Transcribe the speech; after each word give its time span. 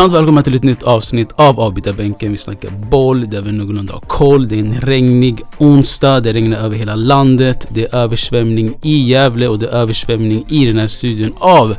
Varmt 0.00 0.12
välkomna 0.12 0.42
till 0.42 0.54
ett 0.54 0.62
nytt 0.62 0.82
avsnitt 0.82 1.32
av 1.32 1.60
Avbytarbänken. 1.60 2.32
Vi 2.32 2.38
snackar 2.38 2.70
boll 2.70 3.30
där 3.30 3.42
vi 3.42 3.52
någorlunda 3.52 3.92
har 3.92 4.00
koll. 4.00 4.48
Det 4.48 4.54
är 4.54 4.60
en 4.60 4.80
regnig 4.80 5.40
onsdag. 5.58 6.20
Det 6.20 6.32
regnar 6.32 6.58
över 6.58 6.76
hela 6.76 6.94
landet. 6.94 7.66
Det 7.70 7.84
är 7.84 7.94
översvämning 7.94 8.74
i 8.82 9.08
Gävle 9.10 9.48
och 9.48 9.58
det 9.58 9.66
är 9.66 9.70
översvämning 9.70 10.44
i 10.48 10.66
den 10.66 10.78
här 10.78 10.86
studion 10.86 11.32
av 11.38 11.76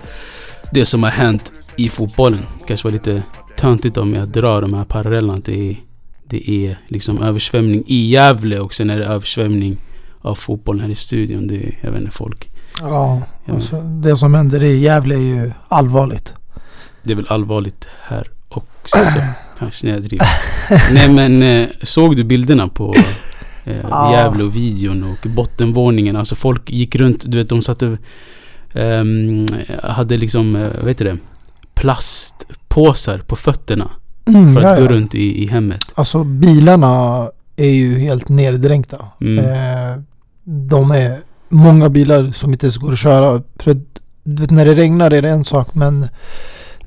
det 0.71 0.85
som 0.85 1.03
har 1.03 1.09
hänt 1.09 1.53
i 1.75 1.89
fotbollen. 1.89 2.45
Kanske 2.67 2.87
var 2.87 2.91
lite 2.91 3.23
töntigt 3.57 3.97
om 3.97 4.13
jag 4.13 4.27
drar 4.27 4.61
de 4.61 4.73
här 4.73 4.85
parallellerna. 4.85 5.39
Det 5.45 5.69
är, 5.69 5.77
det 6.27 6.49
är 6.49 6.79
liksom 6.87 7.21
översvämning 7.21 7.83
i 7.87 8.09
Gävle 8.09 8.59
och 8.59 8.73
sen 8.73 8.89
är 8.89 8.99
det 8.99 9.05
översvämning 9.05 9.77
av 10.21 10.35
fotbollen 10.35 10.81
här 10.81 10.89
i 10.89 10.95
studion. 10.95 11.47
Det 11.47 11.55
är, 11.55 11.79
jag 11.81 11.91
vet 11.91 12.01
inte, 12.01 12.11
folk. 12.11 12.51
Ja, 12.79 13.21
alltså, 13.47 13.81
det 13.81 14.17
som 14.17 14.33
händer 14.33 14.63
i 14.63 14.77
Gävle 14.79 15.15
är 15.15 15.45
ju 15.45 15.51
allvarligt. 15.67 16.35
Det 17.03 17.11
är 17.11 17.15
väl 17.15 17.27
allvarligt 17.29 17.87
här 18.01 18.27
också. 18.49 18.97
Kanske 19.59 19.85
när 19.85 19.93
jag 19.93 20.03
driver. 20.03 20.27
Nej 20.93 21.11
men 21.11 21.43
eh, 21.43 21.67
såg 21.81 22.15
du 22.15 22.23
bilderna 22.23 22.67
på 22.67 22.93
eh, 23.63 23.75
Ja. 23.89 24.13
Gävle 24.13 24.43
och 24.43 24.55
videon 24.55 25.03
och 25.03 25.29
bottenvåningen? 25.29 26.15
Alltså 26.15 26.35
folk 26.35 26.69
gick 26.69 26.95
runt, 26.95 27.23
du 27.27 27.37
vet 27.37 27.49
de 27.49 27.61
satte... 27.61 27.97
ehm, 28.73 29.45
hade 29.83 30.17
liksom, 30.17 30.55
eh, 30.55 30.69
vad 30.79 30.87
heter 30.87 31.05
det? 31.05 31.17
Plastpåsar 31.73 33.17
på 33.17 33.35
fötterna. 33.35 33.91
Mm, 34.25 34.53
För 34.53 34.61
att 34.61 34.79
ja, 34.79 34.85
gå 34.85 34.91
runt 34.93 35.15
i, 35.15 35.43
i 35.43 35.47
hemmet. 35.47 35.83
Alltså 35.95 36.23
bilarna 36.23 37.29
är 37.55 37.69
ju 37.69 37.99
helt 37.99 38.29
neddränkta. 38.29 39.05
Mm. 39.21 39.45
Eh, 39.45 40.01
de 40.43 40.91
är 40.91 41.19
många 41.49 41.89
bilar 41.89 42.31
som 42.31 42.53
inte 42.53 42.65
ens 42.65 42.77
går 42.77 42.91
att 42.93 42.99
köra. 42.99 43.41
För 43.55 43.71
att, 43.71 43.77
du 44.23 44.41
vet, 44.41 44.51
när 44.51 44.65
det 44.65 44.73
regnar 44.75 45.11
är 45.11 45.21
det 45.21 45.29
en 45.29 45.45
sak 45.45 45.75
men 45.75 46.07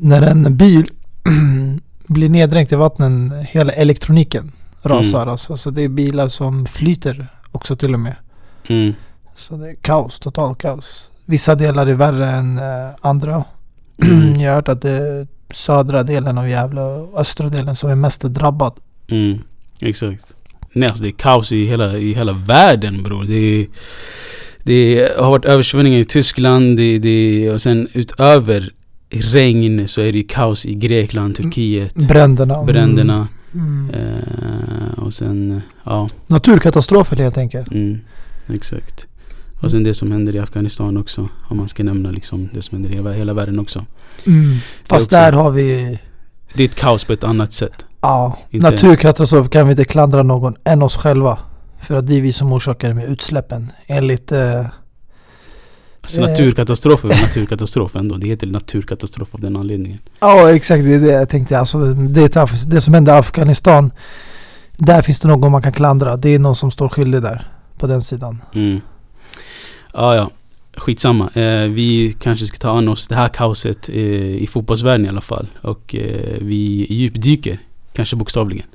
när 0.05 0.23
en 0.23 0.57
bil 0.57 0.91
blir 2.07 2.29
neddränkt 2.29 2.73
i 2.73 2.77
vattnen, 2.77 3.33
hela 3.51 3.73
elektroniken 3.73 4.53
rasar. 4.83 5.19
Mm. 5.23 5.29
Alltså. 5.33 5.57
Så 5.57 5.71
det 5.71 5.83
är 5.83 5.89
bilar 5.89 6.29
som 6.29 6.67
flyter 6.67 7.27
också 7.53 7.77
till 7.77 7.95
och 7.95 8.01
med. 8.01 8.17
Mm. 8.69 8.95
Så 9.37 9.57
det 9.57 9.69
är 9.71 9.75
kaos, 9.75 10.19
total 10.21 10.55
kaos. 10.55 11.09
Vissa 11.25 11.55
delar 11.55 11.87
är 11.87 11.95
värre 11.95 12.31
än 12.31 12.59
eh, 12.59 12.91
andra. 13.01 13.45
Mm. 14.03 14.41
Jag 14.41 14.51
har 14.51 14.55
hört 14.57 14.69
att 14.69 14.83
det 14.83 14.91
är 14.91 15.27
södra 15.55 16.03
delen 16.03 16.39
av 16.39 16.49
Gävle 16.49 16.81
och 16.81 17.21
östra 17.21 17.49
delen 17.49 17.77
som 17.77 17.91
är 17.91 17.95
mest 17.95 18.21
drabbad. 18.21 18.73
Mm, 19.09 19.39
exakt. 19.81 20.25
Nej 20.73 20.89
alltså 20.89 21.03
det 21.03 21.09
är 21.09 21.13
kaos 21.13 21.53
i 21.53 21.65
hela, 21.67 21.97
i 21.99 22.15
hela 22.15 22.33
världen 22.33 23.03
bror. 23.03 23.25
Det, 23.25 23.35
är- 23.35 23.67
det 24.63 25.09
har 25.19 25.31
varit 25.31 25.45
översvämningar 25.45 25.99
i 25.99 26.05
Tyskland 26.05 26.77
det, 26.77 26.99
det, 26.99 27.51
och 27.51 27.63
sen 27.63 27.89
utöver 27.93 28.71
regn 29.21 29.89
så 29.89 30.01
är 30.01 30.13
det 30.13 30.23
kaos 30.23 30.67
i 30.67 30.75
Grekland, 30.75 31.35
Turkiet, 31.37 31.95
Bränderna. 32.09 32.55
Mm. 32.55 32.67
bränderna. 32.67 33.29
Mm. 33.55 33.91
Eh, 33.91 34.99
och 35.05 35.15
sen, 35.15 35.61
ja, 35.85 36.09
Naturkatastrofer 36.27 37.17
helt 37.17 37.39
enkelt. 37.39 37.71
mm, 37.71 38.01
exakt. 38.55 39.07
Och 39.63 39.71
sen 39.71 39.83
det 39.83 39.95
som 39.95 40.13
händer 40.13 40.37
i 40.37 40.39
Afghanistan 40.39 40.97
också. 40.97 41.29
Om 41.49 41.57
man 41.57 41.69
ska 41.69 41.85
nämna 41.85 42.11
liksom 42.11 42.49
det 42.53 42.63
som 42.63 42.75
händer 42.77 42.91
i 42.91 42.95
hela, 42.95 43.13
hela 43.13 43.33
världen 43.35 43.59
också. 43.59 43.85
Mm. 44.27 44.57
Fast 44.85 45.07
också- 45.07 45.17
där 45.17 45.33
har 45.33 45.51
vi... 45.51 45.99
Det 46.55 46.63
är 46.63 46.69
ett 46.69 46.75
kaos 46.75 47.05
på 47.05 47.13
ett 47.13 47.25
annat 47.25 47.53
sätt. 47.53 47.85
Ja, 48.01 48.39
Inte- 48.51 48.71
naturkatastrof 48.71 49.51
kan 49.51 49.67
vi 49.67 49.71
inte 49.71 49.85
klandra 49.85 50.23
någon 50.23 50.55
än 50.65 50.83
oss 50.83 50.97
själva. 50.97 51.39
För 51.83 51.95
att 51.97 52.07
det 52.07 52.15
är 52.17 52.21
vi 52.21 52.33
som 52.33 52.53
orsakar 52.53 52.89
det 52.89 52.95
med 52.95 53.09
utsläppen. 53.09 53.73
Enligt... 53.87 54.33
Eh, 54.33 54.67
Alltså 56.05 56.21
Eh. 56.21 56.29
naturkatastrof 56.29 57.05
är 57.05 57.09
naturkatastrof 57.09 57.97
ändå. 57.97 58.17
Det 58.17 58.27
heter 58.27 58.47
naturkatastrof 58.47 59.35
av 59.35 59.41
den 59.41 59.57
anledningen. 59.57 59.99
ja 60.21 60.55
exakt, 60.55 60.85
det 60.85 60.95
är 60.95 60.99
det 61.01 61.13
jag 61.13 61.29
tänkte. 61.29 61.59
Alltså, 61.59 61.79
det, 61.95 62.35
det 62.67 62.81
som 62.81 62.95
hände 62.95 63.11
i 63.11 63.15
Afghanistan. 63.15 63.93
Där 64.77 65.03
finns 65.03 65.21
det 65.21 65.29
någon 65.29 65.53
man 65.53 65.63
kan 65.63 65.73
klandra. 65.73 66.17
Det 66.17 66.29
är 66.29 66.39
någon 66.39 66.57
som 66.57 66.71
står 66.71 66.89
skyldig 66.89 67.23
där. 67.23 67.49
På 67.79 67.87
den 67.87 68.03
sidan. 68.03 68.43
Mm. 68.55 68.81
Ja, 69.95 70.15
ja. 70.17 70.31
Skitsamma. 70.77 71.31
Eh, 71.35 71.69
vi 71.69 72.17
kanske 72.21 72.47
ska 72.47 72.59
ta 72.59 72.79
an 72.79 72.89
oss 72.89 73.09
det 73.09 73.15
här 73.15 73.29
kaoset 73.29 73.89
eh, 73.89 73.95
i 74.43 74.47
fotbollsvärlden 74.51 75.07
i 75.07 75.09
alla 75.09 75.21
fall. 75.21 75.47
Och 75.63 75.95
eh, 75.95 76.37
vi 76.41 76.87
djupdyker. 76.91 77.59
Kanske 77.93 78.17
bokstavligen. 78.17 78.67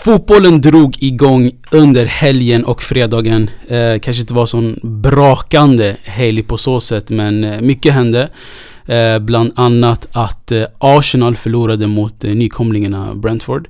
Fotbollen 0.05 0.61
drog 0.61 1.03
igång 1.03 1.51
under 1.71 2.05
helgen 2.05 2.65
och 2.65 2.81
fredagen. 2.81 3.49
Eh, 3.67 3.99
kanske 3.99 4.21
inte 4.21 4.33
var 4.33 4.45
sån 4.45 4.79
brakande 4.83 5.95
helg 6.03 6.43
på 6.43 6.57
så 6.57 6.79
sätt 6.79 7.09
men 7.09 7.43
eh, 7.43 7.61
mycket 7.61 7.93
hände. 7.93 8.29
Eh, 8.85 9.19
bland 9.19 9.51
annat 9.55 10.07
att 10.11 10.51
eh, 10.51 10.63
Arsenal 10.77 11.35
förlorade 11.35 11.87
mot 11.87 12.23
eh, 12.23 12.35
nykomlingarna 12.35 13.15
Brentford. 13.15 13.67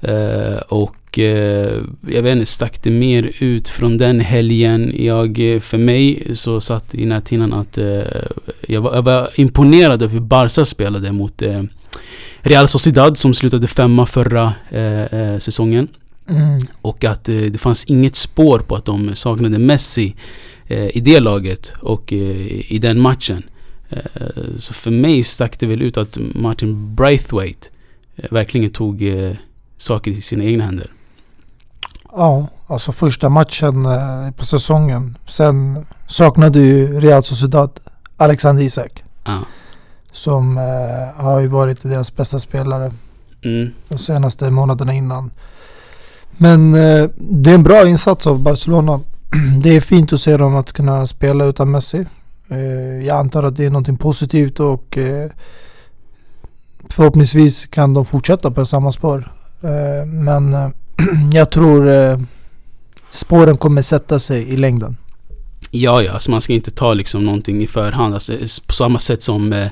Eh, 0.00 0.56
och 0.68 1.18
eh, 1.18 1.82
jag 2.10 2.22
vet 2.22 2.32
inte, 2.32 2.46
stack 2.46 2.82
det 2.82 2.90
mer 2.90 3.32
ut 3.38 3.68
från 3.68 3.96
den 3.96 4.20
helgen? 4.20 4.92
Jag, 4.96 5.54
eh, 5.54 5.60
för 5.60 5.78
mig 5.78 6.30
så 6.34 6.60
satt 6.60 6.94
i 6.94 7.06
näthinnan 7.06 7.52
att 7.52 7.78
eh, 7.78 8.02
jag, 8.66 8.80
var, 8.80 8.94
jag 8.94 9.02
var 9.02 9.30
imponerad 9.34 10.02
över 10.02 10.12
hur 10.12 10.20
Barca 10.20 10.64
spelade 10.64 11.12
mot 11.12 11.42
eh, 11.42 11.62
Real 12.42 12.68
Sociedad 12.68 13.18
som 13.18 13.34
slutade 13.34 13.66
femma 13.66 14.06
förra 14.06 14.54
eh, 14.70 15.02
eh, 15.02 15.38
säsongen. 15.38 15.88
Mm. 16.28 16.58
Och 16.82 17.04
att 17.04 17.28
eh, 17.28 17.36
det 17.36 17.58
fanns 17.58 17.84
inget 17.84 18.16
spår 18.16 18.58
på 18.58 18.76
att 18.76 18.84
de 18.84 19.14
saknade 19.14 19.58
Messi 19.58 20.14
eh, 20.66 20.96
i 20.96 21.00
det 21.00 21.20
laget 21.20 21.74
och 21.80 22.12
eh, 22.12 22.72
i 22.72 22.78
den 22.82 23.00
matchen. 23.00 23.42
Eh, 23.88 24.00
så 24.56 24.74
för 24.74 24.90
mig 24.90 25.22
stack 25.22 25.60
det 25.60 25.66
väl 25.66 25.82
ut 25.82 25.96
att 25.96 26.18
Martin 26.34 26.94
Braithwaite 26.94 27.68
verkligen 28.30 28.70
tog 28.70 29.02
saker 29.76 30.10
i 30.10 30.20
sina 30.20 30.44
egna 30.44 30.64
händer. 30.64 30.90
Ja, 32.12 32.48
alltså 32.66 32.92
första 32.92 33.28
matchen 33.28 33.86
på 34.36 34.44
säsongen. 34.44 35.18
Sen 35.28 35.86
saknade 36.06 36.58
ju 36.58 37.00
Real 37.00 37.22
Sociedad 37.22 37.70
Alexander 38.16 38.62
Isak. 38.62 39.04
Ah. 39.22 39.38
Som 40.12 40.58
eh, 40.58 41.24
har 41.24 41.40
ju 41.40 41.46
varit 41.46 41.82
deras 41.82 42.16
bästa 42.16 42.38
spelare 42.38 42.92
Mm. 43.44 43.70
de 43.88 43.98
senaste 43.98 44.50
månaderna 44.50 44.94
innan. 44.94 45.30
Men 46.36 46.74
eh, 46.74 47.10
det 47.16 47.50
är 47.50 47.54
en 47.54 47.62
bra 47.62 47.88
insats 47.88 48.26
av 48.26 48.42
Barcelona. 48.42 49.00
Det 49.62 49.76
är 49.76 49.80
fint 49.80 50.12
att 50.12 50.20
se 50.20 50.36
dem 50.36 50.56
att 50.56 50.72
kunna 50.72 51.06
spela 51.06 51.44
utan 51.44 51.70
Messi. 51.70 52.06
Eh, 52.50 53.06
jag 53.06 53.16
antar 53.18 53.42
att 53.42 53.56
det 53.56 53.64
är 53.66 53.70
någonting 53.70 53.96
positivt 53.96 54.60
och 54.60 54.98
eh, 54.98 55.30
förhoppningsvis 56.90 57.66
kan 57.66 57.94
de 57.94 58.04
fortsätta 58.04 58.50
på 58.50 58.66
samma 58.66 58.92
spår. 58.92 59.32
Eh, 59.62 60.06
men 60.06 60.54
eh, 60.54 60.68
jag 61.32 61.50
tror 61.50 61.88
spåren 63.10 63.56
kommer 63.56 63.82
sätta 63.82 64.18
sig 64.18 64.48
i 64.48 64.56
längden. 64.56 64.96
Ja, 65.70 66.02
ja, 66.02 66.12
alltså 66.12 66.30
man 66.30 66.40
ska 66.40 66.52
inte 66.52 66.70
ta 66.70 66.94
liksom 66.94 67.24
någonting 67.24 67.62
i 67.62 67.66
förhand. 67.66 68.14
Alltså, 68.14 68.32
på 68.66 68.72
samma 68.72 68.98
sätt 68.98 69.22
som 69.22 69.52
eh, 69.52 69.68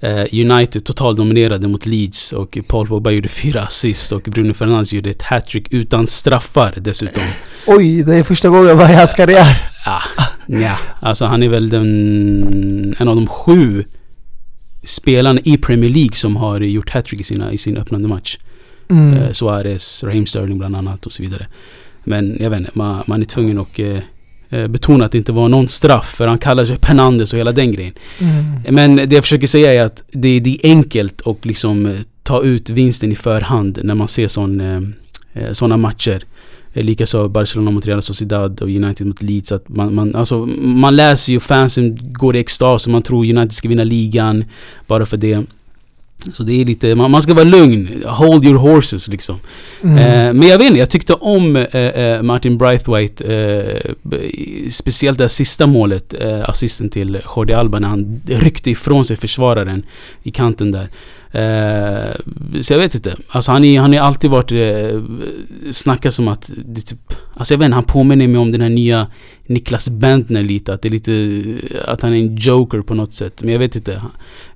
eh, 0.00 0.26
United 0.32 0.84
totaldominerade 0.84 1.68
mot 1.68 1.86
Leeds 1.86 2.32
och 2.32 2.58
Paul 2.68 2.86
Pogba 2.86 3.10
gjorde 3.10 3.28
fyra 3.28 3.60
assist 3.60 4.12
och 4.12 4.22
Bruno 4.22 4.54
Fernandes 4.54 4.92
gjorde 4.92 5.10
ett 5.10 5.22
hattrick 5.22 5.72
utan 5.72 6.06
straffar 6.06 6.74
dessutom. 6.76 7.22
Oj, 7.66 8.02
det 8.02 8.14
är 8.14 8.22
första 8.22 8.48
gången 8.48 8.78
var 8.78 8.90
i 8.90 8.94
hans 8.94 9.14
karriär. 9.14 9.70
Ah, 9.86 10.02
ja, 10.46 10.78
alltså 11.00 11.24
han 11.24 11.42
är 11.42 11.48
väl 11.48 11.68
den, 11.68 12.94
en 12.98 13.08
av 13.08 13.16
de 13.16 13.26
sju 13.26 13.84
spelarna 14.84 15.40
i 15.44 15.58
Premier 15.58 15.90
League 15.90 16.14
som 16.14 16.36
har 16.36 16.60
gjort 16.60 16.90
hattrick 16.90 17.20
i, 17.20 17.24
sina, 17.24 17.52
i 17.52 17.58
sin 17.58 17.76
öppnande 17.76 18.08
match. 18.08 18.38
Mm. 18.88 19.14
Eh, 19.14 19.32
Suarez, 19.32 20.04
Raheem 20.04 20.26
Sterling 20.26 20.58
bland 20.58 20.76
annat 20.76 21.06
och 21.06 21.12
så 21.12 21.22
vidare. 21.22 21.46
Men 22.04 22.36
jag 22.40 22.50
vet 22.50 22.58
inte, 22.58 22.70
man, 22.74 23.02
man 23.06 23.20
är 23.20 23.24
tvungen 23.24 23.58
att 23.58 23.78
eh, 23.78 23.98
betona 24.50 25.04
att 25.04 25.12
det 25.12 25.18
inte 25.18 25.32
var 25.32 25.48
någon 25.48 25.68
straff 25.68 26.14
för 26.16 26.26
han 26.26 26.38
kallar 26.38 26.64
sig 26.64 26.76
Penandes 26.76 27.32
och 27.32 27.38
hela 27.38 27.52
den 27.52 27.72
grejen. 27.72 27.92
Mm. 28.18 28.74
Men 28.74 28.96
det 28.96 29.12
jag 29.12 29.24
försöker 29.24 29.46
säga 29.46 29.74
är 29.74 29.82
att 29.82 30.02
det, 30.12 30.40
det 30.40 30.50
är 30.50 30.70
enkelt 30.70 31.26
att 31.26 31.44
liksom 31.44 31.86
eh, 31.86 31.92
ta 32.22 32.42
ut 32.42 32.70
vinsten 32.70 33.12
i 33.12 33.14
förhand 33.14 33.78
när 33.82 33.94
man 33.94 34.08
ser 34.08 34.28
sån, 34.28 34.60
eh, 34.60 34.82
eh, 35.32 35.52
såna 35.52 35.76
matcher. 35.76 36.22
Eh, 36.72 36.84
Likaså 36.84 37.28
Barcelona 37.28 37.70
mot 37.70 37.86
Real 37.86 38.02
Sociedad 38.02 38.62
och 38.62 38.68
United 38.68 39.06
mot 39.06 39.22
Leeds. 39.22 39.52
Att 39.52 39.68
man, 39.68 39.94
man, 39.94 40.14
alltså, 40.14 40.46
man 40.58 40.96
läser 40.96 41.32
ju 41.32 41.40
fansen 41.40 41.98
går 42.12 42.36
i 42.36 42.38
extas 42.38 42.86
och 42.86 42.92
man 42.92 43.02
tror 43.02 43.24
United 43.24 43.52
ska 43.52 43.68
vinna 43.68 43.84
ligan 43.84 44.44
bara 44.86 45.06
för 45.06 45.16
det. 45.16 45.44
Så 46.32 46.42
det 46.42 46.60
är 46.60 46.64
lite, 46.64 46.94
man, 46.94 47.10
man 47.10 47.22
ska 47.22 47.34
vara 47.34 47.44
lugn. 47.44 48.02
Hold 48.06 48.44
your 48.44 48.58
horses 48.58 49.08
liksom. 49.08 49.36
Mm. 49.82 49.96
Eh, 49.96 50.32
men 50.32 50.48
jag 50.48 50.58
vet 50.58 50.66
inte, 50.66 50.78
jag 50.78 50.90
tyckte 50.90 51.14
om 51.14 51.56
eh, 51.56 51.64
eh, 51.74 52.22
Martin 52.22 52.58
Braithwaite. 52.58 53.34
Eh, 53.34 53.94
speciellt 54.70 55.18
det 55.18 55.28
sista 55.28 55.66
målet, 55.66 56.14
eh, 56.14 56.48
assisten 56.48 56.88
till 56.88 57.18
Jordi 57.36 57.52
Alba 57.52 57.78
när 57.78 57.88
han 57.88 58.20
ryckte 58.26 58.70
ifrån 58.70 59.04
sig 59.04 59.16
försvararen 59.16 59.82
i 60.22 60.30
kanten 60.30 60.70
där. 60.70 60.88
Eh, 61.36 62.16
så 62.60 62.72
jag 62.72 62.78
vet 62.78 62.94
inte. 62.94 63.16
Alltså 63.28 63.52
han 63.52 63.64
är, 63.64 63.80
han 63.80 63.94
är 63.94 64.00
alltid 64.00 64.30
varit 64.30 64.52
eh, 64.52 65.02
snackat 65.70 66.14
som 66.14 66.28
att 66.28 66.50
det 66.64 66.80
typ, 66.80 67.12
Alltså 67.34 67.54
jag 67.54 67.58
vet 67.58 67.64
inte, 67.64 67.74
han 67.74 67.84
påminner 67.84 68.28
mig 68.28 68.38
om 68.38 68.52
den 68.52 68.60
här 68.60 68.68
nya 68.68 69.06
Niklas 69.46 69.88
Bentner 69.88 70.42
lite. 70.42 70.74
Att 70.74 70.82
det 70.82 70.88
är 70.88 70.90
lite, 70.90 71.60
att 71.84 72.02
han 72.02 72.12
är 72.12 72.16
en 72.16 72.36
joker 72.36 72.80
på 72.80 72.94
något 72.94 73.14
sätt. 73.14 73.42
Men 73.42 73.52
jag 73.52 73.58
vet 73.58 73.76
inte. 73.76 74.02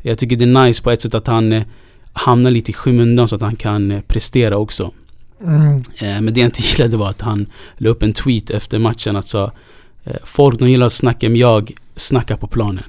Jag 0.03 0.19
tycker 0.19 0.37
det 0.37 0.45
är 0.45 0.67
nice 0.67 0.83
på 0.83 0.91
ett 0.91 1.03
sätt 1.03 1.15
att 1.15 1.27
han 1.27 1.53
eh, 1.53 1.63
hamnar 2.13 2.51
lite 2.51 2.71
i 2.71 2.75
skymundan 2.75 3.29
så 3.29 3.37
att 3.37 3.43
han 3.43 3.57
kan 3.57 3.91
eh, 3.91 4.01
prestera 4.01 4.57
också. 4.57 4.91
Mm. 5.45 5.77
Eh, 5.77 6.21
men 6.21 6.35
det 6.35 6.41
jag 6.41 6.47
inte 6.47 6.63
gillade 6.77 6.97
var 6.97 7.11
att 7.11 7.21
han 7.21 7.47
la 7.77 7.91
upp 7.91 8.03
en 8.03 8.13
tweet 8.13 8.51
efter 8.51 8.79
matchen 8.79 9.17
att 9.17 9.29
sa 9.29 9.53
eh, 10.05 10.17
Folk 10.25 10.59
de 10.59 10.71
gillar 10.71 10.87
att 10.87 10.93
snacka 10.93 11.29
men 11.29 11.39
jag 11.39 11.73
snackar 11.97 12.37
på 12.37 12.47
planen. 12.47 12.85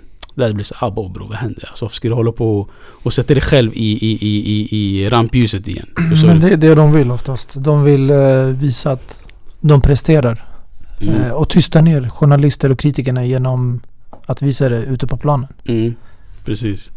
Där 0.48 0.54
blir 0.54 0.66
så 0.66 0.76
abo 0.80 1.10
bro, 1.10 1.28
vad 1.28 1.38
händer? 1.38 1.66
Alltså 1.70 1.86
varför 1.86 1.96
ska 1.96 2.08
du 2.08 2.14
hålla 2.14 2.32
på 2.32 2.68
och 3.04 3.14
sätta 3.14 3.34
dig 3.34 3.44
själv 3.44 3.72
i, 3.74 3.92
i, 3.92 4.18
i, 4.22 4.52
i, 4.52 4.78
i 4.78 5.10
rampljuset 5.10 5.68
igen? 5.68 5.88
Förstår 6.10 6.28
Men 6.28 6.40
det 6.40 6.50
är 6.50 6.58
det 6.58 6.76
de 6.76 6.94
vill 6.94 7.12
oftast. 7.12 7.64
De 7.64 7.84
vill 7.84 8.10
eh, 8.10 8.46
visa 8.46 8.92
att 8.92 9.24
de 9.62 9.82
presterar. 9.82 10.46
Mm. 11.02 11.22
Eh, 11.22 11.32
och 11.32 11.50
tysta 11.50 11.82
ner 11.82 12.10
journalister 12.10 12.72
och 12.72 12.80
kritikerna 12.80 13.26
genom 13.26 13.82
att 14.26 14.42
visa 14.42 14.70
det 14.70 14.84
ute 14.84 15.08
på 15.08 15.18
planen. 15.18 15.48
Mm, 15.66 15.96
precis. 16.46 16.92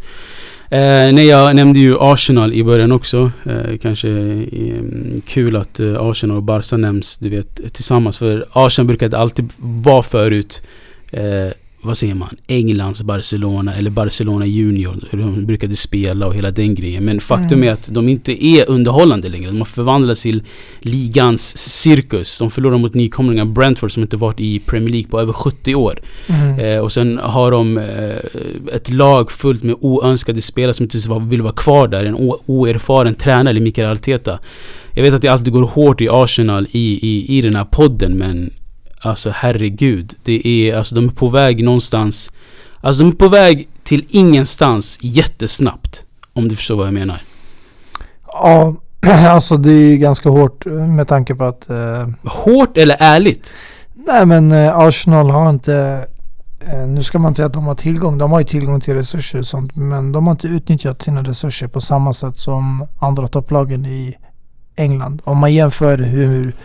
Eh, 0.71 1.13
nej, 1.13 1.27
jag 1.27 1.57
nämnde 1.57 1.79
ju 1.79 1.97
Arsenal 2.01 2.53
i 2.53 2.65
början 2.65 2.93
också. 2.93 3.31
Eh, 3.45 3.79
kanske 3.83 4.09
eh, 4.11 4.83
kul 5.27 5.57
att 5.57 5.81
eh, 5.81 5.97
Arsenal 6.01 6.37
och 6.37 6.43
Barca 6.43 6.77
nämns, 6.77 7.19
du 7.19 7.29
vet, 7.29 7.73
tillsammans. 7.75 8.19
För 8.19 8.47
Arsenal 8.53 8.87
brukade 8.87 9.19
alltid 9.19 9.53
vara 9.59 10.03
förut, 10.03 10.63
eh, 11.11 11.53
vad 11.85 11.99
säger 11.99 12.15
man, 12.15 12.37
Englands 12.47 13.03
Barcelona 13.03 13.75
eller 13.75 13.91
Barcelona 13.91 14.47
Junior. 14.47 15.09
Hur 15.11 15.19
de 15.19 15.47
brukade 15.47 15.77
spela 15.77 16.27
och 16.27 16.35
hela 16.35 16.51
den 16.51 16.75
grejen. 16.75 17.05
Men 17.05 17.21
faktum 17.21 17.59
Mm. 17.59 17.69
är 17.69 17.73
att 17.73 17.89
de 17.93 18.09
inte 18.09 18.45
är 18.47 18.71
underhållande 18.71 19.29
längre. 19.29 19.51
De 19.51 19.59
har 19.59 19.65
förvandlats 19.65 20.23
till 20.23 20.43
ligans 20.81 21.59
cirkus. 21.59 22.39
De 22.39 22.51
förlorar 22.51 22.79
mot 22.79 22.95
nykomlingar 22.95 23.45
Brentford 23.45 23.93
som 23.93 24.03
inte 24.03 24.17
varit 24.17 24.41
i 24.41 24.59
Premier 24.59 24.91
League 24.91 25.11
på 25.11 25.21
över 25.21 25.33
70 25.33 25.75
år. 25.75 26.01
Mm. 26.27 26.59
Eh, 26.59 26.79
och 26.81 26.93
sen 26.93 27.19
har 27.23 27.51
de 27.51 27.79
eh, 27.79 28.75
ett 28.75 28.91
lag 28.91 29.31
fullt 29.33 29.63
med 29.63 29.77
oönskade 29.81 30.41
spelare 30.41 30.75
som 30.75 30.85
inte 30.85 30.99
vill 31.29 31.43
vara 31.43 31.53
kvar 31.55 31.89
där. 31.89 32.05
En 32.05 32.15
oerfaren 32.47 33.15
tränare, 33.15 33.51
eller 33.51 33.61
Mikael 33.61 33.93
Arteta. 33.93 34.39
Jag 34.93 35.03
vet 35.03 35.15
att 35.15 35.23
det 35.23 35.29
alltid 35.29 35.53
går 35.53 35.63
hårt 35.63 36.01
i 36.01 36.09
Arsenal 36.09 36.67
i, 36.71 36.99
i, 37.03 37.39
i 37.39 37.41
den 37.41 37.57
här 37.57 37.65
podden 37.65 38.13
men 38.13 38.51
Alltså 39.05 39.31
herregud. 39.35 40.15
Det 40.23 40.47
är, 40.47 40.77
alltså 40.77 40.95
de 40.95 41.05
är 41.05 41.11
på 41.11 41.29
väg 41.29 41.65
någonstans 41.65 42.31
Alltså 42.85 43.05
de 43.05 43.11
är 43.11 43.17
på 43.17 43.29
väg 43.29 43.69
till 43.83 44.07
ingenstans 44.09 44.99
jättesnabbt. 45.01 46.05
Om 46.33 46.49
du 46.49 46.57
förstår 46.57 46.77
vad 46.77 46.87
jag 46.87 46.95
menar. 46.95 47.23
Ja, 48.27 48.75
alltså 49.29 49.57
det 49.57 49.71
är 49.71 49.97
ganska 49.97 50.29
hårt 50.29 50.67
med 50.67 51.09
tanke 51.09 51.35
på 51.35 51.45
att 51.45 51.71
eh, 51.71 52.09
Hårt 52.23 52.77
eller 52.77 52.97
ärligt? 53.01 53.55
Nej 53.95 54.27
men 54.27 54.53
eh, 54.53 54.79
Arsenal 54.79 55.31
har 55.31 55.51
inte 55.51 56.07
eh, 56.61 56.87
Nu 56.87 57.03
ska 57.03 57.19
man 57.19 57.31
inte 57.31 57.37
säga 57.37 57.47
att 57.47 57.53
de 57.53 57.67
har 57.67 57.75
tillgång. 57.75 58.19
De 58.19 58.33
har 58.33 58.39
ju 58.39 58.47
tillgång 58.47 58.81
till 58.81 58.95
resurser 58.95 59.39
och 59.39 59.47
sånt. 59.47 59.77
Men 59.77 60.13
de 60.13 60.27
har 60.27 60.33
inte 60.33 60.47
utnyttjat 60.47 61.03
sina 61.03 61.23
resurser 61.23 61.69
på 61.69 61.81
samma 61.81 62.13
sätt 62.13 62.39
som 62.39 62.87
andra 62.99 63.29
topplagen 63.29 63.87
i 63.87 64.15
England. 64.77 65.23
Om 65.25 65.39
man 65.39 65.55
jämför 65.55 65.99
hur 65.99 66.57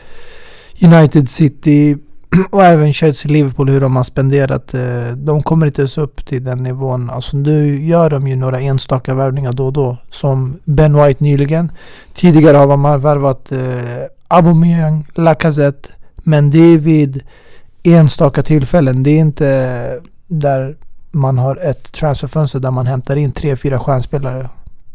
United 0.81 1.30
City 1.30 1.97
och 2.50 2.64
även 2.64 2.94
Chelsea 2.94 3.31
Liverpool 3.31 3.70
hur 3.70 3.81
de 3.81 3.96
har 3.96 4.04
spenderat. 4.04 4.74
eh, 4.74 5.08
De 5.16 5.44
kommer 5.44 5.66
inte 5.66 5.81
ens 5.81 5.98
upp 5.98 6.26
till 6.26 6.44
den 6.44 6.64
nivån. 6.64 7.10
Alltså 7.10 7.38
nu 7.38 7.86
gör 7.86 8.10
de 8.10 8.28
ju 8.28 8.36
några 8.36 8.60
enstaka 8.60 9.14
värvningar 9.14 9.52
då 9.54 9.66
och 9.66 9.74
då. 9.74 9.98
Som 10.12 10.60
Ben 10.66 11.04
White 11.04 11.24
nyligen. 11.24 11.72
Tidigare 12.14 12.58
har 12.58 12.78
man 12.78 13.02
värvat 13.02 13.52
eh, 13.52 13.60
Aubameyang, 14.28 15.06
Lacazette. 15.16 15.90
Men 16.16 16.52
det 16.52 16.60
är 16.60 16.78
vid 16.78 17.22
enstaka 17.84 18.44
tillfällen. 18.44 19.04
Det 19.04 19.10
är 19.10 19.20
inte 19.20 20.00
där 20.28 20.76
man 21.12 21.38
har 21.38 21.56
ett 21.70 21.92
transferfönster 21.92 22.60
där 22.60 22.72
man 22.72 22.88
hämtar 22.88 23.16
in 23.16 23.31
tre, 23.31 23.56
fyra 23.56 23.80
stjärnspelare 23.80 24.50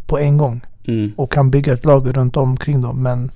på 0.06 0.18
en 0.18 0.38
gång 0.38 0.60
Mm. 0.86 1.12
och 1.16 1.32
kan 1.32 1.50
bygga 1.50 1.72
ett 1.72 1.84
lag 1.84 2.16
runt 2.16 2.36
omkring 2.36 2.80
dem. 2.82 3.02
Men 3.02 3.30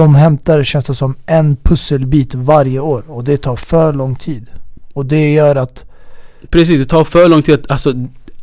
de 0.00 0.14
hämtar, 0.14 0.64
känns 0.64 0.84
det 0.84 0.94
som, 0.94 1.14
en 1.26 1.56
pusselbit 1.56 2.34
varje 2.34 2.80
år 2.80 3.04
och 3.08 3.24
det 3.24 3.36
tar 3.36 3.56
för 3.56 3.92
lång 3.92 4.16
tid. 4.16 4.46
Och 4.92 5.06
det 5.06 5.32
gör 5.32 5.56
att 5.56 5.84
Precis, 6.50 6.80
det 6.80 6.86
tar 6.86 7.04
för 7.04 7.28
lång 7.28 7.42
tid 7.42 7.54
att, 7.54 7.70
alltså 7.70 7.92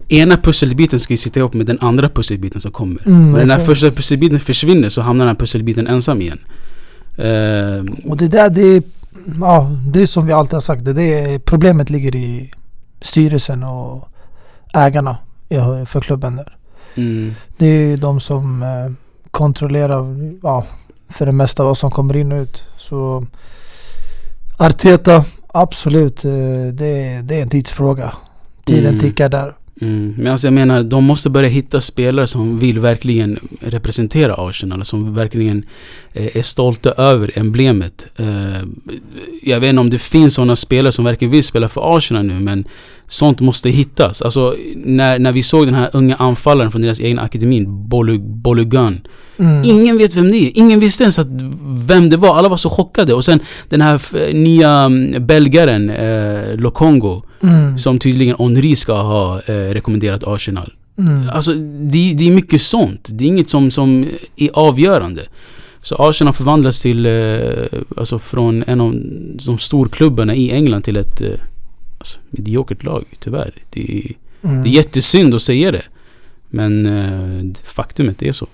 Ena 0.07 0.38
pusselbiten 0.38 1.00
ska 1.00 1.13
ju 1.13 1.17
sitta 1.17 1.39
ihop 1.39 1.53
med 1.53 1.65
den 1.65 1.77
andra 1.81 2.09
pusselbiten 2.09 2.61
som 2.61 2.71
kommer. 2.71 3.07
Mm, 3.07 3.31
När 3.31 3.39
den 3.39 3.51
här 3.51 3.59
första 3.59 3.91
pusselbiten 3.91 4.39
försvinner 4.39 4.89
så 4.89 5.01
hamnar 5.01 5.25
den 5.25 5.35
här 5.35 5.39
pusselbiten 5.39 5.88
ensam 5.88 6.21
igen. 6.21 6.39
Eh, 7.17 8.09
Och 8.09 8.17
det 8.17 8.27
där, 8.27 8.49
det 8.49 8.61
är, 8.61 8.83
ja, 9.39 9.71
det 9.94 10.01
är 10.01 10.06
som 10.06 10.25
vi 10.25 10.33
alltid 10.33 10.53
har 10.53 10.61
sagt. 10.61 10.85
Det, 10.85 10.94
det 10.94 11.19
är, 11.19 11.39
problemet 11.39 11.89
ligger 11.89 12.15
i 12.15 12.51
styrelsen 13.01 13.63
och 13.63 14.09
ägarna 14.73 15.17
för 15.85 16.01
klubben 16.01 16.35
där. 16.35 16.57
mm, 16.95 17.33
Det 17.57 17.65
är 17.65 17.97
de 17.97 18.19
som 18.19 18.63
eh, 18.63 18.91
kontrollerar 19.31 20.06
ja, 20.44 20.65
för 21.13 21.25
det 21.25 21.31
mesta 21.31 21.63
vad 21.63 21.77
som 21.77 21.92
kommer 21.92 22.15
in 22.15 22.31
och 22.31 22.42
ut. 22.42 22.63
Så 22.77 23.25
Arteta, 24.57 25.25
absolut. 25.48 26.25
eh, 26.25 26.31
Det, 26.74 27.21
det 27.24 27.36
är 27.38 27.42
en 27.42 27.50
tidsfråga. 27.50 28.13
Tiden 28.65 28.86
Mm. 28.89 29.00
tickar 29.00 29.30
där. 29.30 29.56
mm. 29.81 30.13
Men 30.18 30.27
alltså 30.31 30.48
jag 30.48 30.54
menar, 30.54 30.83
de 30.83 31.04
måste 31.04 31.30
börja 31.30 31.50
hitta 31.50 31.81
spelare 31.81 32.27
som 32.27 32.60
vill 32.60 32.80
verkligen 32.80 33.39
representera 33.62 34.36
Arsenal. 34.38 34.86
Som 34.86 35.13
verkligen 35.13 35.65
är 36.13 36.42
stolta 36.42 36.92
över 36.92 37.31
emblemet. 37.36 38.07
Eh, 38.15 38.27
jag 39.44 39.60
vet 39.60 39.69
inte 39.69 39.80
om 39.80 39.89
det 39.89 39.98
finns 40.01 40.33
sådana 40.33 40.56
spelare 40.56 40.92
som 40.92 41.06
verkligen 41.06 41.31
vill 41.31 41.44
spela 41.44 41.69
för 41.69 41.98
Arsenal 41.98 42.25
nu 42.25 42.39
men 42.39 42.65
Sånt 43.07 43.39
måste 43.39 43.69
hittas. 43.69 44.21
Alltså 44.21 44.56
när, 44.75 45.19
när 45.19 45.31
vi 45.31 45.44
såg 45.44 45.65
den 45.68 45.74
här 45.74 45.89
unga 45.94 46.15
anfallaren 46.15 46.71
från 46.71 46.81
deras 46.81 47.01
egna 47.01 47.21
akademin, 47.21 47.88
Bolu, 47.89 48.18
Bolugun. 48.19 49.07
Mm. 49.39 49.62
Ingen 49.65 49.98
vet 49.98 50.15
vem 50.15 50.31
det 50.31 50.38
är. 50.38 50.51
Ingen 50.57 50.80
visste 50.80 51.04
ens 51.04 51.19
att 51.19 51.27
vem 51.88 52.10
det 52.10 52.18
var. 52.18 52.36
Alla 52.36 52.50
var 52.50 52.57
så 52.57 52.69
chockade. 52.69 53.13
Och 53.13 53.25
sen 53.25 53.39
den 53.69 53.81
här 53.81 53.95
f- 53.95 54.13
nya 54.33 54.69
mm, 54.71 55.25
belgaren, 55.27 55.89
eh, 55.89 56.56
Lokongo, 56.57 57.24
Mm. 57.44 57.77
som 57.77 58.00
tydligen 58.00 58.36
Henri 58.39 58.75
ska 58.75 58.94
ha 59.01 59.42
eh, 59.45 59.54
rekommenderat 59.54 60.24
Arsenal. 60.24 60.74
Mm. 60.98 61.30
Alltså 61.30 61.54
det, 61.54 62.13
det 62.18 62.27
är 62.27 62.31
mycket 62.31 62.62
sånt. 62.62 63.07
Det 63.12 63.24
är 63.24 63.27
inget 63.27 63.50
som, 63.50 63.71
som 63.71 64.06
är 64.36 64.50
avgörande. 64.54 65.21
Så 65.83 65.95
Arsenal 65.95 66.33
förvandlas 66.33 66.81
till, 66.81 67.06
eh, 67.06 67.66
alltså 67.97 68.19
från 68.19 68.63
en 68.68 68.81
av 68.81 68.95
de 69.45 69.57
storklubbarna 69.57 70.35
i 70.35 70.52
England 70.52 70.81
till 70.81 70.97
ett 70.97 71.21
eh, 71.21 71.30
alltså, 71.97 72.19
mediokert 72.30 72.83
lag, 72.83 73.06
tyvärr. 73.19 73.54
Det, 73.69 73.81
är- 73.97 74.13
Mm. 74.49 74.63
det 74.63 74.69
är 74.69 74.71
jättesynd 74.71 75.33
att 75.35 75.42
säga 75.42 75.71
det. 75.71 75.81
Men 76.49 76.85
eh, 76.85 77.54
faktumet 77.63 78.21
är 78.21 78.31
så. 78.31 78.47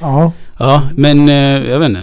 Ja. 0.00 0.32
Ja, 0.58 0.82
men 0.96 1.28
eh, 1.28 1.34
jag 1.70 1.78
vet 1.78 1.88
inte. 1.88 2.02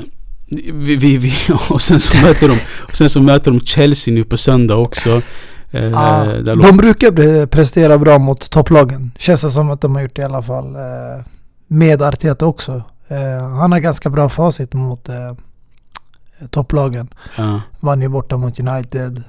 Vi, 0.73 0.95
vi, 0.95 1.17
vi, 1.17 1.33
och 1.69 1.81
sen 1.81 1.99
så 1.99 2.17
möter 2.17 2.47
de 2.49 2.57
och 2.89 2.95
sen 2.95 3.09
så 3.09 3.21
möter 3.21 3.51
de 3.51 3.59
Chelsea 3.65 4.13
nu 4.13 4.23
på 4.23 4.37
söndag 4.37 4.75
också. 4.75 5.21
Eh, 5.71 5.85
Ja, 5.85 6.25
de 6.41 6.77
brukar 6.77 7.11
pre- 7.11 7.45
prestera 7.47 7.97
bra 7.97 8.17
mot 8.17 8.49
topplagen. 8.51 9.11
Känns 9.19 9.41
det 9.41 9.51
som 9.51 9.69
att 9.71 9.81
de 9.81 9.95
har 9.95 10.01
gjort 10.01 10.15
det 10.15 10.21
i 10.21 10.25
alla 10.25 10.43
fall. 10.43 10.75
eh, 10.75 11.25
Med 11.67 12.01
Arteta 12.01 12.45
också. 12.45 12.83
Eh, 13.07 13.49
Han 13.49 13.71
har 13.71 13.79
ganska 13.79 14.09
bra 14.09 14.29
facit 14.29 14.73
mot 14.73 15.09
eh, 15.09 15.33
topplagen. 16.49 17.09
ja, 17.37 17.61
Vann 17.79 18.01
ju 18.01 18.07
borta 18.07 18.37
mot 18.37 18.59
United. 18.59 19.23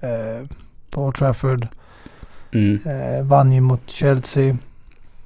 Eh, 0.00 0.46
på 0.90 1.02
Old 1.04 1.14
Trafford. 1.14 1.66
mm, 2.52 2.80
Eh, 2.86 3.24
vann 3.26 3.52
ju 3.52 3.60
mot 3.60 3.80
Chelsea. 3.86 4.56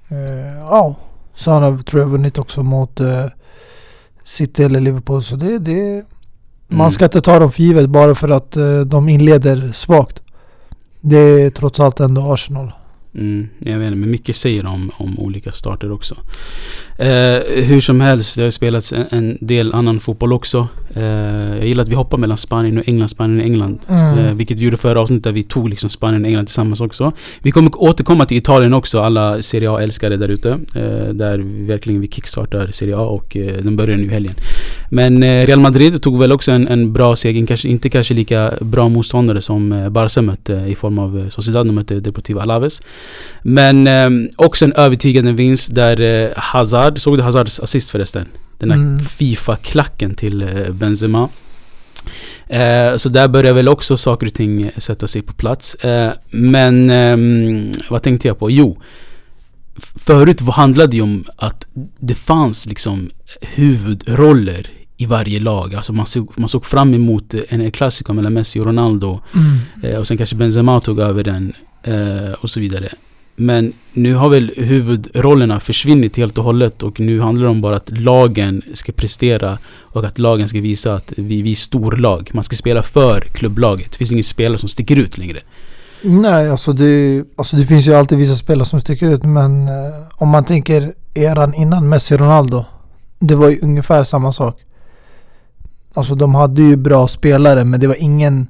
Eh, 0.09 0.59
ja, 0.61 0.97
så 1.35 1.51
han 1.51 1.63
har 1.63 1.79
tror 1.79 2.03
jag 2.03 2.09
vunnit 2.09 2.39
också 2.39 2.63
mot 2.63 3.01
City 4.25 4.63
eller 4.65 4.81
Liverpool. 4.81 5.23
Så 5.23 5.37
det, 5.37 5.59
det 5.59 5.81
mm. 5.83 6.05
man 6.69 6.91
ska 6.91 7.05
inte 7.05 7.21
ta 7.21 7.39
dem 7.39 7.51
för 7.51 7.63
givet 7.63 7.91
bara 7.91 8.15
för 8.15 8.29
att 8.29 8.57
de 8.87 9.09
inleder 9.09 9.73
svagt. 9.73 10.23
Det 11.01 11.19
är 11.19 11.51
trots 11.51 11.81
allt 11.81 12.01
ändå 12.01 12.33
Arsenal. 12.33 12.73
Mm, 13.15 13.49
jag 13.59 13.79
vet 13.79 13.87
inte, 13.87 13.99
men 13.99 14.11
mycket 14.11 14.37
säger 14.37 14.67
om, 14.67 14.91
om 14.97 15.19
olika 15.19 15.53
starter 15.53 15.93
också. 15.93 16.17
Eh, 16.99 17.65
hur 17.65 17.81
som 17.81 18.01
helst, 18.01 18.37
det 18.37 18.43
har 18.43 18.51
spelats 18.51 18.93
en, 18.93 19.07
en 19.11 19.39
del 19.41 19.75
annan 19.75 20.01
fotboll 20.01 20.33
också. 20.33 20.69
Eh, 20.95 21.57
jag 21.57 21.67
gillar 21.67 21.83
att 21.83 21.89
vi 21.89 21.95
hoppar 21.95 22.19
mellan 22.19 22.37
Spanien 22.37 22.79
och 22.79 22.89
England, 22.89 23.09
Spanien 23.09 23.39
och 23.41 23.45
England. 23.45 23.79
Mm. 23.89 24.19
Eh, 24.19 24.35
vilket 24.35 24.61
vi 24.61 24.65
gjorde 24.65 24.77
förra 24.77 25.01
avsnittet 25.01 25.25
där 25.25 25.33
vi 25.33 25.43
tog 25.43 25.69
liksom 25.69 25.91
Spanien 25.91 26.23
och 26.23 26.29
England 26.29 26.47
tillsammans 26.47 26.81
också. 26.81 27.13
Vi 27.43 27.51
kommer 27.51 27.83
återkomma 27.83 28.27
till 28.27 28.37
Italien 28.37 28.75
också, 28.75 29.01
alla 29.01 29.43
Serie 29.43 29.71
A-älskare 29.71 30.17
där 30.17 30.29
ute. 30.29 30.49
Eh, 30.49 31.15
där 31.15 31.39
vi 31.39 31.67
verkligen 31.67 32.01
vi 32.01 32.09
kickstartar 32.09 32.71
Serie 32.73 32.97
A 32.97 33.01
och 33.01 33.37
den 33.63 33.77
börjar 33.77 33.97
nu 33.97 34.05
i 34.05 34.09
helgen. 34.09 34.35
Men 34.91 35.23
Real 35.47 35.61
Madrid 35.61 36.03
tog 36.03 36.19
väl 36.19 36.33
också 36.33 36.53
en, 36.53 36.69
en 36.69 36.93
bra 36.93 37.17
seger, 37.17 37.47
kanske, 37.47 37.69
inte 37.69 37.89
kanske 37.89 38.15
lika 38.15 38.53
bra 38.61 38.89
motståndare 38.89 39.41
som 39.41 39.89
Barca 39.91 40.23
mötte 40.23 40.53
i 40.69 40.75
form 40.75 40.99
av 40.99 41.31
Sociedad, 41.31 41.67
de 41.67 41.75
mötte 41.75 42.01
Deportivo 42.01 42.41
Alaves. 42.41 42.83
Men 43.43 43.89
också 44.37 44.65
en 44.65 44.73
övertygande 44.73 45.33
vinst 45.33 45.75
där 45.75 46.33
Hazard, 46.37 46.99
såg 46.99 47.19
du 47.19 47.23
Hazards 47.23 47.61
assist 47.61 47.91
förresten? 47.91 48.27
Den 48.63 48.71
här 48.71 48.79
Mm. 48.79 49.05
Fifa-klacken 49.05 50.15
till 50.15 50.43
eh, 50.43 50.73
Benzema. 50.73 51.29
Eh, 52.47 52.97
så 52.97 53.09
där 53.09 53.29
börjar 53.29 53.53
väl 53.55 53.69
också 53.69 53.97
saker 53.97 54.27
och 54.27 54.35
ting 54.35 54.71
sätta 54.77 55.07
sig 55.07 55.23
på 55.23 55.33
plats. 55.33 55.75
Eh, 55.75 56.13
men 56.31 56.91
ehm, 56.91 57.73
vad 57.91 58.03
tänkte 58.03 58.29
jag 58.29 58.39
på? 58.39 58.51
Jo, 58.51 58.79
förut 60.07 60.41
handlade 60.41 60.91
det 60.91 60.97
ju 60.97 61.03
om 61.03 61.25
att 61.37 61.67
det 61.99 62.15
fanns 62.15 62.67
liksom 62.67 63.11
huvudroller 63.41 64.71
i 64.97 65.07
varje 65.07 65.41
lag. 65.41 65.75
Alltså 65.75 65.93
man 65.93 66.07
såg, 66.07 66.33
man 66.37 66.49
såg 66.49 66.67
fram 66.67 66.95
emot 66.95 67.35
en 67.49 67.71
klassiker 67.71 68.13
mellan 68.13 68.33
Messi 68.33 68.61
och 68.61 68.67
Ronaldo. 68.67 69.21
Eh, 69.83 69.99
och 69.99 70.07
sen 70.07 70.17
kanske 70.17 70.37
Benzema 70.37 70.81
tog 70.81 70.99
över 71.01 71.25
den 71.25 71.53
eh, 71.83 72.33
och 72.33 72.51
så 72.51 72.61
vidare. 72.61 72.89
Men 73.43 73.73
nu 73.93 74.15
har 74.15 74.29
väl 74.29 74.53
huvudrollerna 74.57 75.61
försvunnit 75.61 76.17
helt 76.17 76.39
och 76.39 76.45
hållet 76.45 76.83
och 76.83 77.01
nu 77.01 77.21
handlar 77.21 77.45
det 77.45 77.51
om 77.51 77.61
bara 77.61 77.77
att 77.77 77.99
lagen 77.99 78.63
ska 78.75 78.93
prestera 78.93 79.59
och 79.81 80.05
att 80.05 80.19
lagen 80.19 80.49
ska 80.49 80.61
visa 80.61 80.95
att 80.95 81.13
vi, 81.17 81.43
vi 81.43 81.51
är 81.51 81.55
storlag. 81.55 82.31
Man 82.33 82.45
ska 82.45 82.57
spela 82.57 82.83
för 82.83 83.21
klubblaget. 83.21 83.91
Det 83.91 83.97
finns 83.97 84.13
ingen 84.13 84.25
spelare 84.25 84.59
som 84.59 84.69
sticker 84.69 84.97
ut 84.97 85.19
längre. 85.19 85.39
Nej, 86.03 86.51
alltså 86.51 86.73
det, 86.73 87.25
alltså 87.37 87.57
det 87.57 87.67
finns 87.67 87.89
ju 87.89 87.95
alltid 87.95 88.19
vissa 88.19 88.35
spelare 88.35 88.67
som 88.67 88.81
sticker 88.81 89.11
ut 89.11 89.23
men 89.23 89.69
eh, 89.69 89.75
om 90.15 90.29
man 90.29 90.45
tänker 90.45 90.93
eran 91.15 91.55
innan 91.55 91.89
Messi 91.89 92.15
och 92.15 92.21
Ronaldo. 92.21 92.65
Det 93.19 93.35
var 93.35 93.51
ju 93.51 93.59
ungefär 93.63 94.05
samma 94.05 94.33
sak. 94.33 94.61
Alltså 95.95 96.15
de 96.15 96.35
hade 96.35 96.63
ju 96.63 96.77
bra 96.77 97.09
spelare 97.09 97.65
men 97.65 97.81
det 97.81 97.87
var 97.87 98.03
ingen 98.03 98.47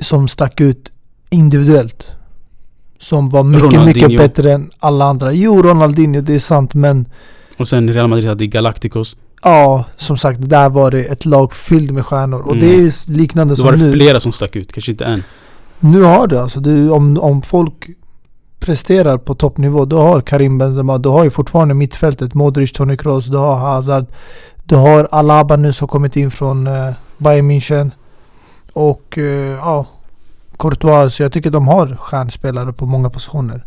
som 0.00 0.28
stack 0.28 0.60
ut 0.60 0.92
individuellt. 1.30 2.08
Som 2.98 3.30
var 3.30 3.44
mycket, 3.44 3.62
Ronaldinho. 3.62 4.08
mycket 4.08 4.18
bättre 4.18 4.52
än 4.52 4.70
alla 4.78 5.04
andra. 5.04 5.32
Jo, 5.32 5.62
Ronaldinho, 5.62 6.20
det 6.20 6.34
är 6.34 6.38
sant 6.38 6.74
men 6.74 7.08
Och 7.58 7.68
sen 7.68 7.92
Real 7.92 8.08
Madrid 8.08 8.28
hade 8.28 8.46
Galacticos. 8.46 9.16
ja, 9.42 9.84
som 9.96 10.16
sagt, 10.16 10.38
där 10.50 10.68
var 10.68 10.90
det 10.90 11.04
ett 11.04 11.24
lag 11.24 11.52
fyllt 11.54 11.90
med 11.90 12.06
stjärnor. 12.06 12.40
Och 12.40 12.56
Mm. 12.56 12.60
det 12.68 12.74
är 12.76 13.10
liknande 13.12 13.52
Då 13.52 13.56
som 13.56 13.64
var 13.64 13.72
det 13.72 13.78
nu. 13.78 13.92
flera 13.92 14.20
som 14.20 14.32
stack 14.32 14.56
ut, 14.56 14.72
kanske 14.72 14.90
inte 14.90 15.04
en. 15.04 15.22
Nu 15.80 16.02
har 16.02 16.26
du 16.26 16.38
alltså, 16.38 16.60
du, 16.60 16.90
om, 16.90 17.18
om 17.20 17.42
folk 17.42 17.88
presterar 18.60 19.18
på 19.18 19.34
toppnivå, 19.34 19.84
då 19.84 19.98
har 19.98 20.20
Karim 20.20 20.58
Benzema, 20.58 20.98
du 20.98 21.08
har 21.08 21.24
ju 21.24 21.30
fortfarande 21.30 21.74
mittfältet, 21.74 22.34
Modric, 22.34 22.72
Toni 22.72 22.96
Kroos, 22.96 23.26
du 23.26 23.36
har 23.36 23.56
Hazard, 23.58 24.06
du 24.64 24.76
har 24.76 25.08
Alaba 25.10 25.56
nu 25.56 25.72
som 25.72 25.88
kommit 25.88 26.16
in 26.16 26.30
från 26.30 26.66
uh, 26.66 26.92
Bayern 27.18 27.50
München. 27.50 27.90
Och 28.72 29.18
eh, 29.18 29.24
ja, 29.56 29.86
Courtois, 30.58 31.14
så 31.14 31.22
jag 31.22 31.32
tycker 31.32 31.50
de 31.50 31.68
har 31.68 31.96
stjärnspelare 31.96 32.72
på 32.72 32.86
många 32.86 33.10
positioner. 33.10 33.64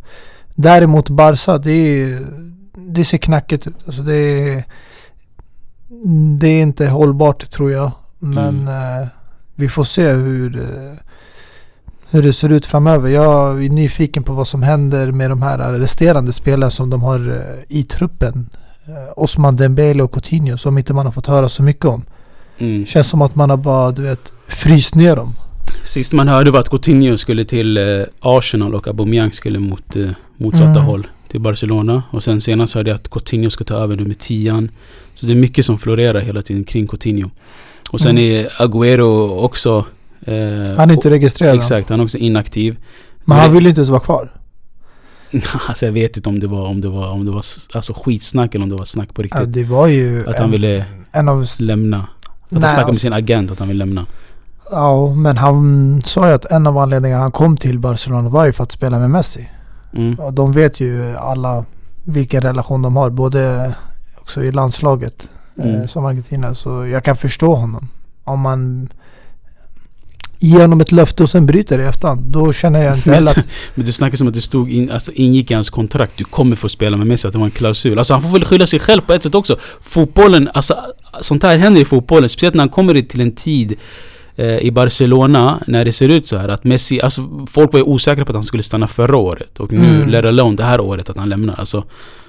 Däremot 0.56 1.10
Barca, 1.10 1.58
det, 1.58 1.72
är, 1.72 2.26
det 2.74 3.06
ser 3.06 3.18
knackigt 3.18 3.68
ut. 3.68 3.76
Alltså 3.86 4.02
det, 4.02 4.16
är, 4.16 4.64
det 6.40 6.48
är 6.48 6.62
inte 6.62 6.88
hållbart 6.88 7.50
tror 7.50 7.72
jag. 7.72 7.92
Men 8.20 8.68
eh, 8.68 9.08
vi 9.56 9.70
får 9.70 9.84
se 9.84 10.12
hur, 10.12 10.62
eh, 10.62 10.94
hur 12.10 12.22
det 12.24 12.34
ser 12.34 12.52
ut 12.52 12.66
framöver. 12.66 13.10
Jag 13.10 13.64
är 13.66 13.70
nyfiken 13.70 14.24
på 14.24 14.34
vad 14.34 14.48
som 14.48 14.64
händer 14.64 15.12
med 15.12 15.30
de 15.30 15.42
här 15.42 15.58
resterande 15.58 16.34
spelarna 16.34 16.70
som 16.70 16.90
de 16.90 17.02
har 17.04 17.30
eh, 17.30 17.78
i 17.78 17.84
truppen. 17.84 18.50
Eh, 18.88 19.14
Osman 19.16 19.56
Dembele 19.56 20.04
och 20.04 20.12
Coutinho 20.12 20.58
som 20.58 20.78
inte 20.78 20.94
man 20.94 21.06
har 21.06 21.14
fått 21.14 21.28
höra 21.28 21.50
så 21.50 21.64
mycket 21.64 21.86
om. 21.86 22.06
Mm. 22.58 22.86
Känns 22.86 23.08
som 23.08 23.22
att 23.22 23.36
man 23.36 23.50
har 23.50 23.58
bara, 23.58 23.92
du 23.92 24.02
vet, 24.02 24.32
fryst 24.48 24.96
ner 24.96 25.16
dem. 25.16 25.34
Sist 25.84 26.14
man 26.14 26.28
hörde 26.28 26.52
var 26.52 26.60
att 26.60 26.70
Coutinho 26.70 27.18
skulle 27.18 27.46
till 27.46 27.78
eh, 27.78 27.84
Arsenal 28.20 28.76
och 28.76 28.88
Aubameyang 28.88 29.32
skulle 29.32 29.60
mot 29.60 29.96
eh, 29.96 30.06
motsatta 30.38 30.70
Mm. 30.70 30.84
håll 30.84 31.08
till 31.28 31.40
Barcelona. 31.42 32.04
Och 32.12 32.24
sen 32.24 32.42
senast 32.42 32.74
hörde 32.76 32.90
jag 32.90 32.96
att 32.96 33.10
Coutinho 33.10 33.50
ska 33.50 33.64
ta 33.64 33.76
över 33.76 33.96
nummer 33.96 34.14
10 34.14 34.68
Så 35.14 35.26
det 35.26 35.34
är 35.34 35.36
mycket 35.38 35.66
som 35.66 35.78
florerar 35.80 36.20
hela 36.20 36.42
tiden 36.42 36.64
kring 36.64 36.88
Coutinho. 36.88 37.30
Och 37.92 38.02
sen 38.02 38.18
Mm. 38.18 38.24
är 38.46 38.50
Agüero 38.50 39.38
också... 39.40 39.86
Eh, 40.22 40.34
Han 40.78 40.90
är 40.90 40.94
inte 40.94 41.10
registrerad. 41.10 41.56
Exakt, 41.56 41.90
han 41.90 42.00
är 42.00 42.04
också 42.04 42.18
inaktiv. 42.18 42.78
Men 43.26 43.38
han 43.38 43.54
vill 43.54 43.64
ju 43.64 43.70
inte 43.70 43.80
ens 43.80 43.90
vara 43.90 44.00
kvar. 44.02 44.34
alltså 45.68 45.86
jag 45.86 45.94
vet 45.94 46.18
inte 46.18 46.30
om 46.30 46.40
det 46.40 46.48
var, 46.48 46.68
om 46.68 46.82
det 46.82 46.88
var, 46.90 47.10
om 47.12 47.26
det 47.26 47.32
var 47.32 47.42
alltså 47.74 47.94
skitsnack 47.94 48.56
eller 48.56 48.64
om 48.64 48.70
det 48.70 48.76
var 48.76 48.86
snack 48.86 49.14
på 49.14 49.22
Ja, 49.22 49.24
riktigt. 49.24 49.54
det 49.54 49.64
var 49.64 49.88
ju 49.88 50.28
Att 50.30 50.40
han 50.40 50.52
ville 50.52 50.86
en 51.12 51.30
av... 51.30 51.46
lämna. 51.60 51.98
Att 51.98 52.04
han 52.50 52.62
Nej, 52.62 52.62
snackade 52.62 52.82
med 52.86 52.90
alltså- 52.90 53.02
sin 53.02 53.14
agent 53.14 53.52
att 53.52 53.60
han 53.60 53.68
vill 53.68 53.78
lämna. 53.78 54.06
Ja, 54.72 55.14
men 55.14 55.38
han 55.38 56.02
sa 56.06 56.28
ju 56.28 56.34
att 56.34 56.46
en 56.46 56.68
av 56.68 56.78
anledningarna 56.78 57.22
han 57.22 57.32
kom 57.32 57.58
till 57.58 57.80
Barcelona 57.80 58.30
var 58.30 58.46
ju 58.46 58.54
för 58.54 58.64
att 58.64 58.72
spela 58.72 59.00
med 59.00 59.10
Messi. 59.10 59.50
Mm. 59.94 60.20
Och 60.20 60.34
de 60.34 60.52
vet 60.52 60.80
ju 60.80 61.16
alla 61.18 61.66
vilken 62.04 62.42
relation 62.42 62.82
de 62.82 62.96
har. 62.96 63.10
Både 63.10 63.74
också 64.22 64.44
i 64.44 64.52
landslaget 64.52 65.30
eh, 65.60 65.66
Mm. 65.66 65.88
som 65.88 66.06
Argentina. 66.06 66.56
Så 66.56 66.86
jag 66.86 67.04
kan 67.04 67.16
förstå 67.16 67.56
honom. 67.56 67.90
Om 68.24 68.40
man 68.40 68.90
ger 70.40 70.62
honom 70.62 70.82
ett 70.82 70.92
löfte 70.92 71.24
och 71.24 71.30
sen 71.30 71.46
bryter 71.46 71.78
det 71.78 71.84
i 71.84 71.88
efterhand. 71.88 72.22
Då 72.22 72.54
känner 72.54 72.84
jag 72.84 72.96
inte 72.98 73.12
heller 73.16 73.32
att... 73.40 73.46
men 73.76 73.86
du 73.86 73.92
snackar 73.92 74.18
som 74.18 74.28
att 74.28 74.34
det 74.34 74.42
stod 74.42 74.72
in, 74.72 74.92
alltså 74.92 75.12
ingick 75.12 75.52
i 75.52 75.54
hans 75.54 75.70
kontrakt. 75.70 76.12
Du 76.18 76.24
kommer 76.24 76.56
få 76.56 76.70
spela 76.70 76.98
med 76.98 77.08
Messi, 77.08 77.28
att 77.28 77.34
det 77.34 77.40
var 77.40 77.46
en 77.46 77.52
klausul. 77.52 77.98
Alltså 77.98 78.14
han 78.14 78.22
får 78.24 78.30
väl 78.30 78.46
skylla 78.46 78.66
sig 78.66 78.80
själv 78.80 79.02
på 79.02 79.14
ett 79.14 79.24
sätt 79.24 79.36
också. 79.36 79.58
Fotbollen, 79.82 80.50
alltså 80.54 80.76
sånt 81.22 81.44
här 81.44 81.58
händer 81.58 81.82
i 81.82 81.86
fotbollen. 81.86 82.30
Speciellt 82.30 82.56
när 82.56 82.62
han 82.62 82.70
kommer 82.70 83.02
till 83.02 83.22
en 83.22 83.32
tid 83.32 83.76
eh, 84.38 84.58
i 84.58 84.72
Barcelona, 84.72 85.64
när 85.68 85.86
det 85.86 85.92
ser 85.92 86.10
ut 86.10 86.28
så 86.28 86.38
här 86.38 86.50
att 86.50 86.64
Messi, 86.64 87.02
alltså 87.02 87.22
folk 87.48 87.74
var 87.74 87.80
ju 87.80 87.84
osäkra 87.86 88.26
på 88.26 88.32
att 88.32 88.36
han 88.36 88.44
skulle 88.44 88.64
stanna 88.64 88.88
förra 88.88 89.18
året. 89.18 89.60
Och 89.60 89.72
nu, 89.72 89.96
Mm. 89.96 90.10
let 90.10 90.26
alone 90.26 90.56
det 90.56 90.64
här 90.64 90.80
året, 90.82 91.10
att 91.10 91.18
han 91.18 91.30
lämnar. 91.30 91.56
Alltså, 91.60 91.84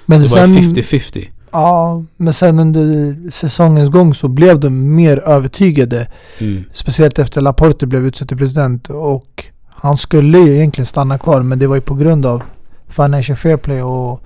Men 0.05 0.21
det 0.21 0.27
var 0.27 0.37
sen, 0.37 0.55
50-50. 0.55 1.29
ja, 1.51 2.03
men 2.17 2.33
sen 2.33 2.59
under 2.59 3.15
säsongens 3.31 3.89
gång 3.89 4.13
så 4.13 4.27
blev 4.27 4.59
de 4.59 4.95
mer 4.95 5.17
övertygade. 5.17 6.07
Mm. 6.39 6.63
Speciellt 6.73 7.19
efter 7.19 7.41
Laporte 7.41 7.87
blev 7.87 8.05
utsedd 8.05 8.27
till 8.27 8.37
president. 8.37 8.89
Och 8.89 9.45
han 9.69 9.97
skulle 9.97 10.37
ju 10.39 10.55
egentligen 10.55 10.85
stanna 10.85 11.17
kvar. 11.17 11.41
Men 11.41 11.59
det 11.59 11.67
var 11.67 11.75
ju 11.75 11.81
på 11.81 11.95
grund 11.95 12.25
av 12.25 12.43
Financial 12.87 13.37
Fair 13.37 13.57
Play 13.57 13.81
och 13.81 14.21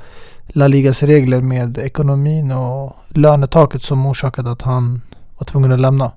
La 0.48 0.68
Ligas 0.68 1.04
regler 1.04 1.42
med 1.42 1.78
ekonomin 1.78 2.52
och 2.52 2.96
lönetaket 3.10 3.84
som 3.84 4.06
orsakade 4.06 4.52
att 4.52 4.62
han 4.62 5.02
var 5.38 5.46
tvungen 5.46 5.72
att 5.72 5.80
lämna. 5.80 6.12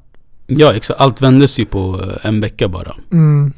Ja 0.47 0.75
exakt, 0.75 1.01
allt 1.01 1.23
vändes 1.23 1.61
ju 1.61 1.65
på 1.65 2.01
eh, 2.03 2.27
en 2.27 2.41
vecka 2.41 2.69
bara. 2.69 2.95
Mm. 3.13 3.53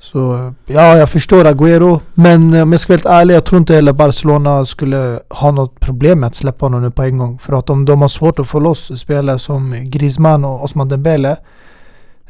Så 0.00 0.52
ja, 0.66 0.96
jag 0.96 1.10
förstår 1.10 1.44
Agüero. 1.44 2.00
Men 2.14 2.54
eh, 2.54 2.62
om 2.62 2.72
jag 2.72 2.80
ska 2.80 2.92
vara 2.92 2.96
helt 2.96 3.06
ärlig, 3.06 3.34
jag 3.34 3.44
tror 3.44 3.58
inte 3.58 3.74
heller 3.74 3.92
Barcelona 3.92 4.64
skulle 4.64 5.20
ha 5.30 5.50
något 5.50 5.80
problem 5.80 6.20
med 6.20 6.26
att 6.26 6.34
släppa 6.34 6.66
honom 6.66 6.82
nu 6.82 6.90
på 6.90 7.02
en 7.02 7.18
gång. 7.18 7.38
För 7.38 7.52
att 7.58 7.70
om 7.70 7.84
de 7.84 8.02
har 8.02 8.08
svårt 8.08 8.38
att 8.38 8.48
få 8.48 8.60
loss 8.60 9.00
spelare 9.00 9.38
som 9.38 9.90
Griezmann 9.90 10.44
och 10.44 10.64
Osman 10.64 10.88
Dembele. 10.88 11.36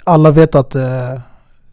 Alla 0.04 0.30
vet 0.30 0.54
att 0.54 0.74
eh, 0.74 1.20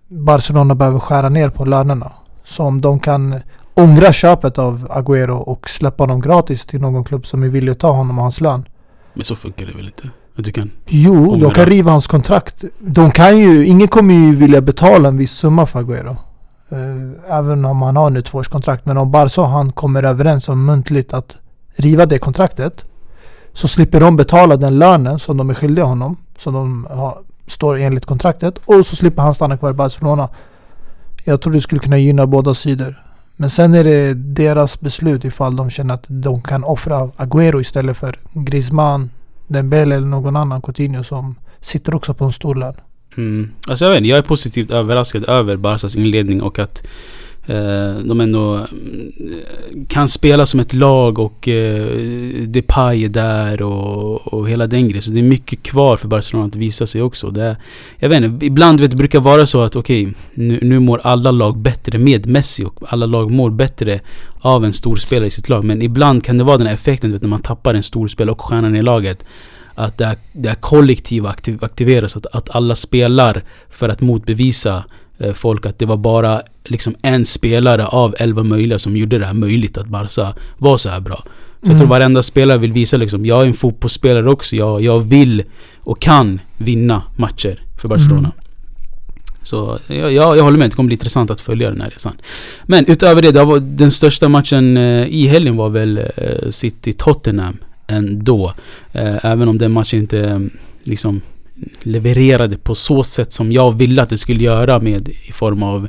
Barcelona 0.07 0.75
behöver 0.75 0.99
skära 0.99 1.29
ner 1.29 1.49
på 1.49 1.65
lönerna. 1.65 2.11
Så 2.45 2.63
om 2.63 2.81
de 2.81 2.99
kan 2.99 3.39
ångra 3.73 4.13
köpet 4.13 4.57
av 4.57 4.87
Agüero 4.89 5.37
och 5.37 5.69
släppa 5.69 6.03
honom 6.03 6.21
gratis 6.21 6.65
till 6.65 6.81
någon 6.81 7.03
klubb 7.03 7.25
som 7.25 7.43
är 7.43 7.47
villig 7.47 7.71
att 7.71 7.79
ta 7.79 7.91
honom 7.91 8.17
och 8.17 8.23
hans 8.23 8.41
lön. 8.41 8.65
Men 9.13 9.23
så 9.23 9.35
funkar 9.35 9.65
det 9.65 9.73
väl 9.73 9.85
inte? 9.85 10.09
Du 10.35 10.51
kan... 10.51 10.71
Jo, 10.87 11.35
de 11.35 11.51
kan 11.51 11.65
riva 11.65 11.91
hans 11.91 12.07
kontrakt. 12.07 12.63
De 12.79 13.11
kan 13.11 13.37
ju, 13.37 13.65
ingen 13.65 13.87
kommer 13.87 14.13
ju 14.13 14.35
vilja 14.35 14.61
betala 14.61 15.07
en 15.07 15.17
viss 15.17 15.31
summa 15.31 15.65
för 15.65 15.83
Agüero. 15.83 16.15
Eh, 16.69 17.37
även 17.37 17.65
om 17.65 17.81
han 17.81 17.95
har 17.95 18.09
nu 18.09 18.21
tvåårskontrakt. 18.21 18.85
Men 18.85 18.97
om 18.97 19.11
Barca 19.11 19.41
och 19.41 19.49
han 19.49 19.71
kommer 19.71 20.03
överens 20.03 20.49
om 20.49 20.65
muntligt 20.65 21.13
att 21.13 21.37
riva 21.75 22.05
det 22.05 22.19
kontraktet. 22.19 22.85
Så 23.53 23.67
slipper 23.67 23.99
de 23.99 24.15
betala 24.17 24.57
den 24.57 24.79
lönen 24.79 25.19
som 25.19 25.37
de 25.37 25.49
är 25.49 25.53
skyldiga 25.53 25.85
honom. 25.85 26.17
Som 26.37 26.53
de 26.53 26.87
har, 26.89 27.17
står 27.47 27.77
enligt 27.77 28.05
kontraktet. 28.05 28.57
Och 28.65 28.85
så 28.85 28.95
slipper 28.95 29.21
han 29.21 29.33
stanna 29.33 29.57
kvar 29.57 29.69
i 29.69 29.73
Barcelona. 29.73 30.29
Jag 31.23 31.41
tror 31.41 31.53
det 31.53 31.61
skulle 31.61 31.81
kunna 31.81 31.97
gynna 31.97 32.27
båda 32.27 32.53
sidor. 32.53 33.03
Men 33.35 33.49
sen 33.49 33.73
är 33.73 33.83
det 33.83 34.13
deras 34.13 34.79
beslut 34.79 35.25
ifall 35.25 35.55
de 35.55 35.69
känner 35.69 35.93
att 35.93 36.05
de 36.07 36.41
kan 36.41 36.63
offra 36.63 37.07
Agüero 37.17 37.61
istället 37.61 37.97
för 37.97 38.19
Griezmann, 38.33 39.09
Dembele 39.51 39.95
eller 39.95 40.07
någon 40.07 40.35
annan 40.35 40.61
Coutinho 40.61 41.03
som 41.03 41.35
sitter 41.61 41.93
också 41.93 42.13
på 42.13 42.25
en 42.25 42.31
stor 42.31 42.55
lön. 42.55 42.75
Mm. 43.17 43.51
Alltså 43.69 43.85
jag 43.85 43.89
vet 43.89 43.97
inte, 43.97 44.09
jag 44.09 44.17
är 44.17 44.23
positivt 44.23 44.71
överraskad 44.71 45.29
över 45.29 45.57
Barcas 45.57 45.95
inledning 45.95 46.41
och 46.41 46.59
att 46.59 46.83
Eh, 47.45 47.95
de 48.03 48.21
ändå 48.21 48.53
mm, 48.55 49.11
kan 49.87 50.07
spela 50.07 50.45
som 50.45 50.59
ett 50.59 50.73
lag 50.73 51.19
och 51.19 51.47
eh, 51.47 51.87
Depay 52.47 53.05
är 53.05 53.09
där 53.09 53.61
och, 53.61 54.33
och 54.33 54.49
hela 54.49 54.67
den 54.67 54.87
grejen. 54.87 55.01
Så 55.01 55.11
det 55.11 55.19
är 55.19 55.23
mycket 55.23 55.63
kvar 55.63 55.97
för 55.97 56.07
Barcelona 56.07 56.47
att 56.47 56.55
visa 56.55 56.85
sig 56.85 57.01
också. 57.01 57.31
Det, 57.31 57.57
jag 57.99 58.09
vet 58.09 58.23
inte, 58.23 58.45
ibland 58.45 58.79
vet, 58.79 58.91
det 58.91 58.97
brukar 58.97 59.19
vara 59.19 59.45
så 59.45 59.61
att 59.61 59.75
okej, 59.75 60.13
nu, 60.33 60.59
nu 60.61 60.79
mår 60.79 61.01
alla 61.03 61.31
lag 61.31 61.57
bättre 61.57 61.97
med 61.97 62.27
Messi 62.27 62.63
och 62.65 62.79
alla 62.87 63.05
lag 63.05 63.31
mår 63.31 63.49
bättre 63.49 63.99
av 64.39 64.65
en 64.65 64.73
stor 64.73 64.95
spelare 64.95 65.27
i 65.27 65.31
sitt 65.31 65.49
lag. 65.49 65.63
Men 65.63 65.81
ibland 65.81 66.23
kan 66.23 66.37
det 66.37 66.43
vara 66.43 66.57
den 66.57 66.67
här 66.67 66.73
effekten 66.73 67.11
vet, 67.11 67.21
när 67.21 67.29
man 67.29 67.41
tappar 67.41 67.73
en 67.73 67.83
stor 67.83 68.07
spelare 68.07 68.31
och 68.31 68.41
stjärnan 68.41 68.75
i 68.75 68.81
laget. 68.81 69.25
att 69.75 69.97
det, 69.97 70.05
är, 70.05 70.17
det 70.33 70.49
är 70.49 71.27
aktiv, 71.27 71.63
aktiveras, 71.63 72.15
att, 72.15 72.25
att 72.25 72.49
alla 72.55 72.75
spelar 72.75 73.43
för 73.69 73.89
att 73.89 74.01
motbevisa 74.01 74.83
folk 75.33 75.65
att 75.65 75.79
det 75.79 75.85
var 75.85 75.97
bara 75.97 76.41
liksom 76.65 76.95
en 77.01 77.25
spelare 77.25 77.85
av 77.85 78.15
elva 78.19 78.43
möjliga 78.43 78.79
som 78.79 78.97
gjorde 78.97 79.19
det 79.19 79.25
här 79.25 79.33
möjligt 79.33 79.77
att 79.77 79.87
Barca 79.87 80.33
var 80.57 80.77
så 80.77 80.89
här 80.89 80.99
bra. 80.99 81.23
Så 81.63 81.69
jag 81.71 81.77
tror 81.77 81.87
Mm. 81.87 81.89
varenda 81.89 82.21
spelare 82.21 82.57
vill 82.57 82.73
visa 82.73 82.97
liksom, 82.97 83.25
jag 83.25 83.41
är 83.41 83.45
en 83.45 83.53
fotbollsspelare 83.53 84.29
också. 84.29 84.55
Jag, 84.55 84.81
jag 84.81 84.99
vill 84.99 85.43
och 85.79 86.01
kan 86.01 86.39
vinna 86.57 87.03
matcher 87.17 87.63
för 87.81 87.87
Barcelona. 87.87 88.19
Mm. 88.19 88.31
Så 89.43 89.79
jag, 89.87 90.13
jag, 90.13 90.37
jag 90.37 90.43
håller 90.43 90.57
med, 90.57 90.69
det 90.69 90.75
kommer 90.75 90.87
bli 90.87 90.93
intressant 90.93 91.31
att 91.31 91.41
följa 91.41 91.69
den 91.69 91.81
här 91.81 91.89
resan. 91.89 92.13
Men 92.63 92.85
utöver 92.85 93.21
det, 93.21 93.31
det 93.31 93.43
var, 93.45 93.59
den 93.59 93.91
största 93.91 94.29
matchen 94.29 94.77
eh, 94.77 95.07
i 95.07 95.27
helgen 95.27 95.55
var 95.55 95.69
väl 95.69 95.97
eh, 95.97 96.49
City-Tottenham 96.49 97.57
ändå. 97.87 98.53
Eh, 98.91 99.25
även 99.25 99.47
om 99.47 99.57
den 99.57 99.71
matchen 99.71 99.99
inte 99.99 100.19
eh, 100.19 100.39
liksom 100.83 101.21
levererade 101.81 102.57
på 102.57 102.75
så 102.75 103.03
sätt 103.03 103.33
som 103.33 103.51
jag 103.51 103.77
ville 103.77 104.01
att 104.01 104.09
det 104.09 104.17
skulle 104.17 104.43
göra 104.43 104.79
med 104.79 105.09
i 105.09 105.31
form 105.31 105.63
av 105.63 105.87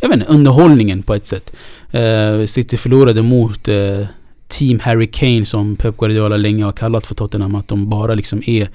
jag 0.00 0.08
vet 0.08 0.18
inte, 0.18 0.32
underhållningen 0.32 1.02
på 1.02 1.14
ett 1.14 1.26
sätt. 1.26 1.56
Eh, 1.90 2.44
City 2.44 2.76
förlorade 2.76 3.22
mot 3.22 3.68
eh, 3.68 4.06
Team 4.48 4.80
Harry 4.80 5.06
Kane 5.06 5.44
som 5.44 5.76
Pep 5.76 5.96
Guardiola 5.96 6.36
länge 6.36 6.64
har 6.64 6.72
kallat 6.72 7.06
för 7.06 7.14
Tottenham. 7.14 7.54
Att 7.54 7.68
de 7.68 7.88
bara 7.88 8.14
liksom 8.14 8.42
är 8.46 8.68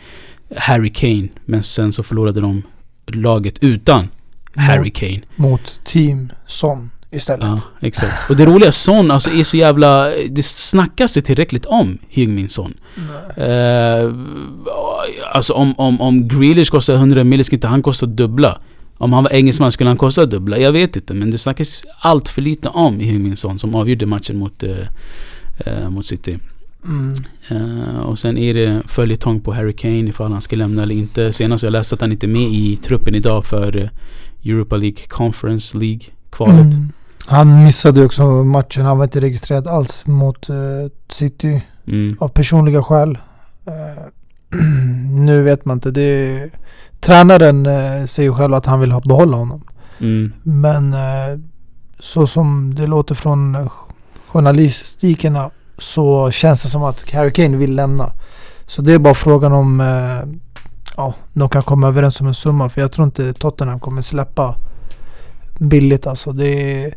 Harry 0.57 0.89
Kane. 0.89 1.27
Men 1.45 1.63
sen 1.63 1.93
så 1.93 2.03
förlorade 2.03 2.41
de 2.41 2.61
laget 3.05 3.63
utan 3.63 4.09
Harry 4.55 4.91
Kane. 4.91 5.21
Mot 5.35 5.79
Team 5.83 6.29
Son 6.47 6.89
istället. 7.13 7.45
Ja, 7.45 7.59
exakt. 7.79 8.29
Och 8.29 8.35
det 8.35 8.45
roliga, 8.45 8.71
Son 8.71 9.11
alltså 9.11 9.29
är 9.29 9.43
så 9.43 9.57
jävla... 9.57 10.09
Det 10.29 10.45
snackas 10.45 11.13
det 11.13 11.21
tillräckligt 11.21 11.65
om 11.65 11.97
Heung-Min 12.09 12.47
Son. 12.47 12.73
Nej. 13.35 13.47
Eh, 13.47 14.13
alltså 15.33 15.53
om, 15.53 15.73
om, 15.77 16.01
om 16.01 16.27
Grealish 16.27 16.71
kostar 16.71 16.93
100 16.93 17.23
miljoner 17.23 17.43
ska 17.43 17.55
inte 17.55 17.67
han 17.67 17.81
kosta 17.81 18.05
dubbla. 18.05 18.61
Om 18.97 19.13
han 19.13 19.23
var 19.23 19.31
engelsman 19.31 19.71
skulle 19.71 19.89
han 19.89 19.97
kosta 19.97 20.25
dubbla. 20.25 20.57
Jag 20.57 20.71
vet 20.71 20.95
inte 20.95 21.13
men 21.13 21.31
det 21.31 21.37
snackas 21.37 21.85
allt 21.99 22.29
för 22.29 22.41
lite 22.41 22.69
om 22.69 22.99
Heung-Min 22.99 23.35
Son 23.35 23.59
som 23.59 23.75
avgjorde 23.75 24.05
matchen 24.05 24.37
mot, 24.37 24.63
eh, 24.63 24.77
eh, 25.65 25.89
mot 25.89 26.05
City. 26.05 26.39
Mm. 26.85 27.13
Eh, 27.47 27.99
och 27.99 28.19
sen 28.19 28.37
är 28.37 28.53
det 28.53 28.81
följetong 28.87 29.39
på 29.39 29.53
Harry 29.53 29.73
Kane 29.73 30.09
ifall 30.09 30.31
han 30.31 30.41
ska 30.41 30.55
lämna 30.55 30.83
eller 30.83 30.95
inte. 30.95 31.33
Senast 31.33 31.63
jag 31.63 31.71
läste 31.71 31.95
att 31.95 32.01
han 32.01 32.11
inte 32.11 32.25
är 32.25 32.27
med 32.29 32.53
i 32.53 32.77
truppen 32.77 33.15
idag 33.15 33.45
för 33.45 33.77
eh, 33.77 33.89
Europa 34.45 34.75
League 34.75 34.97
Conference 35.07 35.77
League-kvalet. 35.77 36.73
Mm. 36.73 36.91
Han 37.25 37.63
missade 37.63 38.05
också 38.05 38.23
matchen. 38.43 38.85
Han 38.85 38.97
var 38.97 39.03
inte 39.03 39.19
registrerad 39.19 39.67
alls 39.67 40.05
mot 40.05 40.49
eh, 40.49 40.55
City 41.09 41.61
Mm. 41.87 42.15
av 42.19 42.27
personliga 42.27 42.83
skäl. 42.83 43.17
Eh, 43.65 44.03
nu 45.09 45.41
vet 45.41 45.65
man 45.65 45.77
inte. 45.77 45.91
Det 45.91 46.49
tränaren 46.99 47.65
eh, 47.65 48.05
säger 48.05 48.31
själv 48.31 48.53
att 48.53 48.65
han 48.65 48.79
vill 48.79 48.99
behålla 49.05 49.37
honom. 49.37 49.63
Mm. 49.99 50.33
Men 50.43 50.95
så 51.99 52.27
som 52.27 52.75
det 52.75 52.87
låter 52.87 53.15
från 53.15 53.69
journalistikerna 54.27 55.49
så 55.77 56.31
känns 56.31 56.63
det 56.63 56.69
som 56.69 56.83
att 56.83 57.11
Harry 57.11 57.31
Kane 57.31 57.57
vill 57.57 57.75
lämna. 57.75 58.11
Så 58.67 58.81
det 58.81 58.93
är 58.93 58.99
bara 58.99 59.13
frågan 59.13 59.51
om 59.53 59.83
ja, 60.97 61.13
de 61.33 61.49
kan 61.49 61.61
komma 61.61 61.87
överens 61.87 62.21
om 62.21 62.27
en 62.27 62.33
summa. 62.33 62.69
För 62.69 62.81
jag 62.81 62.91
tror 62.91 63.05
inte 63.05 63.33
Tottenham 63.33 63.79
kommer 63.79 64.01
släppa 64.01 64.55
billigt 65.59 66.07
alltså. 66.07 66.31
Det 66.31 66.81
är, 66.83 66.93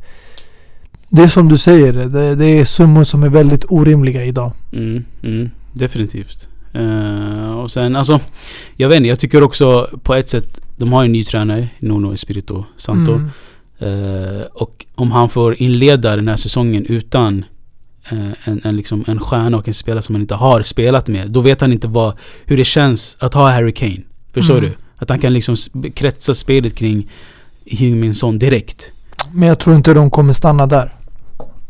det 1.09 1.23
är 1.23 1.29
som 1.29 1.49
du 1.49 1.57
säger. 1.57 1.93
Det, 1.93 2.35
det 2.35 2.45
är 2.47 2.65
summor 2.65 3.05
som 3.05 3.23
är 3.23 3.29
väldigt 3.29 3.65
orimliga 3.69 4.25
idag. 4.25 4.53
Mm, 4.73 5.05
mm, 5.23 5.51
definitivt. 5.73 6.49
Eh, 6.73 7.51
och 7.51 7.71
sen 7.71 7.97
alltså, 7.97 8.21
jag 8.77 8.89
vet 8.89 8.97
inte, 8.97 9.09
jag 9.09 9.19
tycker 9.19 9.43
också 9.43 9.89
på 10.03 10.15
ett 10.15 10.29
sätt, 10.29 10.61
de 10.77 10.93
har 10.93 11.05
en 11.05 11.13
ny 11.13 11.25
tränare, 11.25 11.69
Nuno 11.79 12.13
Espirito 12.15 12.65
Santo. 12.77 13.13
Mm. 13.13 13.31
Eh, 13.79 14.43
och 14.53 14.87
om 14.95 15.11
han 15.13 15.29
får 15.29 15.63
inleda 15.63 16.17
den 16.17 16.29
här 16.29 16.37
säsongen 16.37 16.87
utan 16.87 17.45
eh, 18.11 18.19
en, 18.45 18.61
en, 18.65 18.77
liksom, 18.77 19.05
en 19.07 19.21
stjärna 19.21 19.57
och 19.57 19.69
en 19.69 19.75
spelare 19.75 20.03
som 20.03 20.15
han 20.15 20.23
inte 20.23 20.35
har 20.35 20.63
spelat 20.63 21.09
med. 21.09 21.31
Då 21.31 21.41
vet 21.41 21.61
han 21.61 21.73
inte 21.73 21.89
vad, 21.89 22.15
hur 22.45 22.57
det 22.57 22.65
känns 22.65 23.17
att 23.21 23.35
ha 23.35 23.51
Harry 23.51 23.73
Kane. 23.73 24.01
Förstår 24.33 24.59
Mm. 24.59 24.71
du? 24.71 24.77
Att 24.97 25.09
han 25.09 25.19
kan 25.19 25.33
liksom 25.33 25.57
kretsa 25.95 26.35
spelet 26.35 26.75
kring 26.75 27.11
Heung-Min 27.71 28.15
Son 28.15 28.39
direkt. 28.39 28.93
Men 29.33 29.49
jag 29.49 29.59
tror 29.59 29.77
inte 29.77 29.95
de 29.95 30.11
kommer 30.11 30.33
stanna 30.33 30.67
där. 30.67 30.93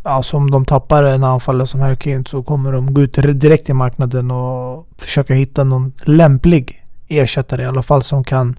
Alltså 0.02 0.36
om 0.36 0.50
de 0.50 0.64
tappar 0.64 1.02
en 1.02 1.24
anfallare 1.24 1.66
som 1.66 1.80
Harry 1.80 2.22
så 2.26 2.42
kommer 2.42 2.72
de 2.72 2.94
gå 2.94 3.02
ut 3.02 3.14
direkt 3.34 3.68
i 3.68 3.72
marknaden 3.72 4.30
och 4.30 4.88
försöka 4.98 5.34
hitta 5.34 5.64
någon 5.64 5.92
lämplig 6.04 6.84
ersättare 7.08 7.62
i 7.62 7.66
alla 7.66 7.82
fall 7.82 8.02
som 8.02 8.24
kan 8.24 8.56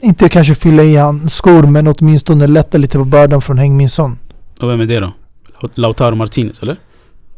inte 0.00 0.28
kanske 0.28 0.54
fylla 0.54 0.82
i 0.82 0.96
hans 0.96 1.34
skor 1.34 1.62
men 1.62 1.86
åtminstone 1.86 2.46
lätta 2.46 2.78
lite 2.78 2.98
på 2.98 3.04
bördan 3.04 3.42
från 3.42 3.58
Heung-Min 3.58 3.88
Son. 3.88 4.18
Och 4.60 4.70
vem 4.70 4.80
är 4.80 4.86
det 4.86 5.00
då? 5.00 5.12
Lautaro 5.74 6.14
Martinez 6.14 6.62
eller? 6.62 6.76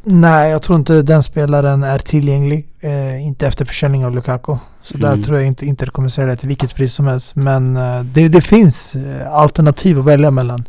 Nej, 0.07 0.51
jag 0.51 0.63
tror 0.63 0.79
inte 0.79 1.03
den 1.03 1.23
spelaren 1.23 1.83
är 1.83 1.99
tillgänglig. 1.99 2.69
Eh, 2.81 3.27
inte 3.27 3.47
efter 3.47 3.65
försäljning 3.65 4.07
av 4.07 4.15
Lukaku. 4.15 4.57
Så 4.83 4.99
där 4.99 5.09
Mm. 5.13 5.23
tror 5.23 5.39
jag 5.39 5.47
inte 5.47 5.67
Inter 5.67 5.87
kommer 5.87 6.09
sälja 6.09 6.37
till 6.37 6.49
vilket 6.49 6.75
pris 6.75 6.95
som 6.95 7.07
helst. 7.07 7.35
Men 7.37 7.77
eh, 7.77 8.01
det, 8.03 8.29
det 8.29 8.41
finns 8.41 8.95
eh, 8.97 9.33
alternativ 9.33 9.99
att 9.99 10.05
välja 10.05 10.31
mellan. 10.31 10.65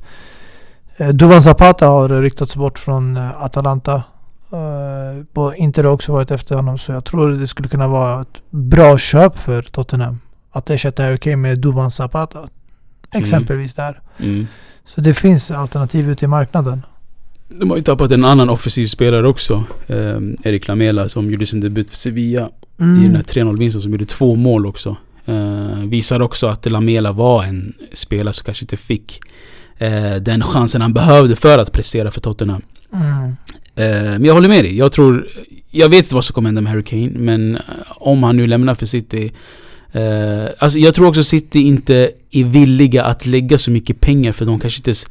Eh, 0.97 1.09
Duvan 1.09 1.41
Zapata 1.41 1.87
har 1.87 2.09
ryktats 2.09 2.55
bort 2.55 2.79
från 2.79 3.17
eh, 3.17 3.41
Atalanta. 3.43 4.03
Eh, 4.51 5.61
Inter 5.63 5.83
har 5.83 5.91
också 5.91 6.11
varit 6.11 6.31
efter 6.31 6.55
honom. 6.55 6.77
Så 6.77 6.91
jag 6.91 7.05
tror 7.05 7.29
det 7.29 7.47
skulle 7.47 7.69
kunna 7.69 7.87
vara 7.87 8.21
ett 8.21 8.37
bra 8.51 8.97
köp 8.97 9.37
för 9.37 9.61
Tottenham. 9.61 10.19
Att 10.51 10.69
ersätta 10.69 11.03
Harry 11.03 11.17
Kane 11.17 11.35
med 11.35 11.59
Duvan 11.59 11.91
Zapata. 11.91 12.39
Exempelvis 13.13 13.73
där. 13.73 14.01
Mm. 14.19 14.47
Så 14.85 15.01
det 15.01 15.13
finns 15.13 15.51
alternativ 15.51 16.09
ute 16.09 16.25
i 16.25 16.27
marknaden. 16.27 16.85
De 17.49 17.69
har 17.69 17.77
ju 17.77 17.83
tappat 17.83 18.11
en 18.11 18.25
annan 18.25 18.49
offensiv 18.49 18.87
spelare 18.87 19.27
också. 19.27 19.63
Eh, 19.87 20.19
Erik 20.43 20.67
Lamela 20.67 21.09
som 21.09 21.31
gjorde 21.31 21.45
sin 21.45 21.59
debut 21.59 21.89
för 21.89 21.97
Sevilla 21.97 22.49
i 22.77 23.05
den 23.05 23.15
här 23.15 23.23
3-0-vinsten 23.23 23.81
som 23.81 23.91
gjorde 23.91 24.05
två 24.05 24.35
mål 24.35 24.65
också. 24.65 24.97
Eh, 25.25 25.79
visar 25.85 26.21
också 26.21 26.47
att 26.47 26.71
Lamela 26.71 27.11
var 27.11 27.43
en 27.43 27.73
spelare 27.93 28.33
som 28.33 28.45
kanske 28.45 28.63
inte 28.63 28.77
fick 28.77 29.19
eh, 29.77 30.15
den 30.15 30.41
chansen 30.41 30.81
han 30.81 30.93
behövde 30.93 31.35
för 31.35 31.57
att 31.57 31.71
prestera 31.71 32.11
för 32.11 32.21
Tottenham. 32.21 32.61
Mm. 32.93 33.35
Men 34.11 34.25
jag 34.25 34.33
håller 34.33 34.49
med 34.49 34.63
dig. 34.63 34.77
Jag 34.77 34.91
tror... 34.91 35.27
Jag 35.71 35.89
vet 35.89 36.05
inte 36.05 36.15
vad 36.15 36.25
som 36.25 36.33
kommer 36.33 36.47
hända 36.47 36.61
med 36.61 36.71
Harry 36.71 36.83
Kane, 36.83 37.09
men 37.09 37.55
eh, 37.55 37.61
om 37.89 38.23
han 38.23 38.35
nu 38.35 38.47
lämnar 38.47 38.75
för 38.75 38.85
City... 38.85 39.31
Eh, 39.91 40.45
alltså 40.59 40.79
jag 40.79 40.95
tror 40.95 41.07
också 41.07 41.23
City 41.23 41.59
inte 41.59 42.11
är 42.31 42.43
villiga 42.43 43.03
att 43.03 43.25
lägga 43.25 43.57
så 43.57 43.71
mycket 43.71 43.99
pengar 43.99 44.31
för 44.31 44.45
de 44.45 44.59
kanske 44.59 44.79
inte 44.79 44.89
ens 44.89 45.07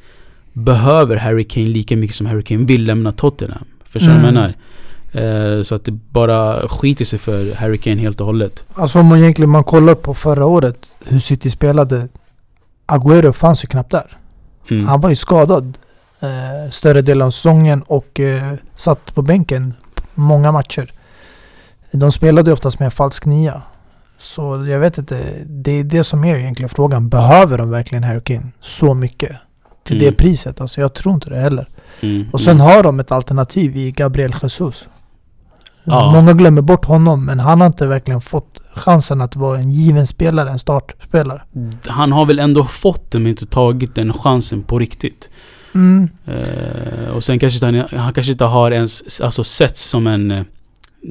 behöver 0.55 1.17
Harry 1.17 1.45
Kane 1.45 1.67
lika 1.67 1.97
mycket 1.97 2.17
som 2.17 2.27
Harry 2.27 2.43
Kane 2.43 2.65
vill 2.65 2.85
lämna 2.87 3.13
Tottenham. 3.13 3.65
Förstår 3.85 4.13
du 4.13 4.19
vad 4.19 4.25
jag 4.27 4.31
Mm. 4.31 4.35
menar? 5.13 5.57
Eh, 5.57 5.63
så 5.63 5.75
att 5.75 5.85
det 5.85 5.93
bara 5.93 6.69
skiter 6.69 7.05
sig 7.05 7.19
för 7.19 7.55
Harry 7.55 7.79
Kane 7.79 8.01
helt 8.01 8.21
och 8.21 8.27
hållet. 8.27 8.65
Alltså 8.75 8.99
om 9.01 9.07
man 9.07 9.19
egentligen 9.19 9.51
man 9.51 9.65
kollar 9.65 9.95
på 9.95 10.15
förra 10.15 10.47
året 10.47 10.77
hur 11.05 11.19
City 11.19 11.51
spelade. 11.51 12.09
Agüero 12.87 13.33
fanns 13.33 13.65
ju 13.65 13.69
knappt 13.69 13.91
där. 13.91 14.19
Mm. 14.71 14.87
Han 14.89 15.01
var 15.01 15.11
ju 15.11 15.17
skadad 15.17 15.79
eh, 16.21 16.71
större 16.71 17.03
delen 17.03 17.27
av 17.27 17.31
säsongen 17.31 17.83
och 17.83 18.21
eh, 18.21 18.53
satt 18.77 19.15
på 19.15 19.23
bänken 19.23 19.75
många 20.15 20.53
matcher. 20.53 20.93
De 21.93 22.13
spelade 22.13 22.53
oftast 22.53 22.79
med 22.79 22.87
en 22.87 22.91
falsk 22.91 23.25
nia. 23.27 23.63
Så 24.19 24.67
jag 24.67 24.79
vet 24.81 24.99
inte, 24.99 25.45
det 25.47 25.71
är 25.73 25.85
det 25.85 26.05
som 26.05 26.25
är 26.25 26.37
egentligen 26.39 26.69
frågan. 26.69 27.09
Behöver 27.09 27.59
de 27.59 27.71
verkligen 27.71 28.05
Harry 28.05 28.21
Kane 28.21 28.47
så 28.61 28.95
mycket? 28.95 29.37
Till 29.85 29.97
Mm. 29.97 30.07
det 30.11 30.17
priset? 30.19 30.61
Alltså 30.61 30.81
jag 30.81 30.95
tror 30.95 31.15
inte 31.15 31.31
det 31.31 31.41
heller. 31.41 31.69
Mm. 32.01 32.27
Och 32.33 32.41
sen 32.41 32.61
har 32.61 32.83
de 32.83 33.01
ett 33.01 33.13
alternativ 33.13 33.77
i 33.77 33.91
Gabriel 33.91 34.35
Jesus. 34.43 34.87
Ja. 35.85 36.13
Många 36.13 36.33
glömmer 36.33 36.63
bort 36.63 36.85
honom 36.85 37.25
men 37.25 37.41
han 37.41 37.61
har 37.61 37.67
inte 37.67 37.87
verkligen 37.87 38.21
fått 38.21 38.61
chansen 38.75 39.21
att 39.21 39.37
vara 39.37 39.59
en 39.59 39.71
given 39.71 40.07
spelare, 40.07 40.51
en 40.51 40.59
startspelare. 40.59 41.43
Han 41.87 42.13
har 42.13 42.27
väl 42.27 42.39
ändå 42.39 42.65
fått 42.65 43.11
den 43.11 43.23
men 43.23 43.31
inte 43.31 43.47
tagit 43.47 43.95
den 43.95 44.13
chansen 44.13 44.63
på 44.63 44.79
riktigt. 44.79 45.31
Mm. 45.75 46.09
Eh, 46.27 47.09
och 47.15 47.25
sen 47.25 47.39
kanske 47.39 47.67
han, 47.67 47.75
han 47.75 48.13
kanske 48.13 48.33
inte 48.33 48.45
har 48.45 48.71
ens 48.71 49.21
alltså, 49.21 49.45
setts 49.45 49.85
som 49.85 50.07
en 50.07 50.31
eh, 50.31 50.43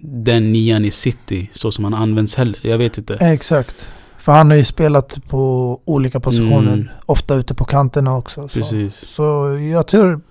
den 0.04 0.52
nian 0.54 0.86
i 0.86 0.92
City 0.92 1.50
så 1.54 1.72
som 1.72 1.84
han 1.84 1.94
används 1.94 2.36
heller. 2.36 2.60
Jag 2.62 2.78
vet 2.78 2.98
inte. 2.98 3.14
Exakt. 3.14 3.88
För 4.24 4.32
han 4.32 4.50
har 4.50 4.58
ju 4.58 4.64
spelat 4.64 5.18
på 5.28 5.82
olika 5.86 6.20
positioner. 6.20 6.74
Mm. 6.74 6.90
Ofta 7.06 7.36
ute 7.36 7.54
på 7.54 7.66
kanterna 7.66 8.16
också. 8.18 8.48
Så, 8.48 8.60
Precis. 8.60 8.96
så 8.96 9.58
jag 9.74 9.88
tror 9.88 10.22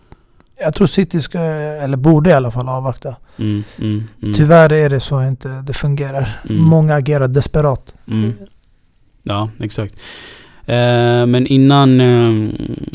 jag 0.60 0.74
tror 0.74 0.86
City 0.86 1.20
ska, 1.20 1.38
eller 1.40 1.96
borde 1.96 2.30
i 2.30 2.32
alla 2.32 2.50
fall 2.50 2.68
avvakta. 2.68 3.16
Mm, 3.38 3.64
mm, 3.78 4.04
mm, 4.22 4.34
Tyvärr 4.34 4.72
är 4.72 4.90
det 4.90 5.00
så 5.00 5.22
inte 5.22 5.48
det 5.66 5.72
fungerar. 5.72 6.28
Mm. 6.50 6.62
Många 6.62 6.94
agerar 6.94 7.28
desperat. 7.28 7.94
mm. 8.10 8.32
Ja, 9.22 9.50
exakt. 9.60 9.94
Eh, 10.66 11.26
men 11.26 11.46
innan 11.46 12.00
eh, 12.00 12.50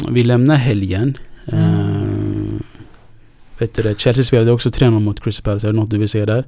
vi 0.09 0.23
lämnar 0.23 0.55
helgen. 0.55 1.17
Eh, 1.47 1.89
Mm. 1.97 2.63
vet 3.59 3.73
du 3.75 3.81
det, 3.81 3.99
Chelsea 3.99 4.23
spelade 4.23 4.51
också 4.51 4.69
3-0 4.69 4.99
mot 4.99 5.23
Crystal 5.23 5.43
Palace. 5.43 5.67
Är 5.67 5.71
det 5.71 5.79
något 5.79 5.89
du 5.89 5.97
vill 5.97 6.09
säga 6.09 6.25
där? 6.25 6.45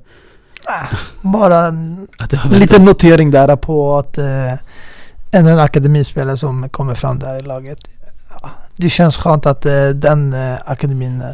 Bara 1.22 1.66
en 1.68 2.08
en 2.44 2.60
liten 2.60 2.86
notering 2.86 3.32
där 3.32 3.56
på 3.56 3.98
att 3.98 4.18
eh, 4.18 4.54
ännu 5.32 5.50
en 5.52 5.60
akademispelare 5.60 6.38
som 6.38 6.70
kommer 6.70 6.96
fram 6.96 7.20
där 7.20 7.40
i 7.40 7.42
laget. 7.42 7.80
Ja, 8.42 8.50
det 8.76 8.90
känns 8.90 9.18
skönt 9.18 9.46
att 9.46 9.66
eh, 9.66 9.88
den 9.90 10.34
eh, 10.34 10.56
akademin 10.66 11.22
eh, 11.22 11.28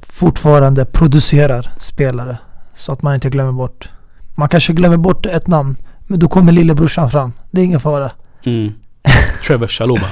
fortfarande 0.00 0.84
producerar 0.84 1.70
spelare. 1.78 2.38
Så 2.76 2.92
att 2.92 3.02
man 3.02 3.14
inte 3.14 3.30
glömmer 3.30 3.52
bort. 3.52 3.88
Man 4.34 4.48
kanske 4.48 4.72
glömmer 4.72 4.96
bort 4.96 5.26
ett 5.26 5.46
namn. 5.46 5.76
Men 6.06 6.18
då 6.18 6.28
kommer 6.28 6.52
lillebrorsan 6.52 7.10
fram. 7.10 7.32
Det 7.50 7.60
är 7.60 7.64
ingen 7.64 7.80
fara. 7.80 8.10
Mm. 8.44 8.72
Trevor 9.46 9.68
Chalobah. 9.68 10.10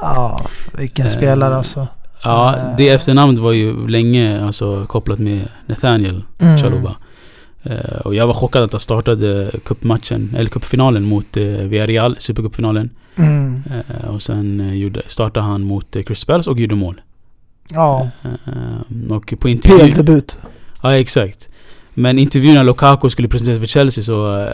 Ja, 0.00 0.40
vilken 0.78 1.06
Eh, 1.06 1.12
spelare 1.12 1.56
alltså. 1.56 1.88
Ja, 2.22 2.56
Eh. 2.56 2.76
det 2.76 2.88
efternamnet 2.88 3.38
var 3.38 3.52
ju 3.52 3.88
länge 3.88 4.44
alltså, 4.44 4.86
kopplat 4.86 5.18
med 5.18 5.48
Nathaniel 5.66 6.24
Mm. 6.38 6.58
Chalobah. 6.58 6.92
Eh, 7.70 8.00
och 8.04 8.14
jag 8.14 8.26
var 8.26 8.34
chockad 8.34 8.62
att 8.62 8.72
han 8.72 8.80
startade 8.80 9.50
cupmatchen, 9.64 10.34
eller 10.36 10.50
cupfinalen 10.50 11.04
mot 11.04 11.36
eh, 11.36 11.44
Villarreal, 11.44 12.16
supercupfinalen. 12.18 12.90
Mm. 13.16 13.62
Eh, 13.70 14.08
och 14.10 14.22
sen 14.22 14.92
startade 15.06 15.46
han 15.46 15.62
mot 15.62 15.96
Crystal 16.06 16.26
Palace 16.34 16.50
och 16.50 16.60
gjorde 16.60 16.74
mål. 16.74 17.00
Ja, 17.68 18.08
och 19.10 19.34
på 19.40 19.48
intervju... 19.48 19.78
PL-debut. 19.78 20.38
Ja, 20.82 20.96
exakt. 20.96 21.48
Men 21.94 22.18
intervjun 22.18 22.54
när 22.54 22.64
Lukaku 22.64 23.10
skulle 23.10 23.28
presenteras 23.28 23.60
för 23.60 23.66
Chelsea 23.66 24.04
så 24.04 24.48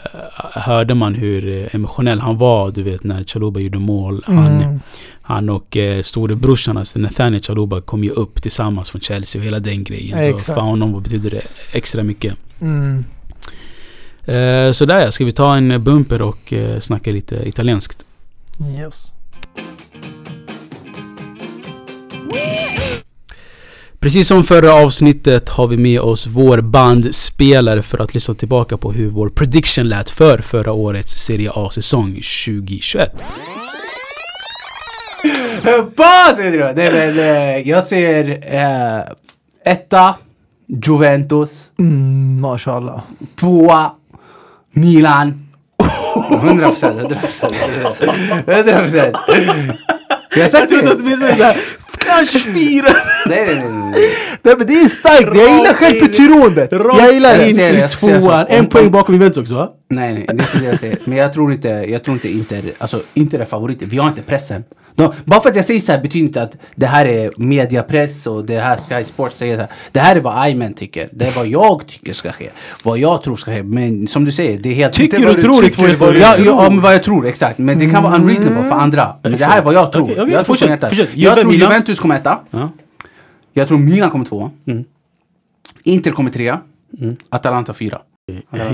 hörde 0.53 0.95
man 0.95 1.15
hur 1.15 1.69
emotionell 1.75 2.21
han 2.21 2.39
var, 2.39 2.71
du 2.71 2.83
vet, 2.83 3.05
när 3.05 3.25
Chalobah 3.25 3.63
gjorde 3.63 3.79
mål. 3.79 4.25
Han, 4.27 4.47
Mm. 4.63 4.81
han 5.23 5.51
och 5.51 5.77
eh, 5.77 6.03
storebrorsan, 6.03 6.77
alltså 6.77 6.99
Nathaniel 6.99 7.43
Chalobah, 7.43 7.81
kom 7.81 8.05
ju 8.05 8.11
upp 8.11 8.43
tillsammans 8.43 8.91
från 8.91 9.01
Chelsea 9.01 9.41
och 9.41 9.47
hela 9.47 9.59
den 9.59 9.85
grejen. 9.85 10.19
Så 10.19 10.29
Exakt. 10.29 10.55
för 10.55 10.61
honom 10.61 11.03
betydde 11.03 11.31
det 11.31 11.43
extra 11.73 12.03
mycket. 12.03 12.35
Mm. 12.63 13.05
Eh, 14.25 14.73
så 14.73 14.85
där 14.85 15.11
ska 15.11 15.25
vi 15.25 15.33
ta 15.33 15.57
en 15.57 15.85
bumper 15.85 16.23
och 16.23 16.53
eh, 16.53 16.81
snacka 16.81 17.11
lite 17.11 17.49
italienskt. 17.49 18.05
Yes. 18.79 19.13
Precis 24.03 24.29
som 24.29 24.45
förra 24.45 24.75
avsnittet 24.75 25.49
har 25.49 25.67
vi 25.67 25.77
med 25.77 26.01
oss 26.01 26.27
vår 26.27 26.61
bandspelare 26.61 27.83
för 27.83 27.99
att 27.99 28.15
lyssna 28.15 28.35
tillbaka 28.35 28.77
på 28.77 28.93
hur 28.93 29.11
vår 29.11 29.29
prediction 29.29 29.89
lät 29.89 30.11
för 30.11 30.39
förra 30.39 30.73
årets 30.73 31.13
Serie 31.13 31.51
A-säsong 31.55 32.11
2021. 32.11 33.25
Vad 35.97 36.37
säger 36.37 36.53
du? 36.53 36.59
Nej, 36.59 36.93
men, 36.93 37.19
eh, 37.19 37.69
jag 37.69 37.85
ser 37.85 38.31
eh, 38.55 39.01
etta, 39.73 40.15
Juventus. 40.87 41.71
Mm, 41.79 42.41
mashallah. 42.41 43.01
Tvåa, 43.41 43.91
Milan. 44.73 45.49
100 46.33 46.69
procent, 46.69 46.99
100 47.01 47.17
procent. 47.21 47.55
100 48.47 48.79
procent. 48.83 49.17
Jag 50.37 50.51
det. 50.85 50.95
åtminstone 51.01 51.37
såhär, 51.37 51.57
kanske 52.07 52.39
fyra! 52.39 52.89
Nej, 53.27 53.47
nej, 53.47 53.65
nej, 54.43 54.55
men 54.59 54.67
det 54.67 54.73
är 54.73 54.89
starkt, 54.89 55.37
jag 55.37 55.51
gillar 55.59 55.75
självförtroendet. 55.75 56.73
Jag 56.73 57.13
gillar 57.15 57.49
in 57.49 57.57
det, 57.57 57.85
i 57.85 57.89
tvåan. 57.89 58.47
En 58.49 58.67
poäng 58.67 58.87
om- 58.87 58.93
bakom 58.93 59.15
Juventus 59.15 59.39
också 59.39 59.55
va? 59.55 59.69
Nej, 59.91 60.13
nej, 60.15 60.27
det 60.29 60.33
är 60.43 60.47
inte 60.47 60.59
det 60.59 60.65
jag 60.65 60.79
säger. 60.79 60.99
Men 61.05 61.19
jag 61.19 61.33
tror 61.33 61.53
inte, 61.53 61.69
jag 61.69 62.05
tror 62.05 62.15
inte 62.15 62.29
Inter, 62.29 62.63
alltså 62.79 63.01
Inter 63.15 63.39
är 63.39 63.45
favoriter. 63.45 63.87
Vi 63.87 63.97
har 63.99 64.09
inte 64.09 64.23
pressen. 64.23 64.65
De, 64.95 65.13
bara 65.25 65.41
för 65.41 65.51
att 65.51 65.57
jag 65.57 65.65
säger 65.65 65.81
så 65.81 65.93
här 65.93 66.01
betyder 66.01 66.27
inte 66.27 66.43
att 66.43 66.57
det 66.75 66.87
här 66.87 67.07
är 67.07 67.31
mediapress 67.37 68.27
och 68.27 68.45
det 68.45 68.61
här 68.61 68.77
Sky 68.77 69.05
Sports 69.05 69.37
säger 69.37 69.57
så 69.57 69.61
här. 69.61 69.71
Det 69.93 70.01
här 70.01 70.17
är 70.17 70.21
vad 70.21 70.39
Ayman 70.39 70.75
tycker. 70.75 71.09
Det 71.13 71.27
är 71.27 71.33
vad 71.33 71.47
jag 71.47 71.87
tycker 71.87 72.13
ska 72.13 72.33
ske. 72.33 72.51
Vad 72.85 72.99
jag 72.99 73.23
tror 73.23 73.37
ska 73.37 73.51
ske. 73.51 73.63
Men 73.63 74.07
som 74.07 74.25
du 74.25 74.33
säger, 74.33 74.59
det 74.59 74.69
är 74.69 74.75
helt... 74.75 74.93
Tycker 74.93 75.17
inte 75.17 75.29
vad 75.29 75.37
och 75.37 75.43
tror 75.43 75.65
är 75.65 75.69
två 75.69 75.83
helt 75.83 76.03
olika. 76.03 76.27
ja, 76.27 76.37
ja, 76.39 76.71
men 76.71 76.81
vad 76.81 76.95
jag 76.95 77.03
tror, 77.03 77.27
exakt. 77.27 77.59
Men 77.59 77.79
det 77.79 77.91
kan 77.91 78.03
vara 78.03 78.17
unreasonable 78.17 78.63
för 78.63 78.77
andra. 78.77 79.17
Men 79.23 79.33
det 79.33 79.45
här 79.45 79.59
är 79.59 79.65
vad 79.65 79.75
jag 79.75 79.93
tror. 79.93 80.03
Okej, 80.03 80.21
okej, 80.21 80.33
jag 80.33 80.45
tror 80.45 80.45
fortsätt, 80.45 80.69
hjärtat. 80.69 80.89
fortsätt. 80.89 81.09
Jag 81.15 81.31
Juve, 81.31 81.43
tror 81.43 81.53
Milan. 81.53 81.71
Juventus 81.71 82.01
kommer 82.01 82.17
etta. 82.17 82.39
Ja. 82.51 82.71
Jag 83.53 83.69
tror 83.69 83.79
Milan 83.79 84.11
kommer 84.11 84.25
tvåa. 84.25 84.51
Mm. 84.67 84.85
Inter 85.83 86.11
kommer 86.11 86.31
trea. 86.31 86.61
Mm. 87.01 87.17
Atalanta 87.29 87.73
fyra. 87.73 88.01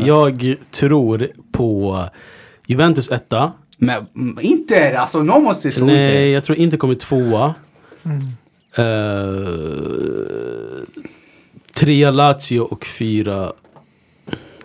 Jag 0.04 0.56
tror 0.70 1.26
på 1.52 2.04
Juventus 2.66 3.10
etta. 3.10 3.52
Men 3.78 4.06
mm, 4.16 4.38
Inter, 4.40 4.92
alltså 4.94 5.22
någon 5.22 5.42
måste 5.44 5.70
tro 5.70 5.86
Nej, 5.86 6.04
Inter. 6.06 6.34
jag 6.34 6.44
tror 6.44 6.58
inte 6.58 6.76
kommer 6.76 6.94
tvåa. 6.94 7.54
Mm. 8.04 8.22
Uh, 8.78 10.82
trea 11.74 12.10
Lazio 12.10 12.60
och 12.60 12.86
fyra... 12.86 13.52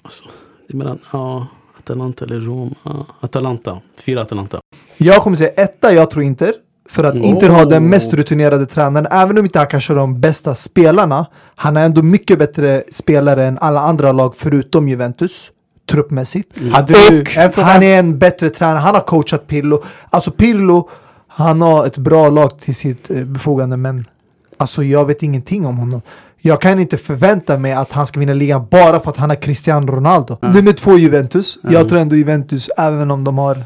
Alltså, 0.01 0.25
det 0.67 0.73
är 0.73 0.77
mellan... 0.77 0.99
Ja, 1.11 1.47
Atalanta 1.77 2.25
eller 2.25 2.39
Rom. 2.39 2.75
Ja, 2.83 3.05
Atalanta. 3.19 3.81
Fyra 4.05 4.21
Atalanta. 4.21 4.59
Jag 4.97 5.15
kommer 5.15 5.37
säga 5.37 5.49
etta, 5.49 5.93
jag 5.93 6.09
tror 6.09 6.23
Inter. 6.23 6.53
För 6.89 7.03
att 7.03 7.13
Mm. 7.13 7.25
Inter 7.25 7.49
har 7.49 7.65
den 7.65 7.83
Oh. 7.83 7.89
mest 7.89 8.13
rutinerade 8.13 8.65
tränaren. 8.65 9.07
Även 9.11 9.37
om 9.37 9.45
inte 9.45 9.59
han 9.59 9.67
kanske 9.67 9.93
har 9.93 9.99
de 9.99 10.21
bästa 10.21 10.55
spelarna. 10.55 11.25
Han 11.55 11.77
är 11.77 11.85
ändå 11.85 12.01
mycket 12.01 12.39
bättre 12.39 12.83
spelare 12.91 13.45
än 13.47 13.57
alla 13.57 13.79
andra 13.79 14.11
lag 14.11 14.35
förutom 14.35 14.87
Juventus. 14.87 15.51
Truppmässigt. 15.91 16.49
Du, 16.55 16.71
Och 17.61 17.63
han 17.63 17.83
är 17.83 17.99
en 17.99 18.19
bättre 18.19 18.49
tränare. 18.49 18.77
Han 18.79 18.95
har 18.95 19.01
coachat 19.01 19.47
Pirlo. 19.47 19.83
Alltså 20.09 20.31
Pirlo, 20.31 20.89
han 21.27 21.61
har 21.61 21.85
ett 21.85 21.97
bra 21.97 22.29
lag 22.29 22.59
till 22.61 22.75
sitt 22.75 23.09
eh, 23.09 23.23
befogande. 23.23 23.77
Men 23.77 24.05
alltså 24.57 24.83
jag 24.83 25.05
vet 25.05 25.23
ingenting 25.23 25.65
om 25.65 25.77
honom. 25.77 26.01
Jag 26.41 26.61
kan 26.61 26.79
inte 26.79 26.97
förvänta 26.97 27.57
mig 27.57 27.71
att 27.73 27.91
han 27.91 28.07
ska 28.07 28.19
vinna 28.19 28.33
ligan 28.33 28.67
bara 28.71 28.99
för 28.99 29.09
att 29.11 29.17
han 29.17 29.31
är 29.31 29.35
Cristiano 29.35 29.91
Ronaldo. 29.91 30.37
Nummer 30.41 30.71
två 30.73 30.97
Juventus. 30.97 31.57
Jag 31.63 31.89
tror 31.89 31.99
ändå 31.99 32.15
Juventus, 32.15 32.69
även 32.77 33.11
om 33.11 33.23
de 33.23 33.37
har 33.37 33.63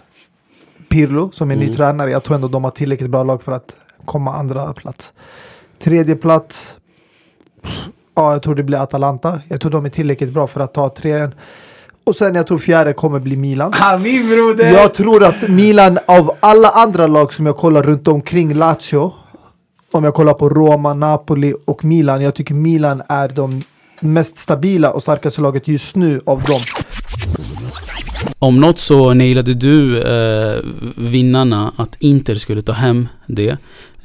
Pirlo 0.89 1.32
som 1.34 1.51
är 1.51 1.56
ny 1.56 1.63
Mm. 1.63 1.75
tränare. 1.75 2.12
Jag 2.12 2.23
tror 2.23 2.36
ändå 2.36 2.47
de 2.47 2.63
har 2.63 2.71
tillräckligt 2.71 3.10
bra 3.10 3.23
lag 3.23 3.43
för 3.43 3.51
att 3.51 3.75
komma 4.06 4.34
andra 4.36 4.73
plats. 4.73 5.13
Tredje 5.80 6.15
plats. 6.15 6.77
Ja, 8.15 8.32
jag 8.32 8.41
tror 8.41 8.56
det 8.56 8.63
blir 8.63 8.77
Atalanta. 8.84 9.41
Jag 9.47 9.62
tror 9.62 9.71
de 9.71 9.86
är 9.86 9.89
tillräckligt 9.89 10.34
bra 10.34 10.47
för 10.47 10.60
att 10.60 10.73
ta 10.73 10.89
trean. 10.89 11.34
Och 12.07 12.15
sen 12.15 12.35
jag 12.35 12.47
tror 12.47 12.57
fjärde 12.57 12.93
kommer 12.93 13.19
bli 13.19 13.37
Milan. 13.37 13.73
Min 13.99 14.29
broder! 14.29 14.71
Jag 14.71 14.93
tror 14.93 15.23
att 15.23 15.49
Milan 15.49 15.99
av 16.05 16.31
alla 16.39 16.69
andra 16.69 17.07
lag 17.07 17.33
som 17.33 17.45
jag 17.45 17.57
kollar 17.57 17.83
runt 17.83 18.07
omkring 18.07 18.53
Lazio. 18.53 19.13
Om 19.91 20.03
jag 20.03 20.13
kollar 20.13 20.33
på 20.33 20.49
Roma, 20.49 20.93
Napoli 20.93 21.53
och 21.65 21.85
Milan. 21.85 22.21
Jag 22.21 22.35
tycker 22.35 22.53
Milan 22.53 23.01
är 23.09 23.29
de 23.29 23.61
mest 24.01 24.37
stabila 24.37 24.91
och 24.91 25.01
starkaste 25.01 25.41
laget 25.41 25.67
just 25.67 25.95
nu 25.95 26.21
av 26.25 26.41
dem. 26.43 26.59
Om 28.39 28.59
något 28.59 28.79
så 28.79 29.13
nailade 29.13 29.53
du 29.53 30.01
eh, 30.01 30.59
vinnarna 30.97 31.73
att 31.77 31.95
Inter 31.99 32.35
skulle 32.35 32.61
ta 32.61 32.73
hem 32.73 33.07
det. 33.25 33.57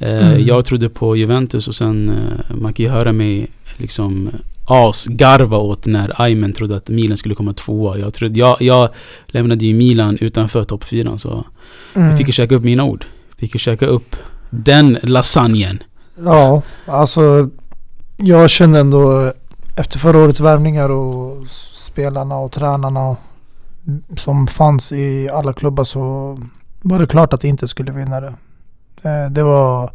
Eh, 0.03 0.27
Mm. 0.27 0.45
Jag 0.47 0.65
trodde 0.65 0.89
på 0.89 1.15
Juventus 1.15 1.67
och 1.67 1.75
sen 1.75 2.09
eh, 2.09 2.55
man 2.55 2.73
kan 2.73 2.85
ju 2.85 2.91
höra 2.91 3.11
mig 3.13 3.47
liksom 3.77 4.29
asgarva 4.65 5.57
åt 5.57 5.85
när 5.85 6.21
Aymen 6.21 6.53
trodde 6.53 6.77
att 6.77 6.89
Milan 6.89 7.17
skulle 7.17 7.35
komma 7.35 7.53
tvåa. 7.53 7.97
Jag, 7.97 8.13
trodde, 8.13 8.39
jag, 8.39 8.61
jag 8.61 8.89
lämnade 9.25 9.65
ju 9.65 9.73
Milan 9.73 10.17
utanför 10.17 10.63
topp 10.63 10.83
fyran 10.83 11.19
så 11.19 11.45
Mm. 11.95 12.09
jag 12.09 12.17
fick 12.17 12.27
ju 12.27 12.33
käka 12.33 12.55
upp 12.55 12.63
mina 12.63 12.83
ord. 12.83 13.05
Fick 13.37 13.53
ju 13.55 13.59
käka 13.59 13.85
upp 13.85 14.15
den 14.49 14.97
lasagnen. 15.03 15.83
Ja, 16.25 16.61
alltså 16.85 17.49
jag 18.17 18.49
känner 18.49 18.79
ändå 18.79 19.31
efter 19.75 19.99
förra 19.99 20.17
årets 20.17 20.39
värvningar 20.39 20.89
och 20.89 21.37
spelarna 21.73 22.35
och 22.37 22.51
tränarna 22.51 23.15
som 24.17 24.47
fanns 24.47 24.91
i 24.91 25.29
alla 25.29 25.53
klubbar 25.53 25.83
så 25.83 26.39
var 26.81 26.99
det 26.99 27.07
klart 27.07 27.33
att 27.33 27.41
det 27.41 27.47
inte 27.47 27.67
skulle 27.67 27.91
vinna 27.91 28.21
det. 28.21 28.33
Eh, 29.03 29.31
Det 29.31 29.43
var 29.43 29.91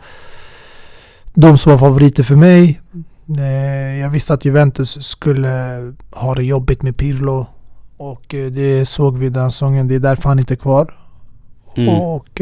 de 1.35 1.59
som 1.59 1.73
var 1.73 1.79
favoriter 1.79 2.23
för 2.23 2.37
mig. 2.37 2.81
Eh, 3.39 4.01
Jag 4.01 4.11
visste 4.11 4.35
att 4.35 4.45
Juventus 4.45 5.03
skulle 5.07 5.49
ha 6.11 6.35
det 6.35 6.45
jobbigt 6.45 6.83
med 6.83 6.97
Pirlo 6.97 7.47
och 7.97 8.35
eh, 8.35 8.51
det 8.51 8.85
såg 8.89 9.19
vi 9.19 9.29
den 9.29 9.51
säsongen. 9.51 9.89
Det 9.89 9.95
är 9.95 10.01
därför 10.01 10.29
han 10.29 10.39
inte 10.39 10.55
är 10.55 10.57
kvar. 10.57 10.95
Mm. 11.77 11.95
Och 11.95 12.41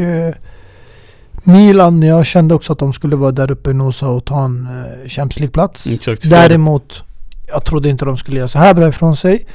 Milan, 1.43 2.01
jag 2.03 2.25
kände 2.25 2.55
också 2.55 2.73
att 2.73 2.79
de 2.79 2.93
skulle 2.93 3.15
vara 3.15 3.31
där 3.31 3.51
uppe 3.51 3.69
och 3.69 3.75
nosa 3.75 4.07
och 4.09 4.25
ta 4.25 4.45
en 4.45 4.67
Champions 5.07 5.39
League-plats. 5.39 5.87
Exakt. 5.87 6.29
Däremot, 6.29 7.03
jag 7.47 7.65
trodde 7.65 7.89
inte 7.89 8.05
de 8.05 8.17
skulle 8.17 8.37
göra 8.37 8.47
så 8.47 8.59
här 8.59 8.73
bra 8.73 8.87
ifrån 8.87 9.15
sig. 9.15 9.47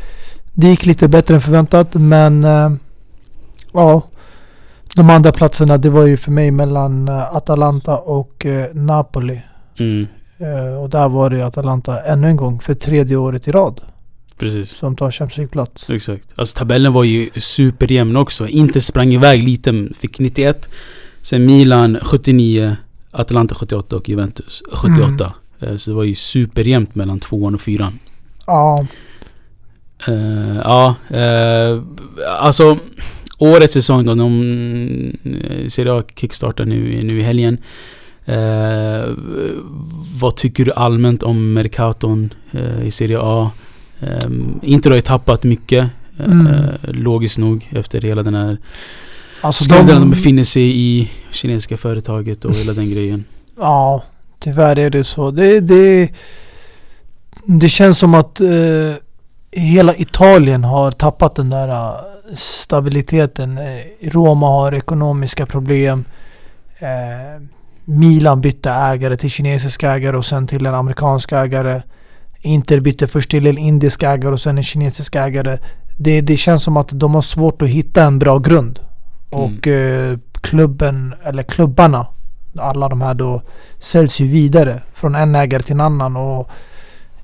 Det 0.55 0.66
gick 0.68 0.87
lite 0.87 1.09
bättre 1.09 1.35
än 1.35 1.40
förväntat, 1.40 1.94
men 1.94 2.42
ja. 3.72 4.03
De 4.97 5.11
andra 5.11 5.33
platserna, 5.33 5.79
det 5.79 5.91
var 5.91 6.07
ju 6.07 6.17
för 6.17 6.31
mig 6.31 6.51
mellan 6.51 7.09
eh, 7.09 7.37
Atalanta 7.37 7.99
och 7.99 8.47
eh, 8.47 8.75
Napoli. 8.75 9.43
Mm, 9.79 10.07
Eh, 10.43 10.83
och 10.83 10.91
där 10.91 11.09
var 11.09 11.31
det 11.31 11.47
Atalanta 11.47 12.01
ännu 12.01 12.29
en 12.29 12.37
gång 12.37 12.61
för 12.61 12.75
tredje 12.75 13.17
året 13.17 13.49
i 13.49 13.53
rad 13.53 13.81
precis. 14.39 14.71
som 14.71 14.97
tar 14.97 15.11
Champions 15.11 15.37
League-plats. 15.37 15.91
Exakt. 15.91 16.29
Alltså 16.35 16.59
tabellen 16.59 16.93
var 16.93 17.05
ju 17.05 17.31
superjämn 17.37 18.17
också. 18.17 18.49
Inter 18.49 18.81
sprang 18.81 19.13
iväg 19.13 19.43
lite, 19.43 19.89
fick 19.99 20.19
91. 20.19 20.69
Sen 21.23 21.47
Milan 21.47 21.99
79, 22.03 22.77
Atalanta 23.11 23.55
78 23.55 23.97
och 23.97 24.09
Juventus 24.09 24.63
78. 24.73 25.35
Eh, 25.61 25.77
Så 25.77 25.91
det 25.91 25.97
var 25.97 26.05
ju 26.05 26.15
superjämnt 26.15 26.95
mellan 26.95 27.21
tvåan 27.21 27.55
och 27.55 27.61
fyran. 27.61 27.99
Ja, 28.47 28.87
ja, 30.65 30.95
eh, 31.11 31.83
alltså 32.39 32.79
årets 33.43 33.75
säsong 33.75 34.05
då, 34.05 34.15
de 34.15 35.13
eh, 35.25 35.69
Serie 35.69 35.93
A 35.93 36.03
kickstartar 36.17 36.65
nu, 36.65 37.03
nu 37.05 37.19
i 37.19 37.23
helgen. 37.23 37.59
Eh, 38.25 39.11
vad 40.21 40.37
tycker 40.37 40.65
du 40.65 40.73
allmänt 40.73 41.23
om 41.23 41.53
Mercaton 41.53 42.35
eh, 42.53 42.87
i 42.87 42.91
Serie 42.91 43.19
A? 43.21 43.51
Eh, 44.01 44.31
Inter 44.63 44.91
har 44.91 44.97
ju 44.97 45.01
tappat 45.03 45.45
mycket, 45.45 45.85
eh, 46.19 46.25
Mm. 46.25 46.67
logiskt 46.83 47.39
nog, 47.39 47.69
efter 47.73 48.01
hela 48.01 48.23
den 48.23 48.35
här 48.35 48.59
Alltså 49.41 49.65
skulden 49.65 49.87
de 49.87 49.93
de, 50.01 50.11
befinner 50.11 50.45
sig 50.45 50.63
i, 50.77 51.11
kinesiska 51.31 51.77
företaget 51.77 52.45
och 52.45 52.55
hela 52.55 52.73
den 52.73 52.91
grejen. 52.91 53.25
Ja, 53.59 54.05
tyvärr 54.41 54.79
är 54.79 54.91
det 54.91 55.05
så. 55.05 55.31
Det, 55.31 55.61
det, 55.61 56.11
det 57.47 57.69
känns 57.69 57.99
som 57.99 58.15
att 58.15 58.41
eh, 58.41 58.95
hela 59.51 59.97
Italien 59.97 60.65
har 60.65 60.91
tappat 60.91 61.35
den 61.37 61.51
där 61.51 61.69
stabiliteten. 62.37 63.59
Eh, 63.59 64.11
Roma 64.11 64.47
har 64.47 64.75
ekonomiska 64.75 65.47
problem. 65.47 66.05
Eh, 66.79 67.42
Milan 67.85 68.40
bytte 68.40 68.71
ägare 68.71 69.16
till 69.16 69.31
kinesiska 69.31 69.92
ägare 69.92 70.16
och 70.16 70.25
sen 70.25 70.47
till 70.47 70.66
en 70.66 70.75
amerikansk 70.75 71.33
ägare. 71.33 71.83
Inter 72.40 72.81
bytte 72.81 73.09
först 73.09 73.31
till 73.31 73.47
en 73.47 73.59
indisk 73.59 74.03
ägare 74.03 74.33
och 74.33 74.40
sen 74.40 74.59
en 74.59 74.64
kinesisk 74.64 75.16
ägare. 75.16 75.59
Det, 75.99 76.21
det 76.21 76.37
känns 76.37 76.62
som 76.62 76.77
att 76.77 76.88
de 76.92 77.14
har 77.14 77.23
svårt 77.23 77.62
att 77.62 77.68
hitta 77.68 78.05
en 78.05 78.18
bra 78.18 78.38
grund. 78.38 78.81
Och 79.31 79.66
eh, 79.68 80.18
klubben, 80.40 81.14
eller 81.25 81.42
klubbarna, 81.42 82.07
alla 82.59 82.88
de 82.88 83.01
här 83.01 83.14
då 83.14 83.42
säljs 83.79 84.21
ju 84.21 84.29
vidare 84.29 84.83
från 84.95 85.14
en 85.14 85.35
ägare 85.35 85.62
till 85.62 85.73
en 85.73 85.81
annan 85.81 86.16
och 86.16 86.51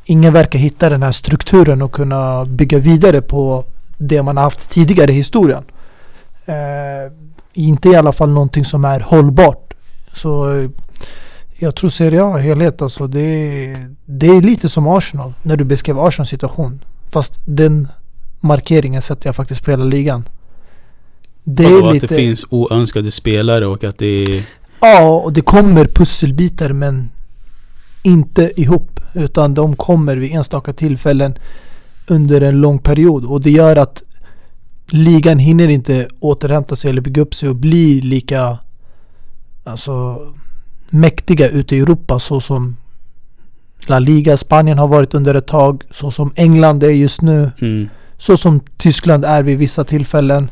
ingen 0.04 0.32
verkar 0.32 0.58
hitta 0.58 0.88
den 0.88 1.02
här 1.02 1.12
strukturen 1.12 1.82
och 1.82 1.92
kunna 1.92 2.44
bygga 2.44 2.78
vidare 2.78 3.22
på 3.22 3.64
det 3.98 4.22
man 4.22 4.36
har 4.36 4.44
haft 4.44 4.70
tidigare 4.70 5.12
i 5.12 5.14
historien. 5.14 5.64
Eh, 6.46 7.12
inte 7.52 7.88
i 7.88 7.96
alla 7.96 8.12
fall 8.12 8.30
någonting 8.30 8.64
som 8.64 8.84
är 8.84 9.00
hållbart. 9.00 9.74
Så 10.12 10.58
eh, 10.58 10.70
jag 11.58 11.76
tror 11.76 11.90
Serie 11.90 12.22
A 12.24 12.36
helhet 12.36 12.82
alltså 12.82 13.06
det, 13.06 13.76
det 14.04 14.26
är 14.26 14.40
lite 14.40 14.68
som 14.68 14.86
Arsenal 14.86 15.32
när 15.42 15.56
du 15.56 15.64
beskrev 15.64 15.98
Arsenals 15.98 16.30
situation. 16.30 16.84
Fast 17.10 17.40
den 17.44 17.88
markeringen 18.40 19.02
sätter 19.02 19.28
jag 19.28 19.36
faktiskt 19.36 19.64
på 19.64 19.70
hela 19.70 19.84
ligan. 19.84 20.28
Det 21.44 21.64
är 21.64 21.86
att 21.86 21.94
lite... 21.94 22.06
det 22.06 22.14
finns 22.14 22.46
oönskade 22.50 23.10
spelare 23.10 23.66
och 23.66 23.84
att 23.84 23.98
det 23.98 24.06
är... 24.06 24.42
Ja, 24.80 25.08
och 25.08 25.32
det 25.32 25.40
kommer 25.40 25.84
pusselbitar 25.84 26.72
men 26.72 27.10
inte 28.02 28.52
ihop. 28.60 29.00
Utan 29.14 29.54
de 29.54 29.76
kommer 29.76 30.16
vid 30.16 30.32
enstaka 30.32 30.72
tillfällen 30.72 31.38
under 32.08 32.40
en 32.40 32.60
lång 32.60 32.78
period. 32.78 33.24
Och 33.24 33.40
det 33.40 33.50
gör 33.50 33.76
att 33.76 34.02
ligan 34.90 35.38
hinner 35.38 35.68
inte 35.68 36.08
återhämta 36.20 36.76
sig 36.76 36.90
eller 36.90 37.00
bygga 37.02 37.22
upp 37.22 37.34
sig 37.34 37.48
och 37.48 37.56
bli 37.56 38.00
lika 38.00 38.58
alltså, 39.64 40.18
mäktiga 40.90 41.48
ute 41.48 41.76
i 41.76 41.78
Europa 41.80 42.18
så 42.18 42.40
som 42.40 42.76
La 43.86 43.98
Liga, 43.98 44.36
Spanien 44.36 44.78
har 44.78 44.88
varit 44.88 45.14
under 45.14 45.34
ett 45.34 45.46
tag. 45.46 45.82
Så 45.90 46.10
som 46.10 46.32
England 46.36 46.82
är 46.82 46.90
just 46.90 47.22
nu. 47.22 47.50
Mm, 47.60 47.88
Så 48.18 48.36
som 48.36 48.60
Tyskland 48.76 49.24
är 49.24 49.42
vid 49.42 49.58
vissa 49.58 49.84
tillfällen. 49.84 50.50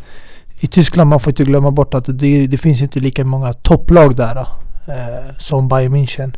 I 0.61 0.66
Tyskland 0.66 1.11
man 1.11 1.21
får 1.21 1.31
inte 1.31 1.45
glömma 1.45 1.71
bort 1.71 1.95
att 1.95 2.05
det, 2.19 2.47
det 2.47 2.59
finns 2.59 2.83
inte 2.83 3.01
lika 3.01 3.25
många 3.25 3.53
topplag 3.53 4.16
där 4.16 4.37
eh, 4.88 5.37
som 5.38 5.69
Bayern 5.69 5.95
München. 5.95 6.37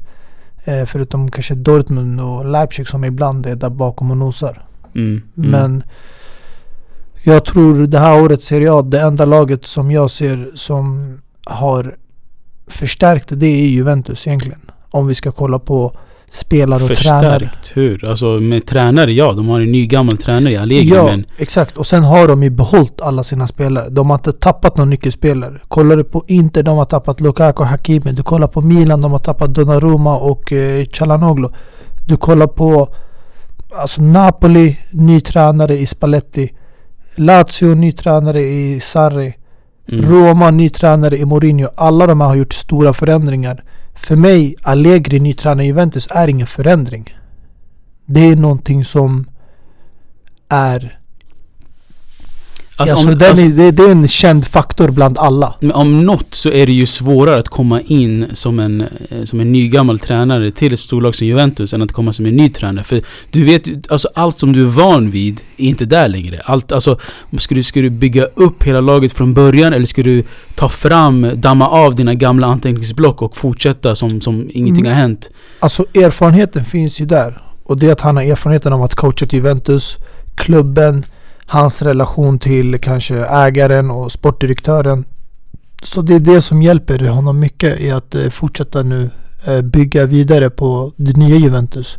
Eh, 0.64 0.84
förutom 0.84 1.30
kanske 1.30 1.54
Dortmund 1.54 2.20
och 2.20 2.44
Leipzig 2.44 2.88
som 2.88 3.04
ibland 3.04 3.46
är 3.46 3.56
där 3.56 3.70
bakom 3.70 4.10
och 4.10 4.16
nosar. 4.16 4.67
Mm, 4.94 5.22
mm. 5.36 5.50
Men 5.50 5.82
jag 7.24 7.44
tror 7.44 7.86
det 7.86 7.98
här 7.98 8.22
året 8.22 8.42
Serie 8.42 8.72
A, 8.72 8.82
det 8.82 9.00
enda 9.00 9.24
laget 9.24 9.66
som 9.66 9.90
jag 9.90 10.10
ser 10.10 10.50
som 10.54 11.18
har 11.44 11.96
förstärkt 12.66 13.26
det 13.30 13.46
är 13.46 13.68
Juventus 13.68 14.26
egentligen. 14.26 14.60
Om 14.90 15.06
vi 15.06 15.14
ska 15.14 15.32
kolla 15.32 15.58
på 15.58 15.96
spelare 16.30 16.82
och 16.82 16.88
tränare. 16.88 17.38
Förstärkt? 17.38 17.76
Hur? 17.76 18.08
Alltså 18.08 18.26
med 18.26 18.66
tränare, 18.66 19.12
ja. 19.12 19.32
De 19.32 19.48
har 19.48 19.60
en 19.60 19.72
ny 19.72 19.86
gammal 19.86 20.18
tränare 20.18 20.52
i 20.52 20.56
Allegri, 20.56 20.96
Ja, 20.96 21.04
men... 21.04 21.24
exakt. 21.38 21.78
Och 21.78 21.86
sen 21.86 22.04
har 22.04 22.28
de 22.28 22.42
ju 22.42 22.50
behållit 22.50 23.00
alla 23.00 23.24
sina 23.24 23.46
spelare. 23.46 23.88
De 23.88 24.10
har 24.10 24.16
inte 24.16 24.32
tappat 24.32 24.76
någon 24.76 24.90
nyckelspelare. 24.90 25.60
Kollar 25.68 25.96
du 25.96 26.04
på 26.04 26.24
Inter, 26.26 26.62
de 26.62 26.78
har 26.78 26.84
tappat 26.84 27.20
Lukaku 27.20 27.62
och 27.62 27.68
Hakimi. 27.68 28.12
Du 28.12 28.22
kollar 28.22 28.48
på 28.48 28.60
Milan, 28.60 29.00
de 29.00 29.12
har 29.12 29.18
tappat 29.18 29.54
Donnarumma 29.54 30.18
och 30.18 30.52
eh, 30.52 30.86
Chalanoglu. 30.92 31.48
Du 32.06 32.16
kollar 32.16 32.46
på 32.46 32.94
alltså 33.74 34.02
Napoli, 34.02 34.78
ny 34.90 35.20
tränare 35.20 35.78
i 35.78 35.86
Spalletti. 35.86 36.54
Lazio, 37.14 37.74
ny 37.74 37.92
tränare 37.92 38.40
i 38.40 38.80
Sarri. 38.80 39.34
Mm. 39.92 40.10
Roma, 40.10 40.50
ny 40.50 40.70
tränare 40.70 41.16
i 41.16 41.24
Mourinho. 41.24 41.68
Alla 41.74 42.06
de 42.06 42.20
här 42.20 42.28
har 42.28 42.36
gjort 42.36 42.52
stora 42.52 42.94
förändringar. 42.94 43.64
För 43.94 44.16
mig, 44.16 44.56
Allegri, 44.62 45.20
ny 45.20 45.34
tränare 45.34 45.64
i 45.64 45.66
Juventus, 45.66 46.08
är 46.10 46.28
ingen 46.28 46.46
förändring. 46.46 47.16
Det 48.06 48.20
är 48.20 48.36
någonting 48.36 48.84
som 48.84 49.26
är 50.48 50.98
Alltså, 52.80 52.96
Alltså, 52.96 53.12
om, 53.12 53.18
den 53.18 53.30
alltså, 53.30 53.44
är, 53.46 53.48
det, 53.50 53.70
det 53.70 53.82
är 53.82 53.90
en 53.90 54.08
känd 54.08 54.46
faktor 54.46 54.88
bland 54.90 55.18
alla. 55.18 55.54
om 55.74 56.04
något 56.06 56.34
så 56.34 56.50
är 56.50 56.66
det 56.66 56.72
ju 56.72 56.86
svårare 56.86 57.38
att 57.38 57.48
komma 57.48 57.80
in 57.80 58.26
som 58.32 58.58
en, 58.60 58.80
eh, 58.80 59.24
som 59.24 59.40
en 59.40 59.52
ny 59.52 59.68
gammal 59.68 59.98
tränare 59.98 60.50
till 60.50 60.72
ett 60.72 60.80
storlag 60.80 61.14
som 61.14 61.26
Juventus 61.26 61.74
än 61.74 61.82
att 61.82 61.92
komma 61.92 62.12
som 62.12 62.26
en 62.26 62.36
ny 62.36 62.48
tränare. 62.48 62.84
För 62.84 63.02
du 63.30 63.44
vet 63.44 63.90
alltså 63.92 64.08
allt 64.14 64.38
som 64.38 64.52
du 64.52 64.62
är 64.62 64.68
van 64.68 65.10
vid 65.10 65.40
är 65.56 65.64
inte 65.66 65.84
där 65.84 66.08
längre. 66.08 66.40
Allt, 66.44 66.72
alltså, 66.72 66.98
ska 67.38 67.54
du, 67.54 67.62
ska 67.62 67.80
du 67.80 67.90
bygga 67.90 68.24
upp 68.24 68.62
hela 68.62 68.80
laget 68.80 69.12
från 69.12 69.34
början 69.34 69.72
eller 69.72 69.86
ska 69.86 70.02
du 70.02 70.24
ta 70.54 70.68
fram, 70.68 71.30
damma 71.34 71.68
av 71.68 71.94
dina 71.94 72.14
gamla 72.14 72.46
anteckningsblock 72.46 73.22
och 73.22 73.36
fortsätta 73.36 73.94
som, 73.94 74.20
som 74.20 74.48
ingenting 74.52 74.84
Mm. 74.86 74.92
har 74.96 75.00
hänt? 75.02 75.30
Alltså 75.60 75.84
erfarenheten 75.94 76.64
finns 76.64 77.00
ju 77.00 77.06
där. 77.06 77.42
Och 77.64 77.78
det 77.78 77.86
är 77.86 77.92
att 77.92 78.00
han 78.00 78.16
har 78.16 78.22
erfarenheten 78.24 78.72
av 78.72 78.82
att 78.82 78.94
coacha 78.94 79.26
Juventus, 79.30 79.96
klubben, 80.34 81.04
hans 81.48 81.82
relation 81.82 82.38
till 82.38 82.78
kanske 82.78 83.16
ägaren 83.26 83.90
och 83.90 84.12
sportdirektören. 84.12 85.04
Så 85.82 86.02
det 86.02 86.14
är 86.14 86.20
det 86.20 86.40
som 86.40 86.62
hjälper 86.62 87.08
honom 87.08 87.40
mycket 87.40 87.80
i 87.80 87.90
att 87.90 88.14
eh, 88.14 88.30
fortsätta 88.30 88.82
nu 88.82 89.10
eh, 89.44 89.60
bygga 89.60 90.06
vidare 90.06 90.50
på 90.50 90.92
det 90.96 91.16
nya 91.16 91.36
Juventus. 91.36 91.98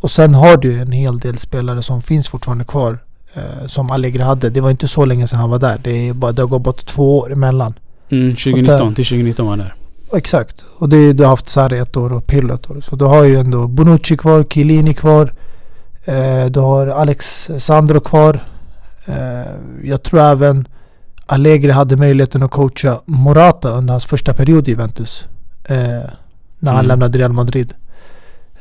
Och 0.00 0.10
sen 0.10 0.34
har 0.34 0.56
du 0.56 0.80
en 0.80 0.92
hel 0.92 1.18
del 1.18 1.38
spelare 1.38 1.82
som 1.82 2.02
finns 2.02 2.28
fortfarande 2.28 2.64
kvar. 2.64 2.98
Eh, 3.34 3.66
som 3.66 3.90
Allegri 3.90 4.22
hade. 4.22 4.50
Det 4.50 4.60
var 4.60 4.70
inte 4.70 4.88
så 4.88 5.04
länge 5.04 5.26
sedan 5.26 5.38
han 5.38 5.50
var 5.50 5.58
där. 5.58 5.80
Det, 5.84 6.08
är 6.08 6.12
bara, 6.12 6.32
det 6.32 6.42
har 6.42 6.48
gått 6.48 6.62
bort 6.62 6.86
två 6.86 7.18
år 7.18 7.32
emellan. 7.32 7.74
Mm, 8.10 8.30
2019 8.30 8.94
till 8.94 9.04
2019 9.04 9.46
var 9.46 9.52
han 9.52 9.58
där. 9.58 9.74
Exakt. 10.12 10.64
Och 10.78 10.88
det, 10.88 11.12
du 11.12 11.22
har 11.22 11.30
haft 11.30 11.48
Sarri 11.48 11.78
ett 11.78 11.96
år 11.96 12.12
och 12.12 12.26
Pirlo 12.26 12.54
ett 12.54 12.70
år. 12.70 12.80
Så 12.80 12.96
du 12.96 13.04
har 13.04 13.24
ju 13.24 13.36
ändå 13.36 13.66
Bonucci 13.66 14.16
kvar, 14.16 14.44
Chiellini 14.44 14.94
kvar. 14.94 15.32
Eh, 16.04 16.44
du 16.44 16.60
har 16.60 16.86
Alex 16.86 17.50
Sandro 17.58 18.00
kvar. 18.00 18.44
Eh, 19.10 19.46
jag 19.90 20.02
tror 20.02 20.20
även 20.20 20.68
Allegri 21.26 21.70
hade 21.72 21.96
möjligheten 21.96 22.42
att 22.42 22.50
coacha 22.50 23.00
Morata 23.06 23.70
under 23.70 23.92
hans 23.94 24.04
första 24.06 24.34
period 24.34 24.68
i 24.68 24.70
Juventus. 24.70 25.24
Eh, 25.64 25.76
när 26.58 26.72
han 26.72 26.74
Mm. 26.74 26.86
lämnade 26.86 27.18
Real 27.18 27.32
Madrid. 27.32 27.74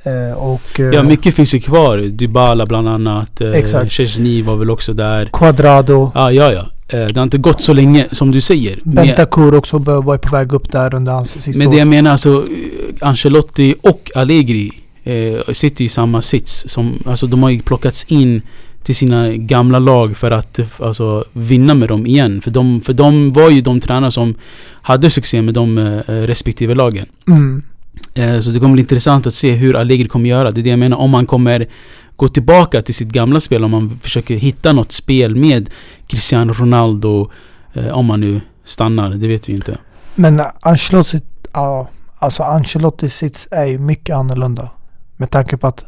Eh, 0.03 0.37
och 0.37 0.79
eh, 0.79 0.85
Ja, 0.85 1.03
mycket 1.03 1.35
finns 1.35 1.53
ju 1.55 1.59
kvar. 1.59 1.97
Dybala 1.97 2.65
bland 2.65 2.89
annat. 2.89 3.41
Exakt. 3.41 3.91
Chesney 3.91 4.43
var 4.43 4.55
väl 4.55 4.69
också 4.69 4.93
där. 4.93 5.29
Quadrado. 5.33 6.11
Ja, 6.15 6.31
ja, 6.31 6.51
ja. 6.53 6.65
Det 6.91 7.15
har 7.17 7.23
inte 7.23 7.37
gått 7.37 7.61
så 7.61 7.73
länge 7.73 8.07
som 8.11 8.31
du 8.31 8.41
säger. 8.41 8.79
Men, 8.83 8.95
Bentancur 9.07 9.55
också 9.55 9.77
var 9.77 10.17
på 10.17 10.35
väg 10.35 10.53
upp 10.53 10.71
där 10.71 10.95
under 10.95 11.11
hans 11.11 11.41
sista 11.41 11.59
men 11.63 11.69
det 11.71 11.77
jag 11.77 11.87
menar 11.87 12.11
alltså, 12.11 12.45
Ancelotti 13.01 13.75
och 13.81 14.11
Allegri 14.15 14.69
sitter 15.53 15.85
i 15.85 15.89
samma 15.89 16.21
sits. 16.21 16.65
Som, 16.67 17.03
alltså 17.05 17.27
de 17.27 17.43
har 17.43 17.49
ju 17.49 17.61
plockats 17.61 18.03
in 18.03 18.41
till 18.89 18.95
sina 18.95 19.31
gamla 19.35 19.79
lag 19.79 20.17
för 20.17 20.31
att 20.31 20.59
alltså, 20.81 21.25
vinna 21.33 21.73
med 21.73 21.87
dem 21.89 22.05
igen. 22.07 22.41
För 22.41 22.51
de, 22.51 22.81
för 22.81 22.93
de 22.93 23.29
var 23.29 23.49
ju 23.49 23.61
de 23.61 23.79
tränare 23.79 24.11
som 24.11 24.35
hade 24.81 25.09
succé 25.09 25.41
med 25.41 25.53
de 25.53 25.77
eh, 25.77 26.01
respektive 26.13 26.75
lagen. 26.75 27.05
Mm. 27.27 27.63
Eh, 28.15 28.39
Så 28.39 28.49
det 28.49 28.59
kommer 28.59 28.73
bli 28.73 28.81
intressant 28.81 29.27
att 29.27 29.33
se 29.33 29.51
hur 29.51 29.75
Allegri 29.75 30.07
kommer 30.07 30.29
göra. 30.29 30.51
Det 30.51 30.61
är 30.61 30.63
det 30.63 30.69
jag 30.69 30.79
menar. 30.79 30.97
Om 30.97 31.13
han 31.13 31.25
kommer 31.25 31.67
gå 32.15 32.27
tillbaka 32.27 32.81
till 32.81 32.93
sitt 32.93 33.09
gamla 33.09 33.39
spel. 33.39 33.63
Om 33.63 33.71
man 33.71 33.99
försöker 34.01 34.35
hitta 34.35 34.73
något 34.73 34.91
spel 34.91 35.35
med 35.35 35.69
Cristiano 36.07 36.53
Ronaldo. 36.53 37.29
eh, 37.73 37.87
Om 37.97 38.05
man 38.05 38.19
nu 38.21 38.41
stannar. 38.65 39.09
Det 39.09 39.27
vet 39.27 39.49
vi 39.49 39.53
inte. 39.53 39.77
Men 40.15 40.41
Ancelotti, 40.61 41.21
alltså 42.19 42.43
Ancelottis 42.43 43.15
sits 43.15 43.47
är 43.51 43.65
ju 43.65 43.77
mycket 43.77 44.15
annorlunda. 44.15 44.69
Med 45.17 45.29
tanke 45.29 45.57
på 45.57 45.67
att 45.67 45.85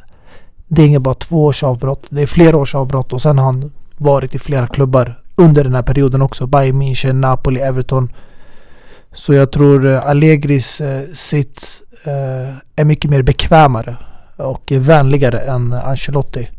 det 0.76 0.82
är 0.82 0.88
inte 0.88 1.00
bara 1.00 1.16
två 1.16 1.46
års 1.46 1.64
avbrott. 1.64 2.04
Det 2.10 2.22
är 2.22 2.28
flera 2.28 2.58
års 2.58 2.76
avbrott 2.76 3.14
och 3.14 3.22
sen 3.22 3.38
har 3.38 3.46
han 3.46 3.72
varit 3.98 4.36
i 4.36 4.40
flera 4.40 4.68
klubbar 4.68 5.20
under 5.36 5.64
den 5.64 5.76
här 5.76 5.82
perioden 5.82 6.22
också. 6.22 6.48
Bayern 6.48 6.82
München, 6.82 7.14
Napoli, 7.14 7.60
Everton. 7.60 8.14
Så 9.14 9.34
jag 9.34 9.52
tror 9.52 9.88
eh, 9.88 10.06
Allegris 10.06 10.82
eh, 10.82 11.04
sits 11.14 11.84
eh, 12.04 12.56
är 12.76 12.84
mycket 12.86 13.12
mer 13.12 13.22
bekvämare 13.22 13.98
och 14.38 14.72
vänligare 14.76 15.40
än 15.40 15.74
Ancelotti. 15.74 16.50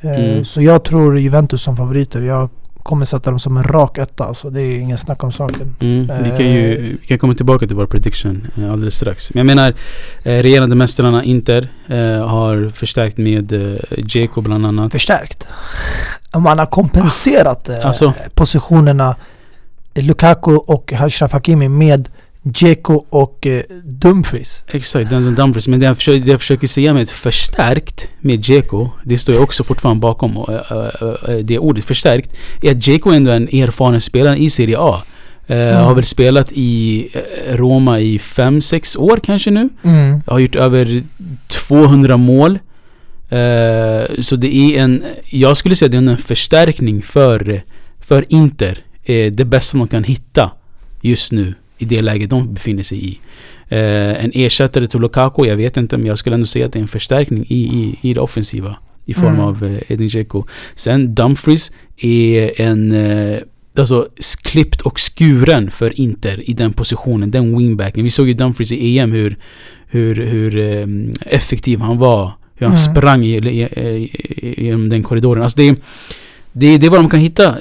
Eh, 0.00 0.10
Mm. 0.10 0.44
Så 0.44 0.62
jag 0.62 0.84
tror 0.84 1.18
Juventus 1.18 1.62
som 1.62 1.76
favoriter. 1.76 2.20
Jag 2.22 2.50
kommer 2.82 3.04
sätta 3.04 3.30
dem 3.30 3.38
som 3.38 3.56
en 3.56 3.62
rak 3.64 3.98
etta. 3.98 4.34
Så 4.34 4.50
det 4.50 4.62
är 4.62 4.78
ingen 4.78 4.98
snack 4.98 5.24
om 5.24 5.32
saken. 5.32 5.76
Mm, 5.80 6.22
vi, 6.24 6.30
kan 6.30 6.46
ju, 6.46 6.96
vi 7.00 7.06
kan 7.06 7.18
komma 7.18 7.34
tillbaka 7.34 7.66
till 7.66 7.76
vår 7.76 7.86
prediction 7.86 8.46
eh, 8.58 8.72
alldeles 8.72 8.94
strax. 8.94 9.34
Men 9.34 9.38
jag 9.38 9.56
menar, 9.56 9.74
eh, 10.22 10.42
regerande 10.42 10.76
mästarna 10.76 11.24
Inter 11.24 11.68
eh, 11.86 12.28
har 12.28 12.70
förstärkt 12.70 13.18
med 13.18 13.52
eh, 13.52 14.04
Dzeko 14.04 14.40
bland 14.40 14.66
annat. 14.66 14.92
Förstärkt. 14.92 15.48
Man 16.36 16.58
har 16.58 16.66
kompenserat 16.66 17.68
eh, 17.68 17.86
Alltså. 17.86 18.12
positionerna 18.34 19.16
Lukaku 19.94 20.50
och 20.56 20.92
Ashraf 20.92 21.32
Hakimi 21.32 21.68
med 21.68 22.08
Dzeko 22.42 23.04
och 23.08 23.46
eh, 23.46 23.62
Dumfries. 23.84 24.62
Exakt, 24.68 25.10
Denzel 25.10 25.34
Dumfries. 25.34 25.68
Men 25.68 25.80
det 25.80 25.86
jag, 25.86 25.96
försöker, 25.96 26.24
det 26.24 26.30
jag 26.30 26.40
försöker 26.40 26.66
säga 26.66 26.94
med 26.94 27.08
förstärkt 27.08 28.08
med 28.20 28.40
Dzeko, 28.40 28.90
det 29.04 29.18
står 29.18 29.34
jag 29.34 29.44
också 29.44 29.64
fortfarande 29.64 30.00
bakom 30.00 30.36
och, 30.36 30.52
eh, 30.52 30.88
eh, 31.00 31.34
eh, 31.34 31.44
det 31.44 31.58
ordet 31.58 31.84
förstärkt, 31.84 32.36
är 32.62 32.70
att 32.70 32.76
Dzeko 32.76 33.10
ändå 33.10 33.30
är 33.30 33.36
en 33.36 33.48
erfaren 33.48 34.00
spelare 34.00 34.36
i 34.36 34.50
Serie 34.50 34.76
A. 34.78 35.02
Mm. 35.46 35.84
Har 35.84 35.94
väl 35.94 36.04
spelat 36.04 36.52
i 36.52 37.08
Roma 37.50 38.00
i 38.00 38.18
5-6 38.18 38.98
år 38.98 39.20
kanske 39.24 39.50
nu. 39.50 39.68
Mm. 39.82 40.22
har 40.26 40.38
gjort 40.38 40.54
över 40.54 41.02
200 41.46 42.16
mål. 42.16 42.58
Eh, 43.28 44.20
så 44.20 44.36
det 44.36 44.54
är 44.54 44.82
en, 44.82 45.04
jag 45.24 45.56
skulle 45.56 45.74
säga 45.74 45.88
det 45.88 45.96
är 45.96 46.08
en 46.08 46.16
förstärkning 46.16 47.02
för, 47.02 47.62
för 48.00 48.24
Inter. 48.28 48.78
Eh, 49.04 49.32
det 49.32 49.44
bästa 49.44 49.78
de 49.78 49.88
kan 49.88 50.04
hitta 50.04 50.50
just 51.00 51.32
nu 51.32 51.54
i 51.82 51.84
det 51.84 52.02
läget 52.02 52.30
de 52.30 52.54
befinner 52.54 52.82
sig 52.82 53.04
i. 53.08 53.18
Eh, 53.68 54.24
en 54.24 54.30
ersättare 54.34 54.86
till 54.86 55.00
Lukaku, 55.00 55.44
jag 55.46 55.56
vet 55.56 55.76
inte 55.76 55.96
men 55.96 56.06
jag 56.06 56.18
skulle 56.18 56.34
ändå 56.34 56.46
säga 56.46 56.66
att 56.66 56.72
det 56.72 56.78
är 56.78 56.82
en 56.82 56.88
förstärkning 56.88 57.44
i, 57.48 57.54
i, 57.60 57.98
i 58.10 58.14
det 58.14 58.20
offensiva. 58.20 58.76
I 59.06 59.14
form 59.14 59.26
Mm. 59.34 59.40
av 59.40 59.64
eh, 59.64 59.92
Edin 59.92 60.08
Dzeko. 60.08 60.44
Sen 60.74 61.14
Dumfries 61.14 61.72
är 61.96 62.60
en 62.60 62.92
eh, 62.92 63.38
Alltså 63.76 64.08
klippt 64.42 64.80
och 64.80 64.98
skuren 65.00 65.70
för 65.70 66.00
Inter 66.00 66.50
i 66.50 66.52
den 66.52 66.72
positionen, 66.72 67.30
den 67.30 67.58
wingbacken. 67.58 68.04
Vi 68.04 68.10
såg 68.10 68.28
ju 68.28 68.34
Dumfries 68.34 68.72
i 68.72 68.98
EM 68.98 69.12
hur, 69.12 69.36
hur, 69.86 70.14
hur 70.14 70.56
eh, 70.58 70.86
effektiv 71.26 71.78
han 71.80 71.98
var. 71.98 72.30
Hur 72.54 72.66
han 72.66 72.76
Mm. 72.76 72.94
sprang 72.94 73.22
genom 74.56 74.88
den 74.88 75.02
korridoren. 75.02 75.42
Alltså 75.42 75.58
det, 75.58 75.74
det, 76.52 76.78
det 76.78 76.86
är 76.86 76.90
vad 76.90 77.00
de 77.00 77.10
kan 77.10 77.20
hitta 77.20 77.46
eh, 77.48 77.54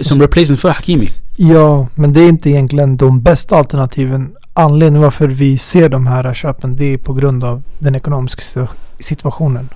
som 0.00 0.20
replacement 0.20 0.60
för 0.60 0.68
Hakimi. 0.68 1.08
Ja, 1.40 1.86
men 1.94 2.12
det 2.12 2.20
är 2.20 2.28
inte 2.28 2.50
egentligen 2.50 2.96
de 2.96 3.20
bästa 3.22 3.56
alternativen. 3.56 4.36
Anledningen 4.52 5.02
varför 5.02 5.28
vi 5.28 5.58
ser 5.58 5.88
de 5.88 6.06
här 6.06 6.34
köpen 6.34 6.76
det 6.76 6.84
är 6.94 6.98
på 6.98 7.12
grund 7.14 7.44
av 7.44 7.62
den 7.78 7.94
ekonomiska 7.94 8.40
situa- 8.40 8.68
situationen. 8.98 9.68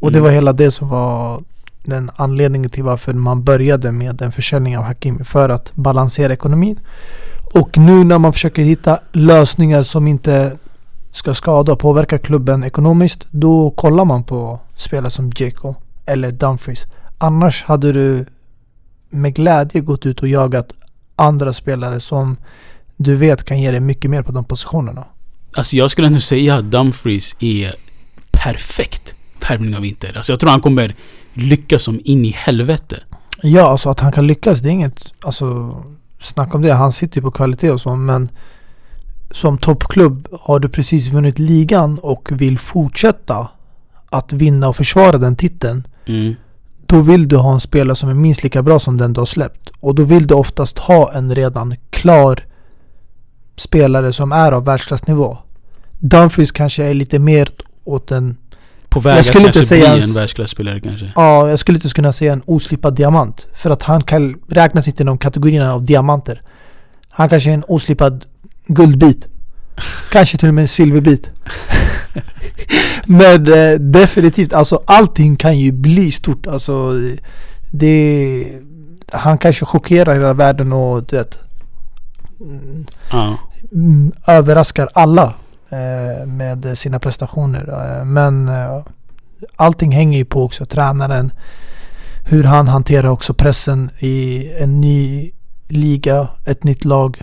Och 0.00 0.12
det 0.12 0.18
Mm. 0.18 0.24
var 0.24 0.34
hela 0.34 0.52
det 0.52 0.70
som 0.70 0.88
var 0.88 1.42
den 1.84 2.10
anledningen 2.16 2.70
till 2.70 2.82
varför 2.82 3.12
man 3.12 3.44
började 3.44 3.92
med 3.92 4.22
en 4.22 4.32
försäljning 4.32 4.78
av 4.78 4.84
Hakimi. 4.84 5.24
För 5.24 5.48
att 5.48 5.72
balansera 5.74 6.32
ekonomin. 6.32 6.80
Och 7.54 7.78
nu 7.78 8.04
när 8.04 8.18
man 8.18 8.32
försöker 8.32 8.62
hitta 8.62 8.98
lösningar 9.12 9.82
som 9.82 10.06
inte 10.06 10.56
ska 11.12 11.34
skada 11.34 11.72
och 11.72 11.78
påverka 11.78 12.18
klubben 12.18 12.64
ekonomiskt. 12.64 13.26
Då 13.30 13.70
kollar 13.70 14.04
man 14.04 14.24
på 14.24 14.60
spelare 14.76 15.10
som 15.10 15.30
Dzeko 15.30 15.74
eller 16.06 16.30
Dumfries. 16.30 16.84
Annars 17.18 17.64
hade 17.64 17.92
du 17.92 18.26
med 19.10 19.34
glädje 19.34 19.80
gått 19.80 20.06
ut 20.06 20.20
och 20.22 20.28
jagat 20.28 20.72
andra 21.16 21.52
spelare 21.52 22.00
som 22.00 22.36
du 22.96 23.16
vet 23.16 23.44
kan 23.44 23.60
ge 23.60 23.70
dig 23.70 23.80
mycket 23.80 24.10
mer 24.10 24.22
på 24.22 24.32
de 24.32 24.44
positionerna. 24.44 25.04
Alltså 25.56 25.76
jag 25.76 25.90
skulle 25.90 26.06
ändå 26.06 26.20
säga 26.20 26.56
att 26.56 26.64
Dumfries 26.64 27.36
är 27.40 27.74
perfekt 28.30 29.14
värvning 29.48 29.76
av 29.76 29.84
Inter. 29.84 30.16
Alltså 30.16 30.32
jag 30.32 30.40
tror 30.40 30.50
han 30.50 30.60
kommer 30.60 30.94
lyckas 31.34 31.82
som 31.82 32.00
in 32.04 32.24
i 32.24 32.30
helvete. 32.30 32.96
Ja, 33.42 33.62
alltså 33.62 33.90
att 33.90 34.00
han 34.00 34.12
kan 34.12 34.26
lyckas 34.26 34.60
det 34.60 34.68
är 34.68 34.72
inget, 34.72 35.12
alltså 35.20 35.76
snacka 36.20 36.52
om 36.52 36.62
det. 36.62 36.72
Han 36.72 36.92
sitter 36.92 37.16
ju 37.16 37.22
på 37.22 37.30
kvalitet 37.30 37.70
och 37.70 37.80
så 37.80 37.96
men 37.96 38.28
som 39.30 39.58
toppklubb 39.58 40.28
har 40.40 40.58
du 40.58 40.68
precis 40.68 41.08
vunnit 41.08 41.38
ligan 41.38 41.98
och 41.98 42.28
vill 42.32 42.58
fortsätta 42.58 43.48
att 44.10 44.32
vinna 44.32 44.68
och 44.68 44.76
försvara 44.76 45.18
den 45.18 45.36
titeln. 45.36 45.86
Mm. 46.06 46.34
Då 46.86 47.00
vill 47.00 47.28
du 47.28 47.36
ha 47.36 47.54
en 47.54 47.60
spelare 47.60 47.96
som 47.96 48.08
är 48.08 48.14
minst 48.14 48.42
lika 48.42 48.62
bra 48.62 48.78
som 48.78 48.96
den 48.96 49.12
du 49.12 49.20
har 49.20 49.26
släppt. 49.26 49.70
Och 49.80 49.94
då 49.94 50.02
vill 50.02 50.26
du 50.26 50.34
oftast 50.34 50.78
ha 50.78 51.12
en 51.12 51.34
redan 51.34 51.76
klar 51.90 52.44
spelare 53.56 54.12
som 54.12 54.32
är 54.32 54.52
av 54.52 54.64
världsklassnivå. 54.64 55.38
Dumfries 55.98 56.52
kanske 56.52 56.84
är 56.84 56.94
lite 56.94 57.18
mer 57.18 57.48
åt 57.84 58.10
en 58.10 58.36
På 58.88 59.00
väg 59.00 59.16
Jag 59.16 59.24
skulle 59.24 59.44
att 59.44 59.46
inte 59.46 59.58
kanske 59.58 59.68
säga 59.68 59.94
bli 59.94 60.02
en 60.02 60.14
världsklasspelare 60.14 60.80
kanske. 60.80 61.12
Ja, 61.16 61.48
jag 61.48 61.58
skulle 61.58 61.76
inte 61.76 61.88
kunna 61.88 62.12
säga 62.12 62.32
en 62.32 62.42
oslipad 62.46 62.94
diamant. 62.94 63.46
För 63.54 63.70
att 63.70 63.82
han 63.82 64.02
kan, 64.02 64.34
räknas 64.48 64.88
inte 64.88 65.02
i 65.02 65.06
de 65.06 65.18
kategorierna 65.18 65.74
av 65.74 65.84
diamanter. 65.84 66.40
Han 67.08 67.28
kanske 67.28 67.50
är 67.50 67.54
en 67.54 67.64
oslipad 67.68 68.24
guldbit. 68.66 69.26
kanske 70.12 70.38
till 70.38 70.48
och 70.48 70.54
med 70.54 70.62
en 70.62 70.68
silverbit. 70.68 71.30
Men 73.06 73.52
eh, 73.52 73.78
definitivt, 73.80 74.52
alltså 74.52 74.82
allting 74.86 75.36
kan 75.36 75.58
ju 75.58 75.72
bli 75.72 76.10
stort. 76.12 76.46
Alltså 76.46 76.92
det... 77.70 78.46
Han 79.12 79.38
kanske 79.38 79.64
chockerar 79.64 80.14
hela 80.14 80.32
världen 80.32 80.72
och 80.72 81.04
du 81.04 81.16
vet, 81.16 81.38
Ja. 83.10 83.38
mm, 83.72 84.12
överraskar 84.26 84.88
alla 84.94 85.34
eh, 85.70 86.26
med 86.26 86.78
sina 86.78 86.98
prestationer. 86.98 87.68
Eh, 87.98 88.04
men 88.04 88.48
eh, 88.48 88.84
allting 89.56 89.92
hänger 89.92 90.18
ju 90.18 90.24
på 90.24 90.42
också 90.44 90.66
tränaren. 90.66 91.32
Hur 92.26 92.44
han 92.44 92.68
hanterar 92.68 93.08
också 93.08 93.34
pressen 93.34 93.90
i 93.98 94.48
en 94.58 94.80
ny 94.80 95.30
liga, 95.68 96.28
ett 96.44 96.64
nytt 96.64 96.84
lag. 96.84 97.20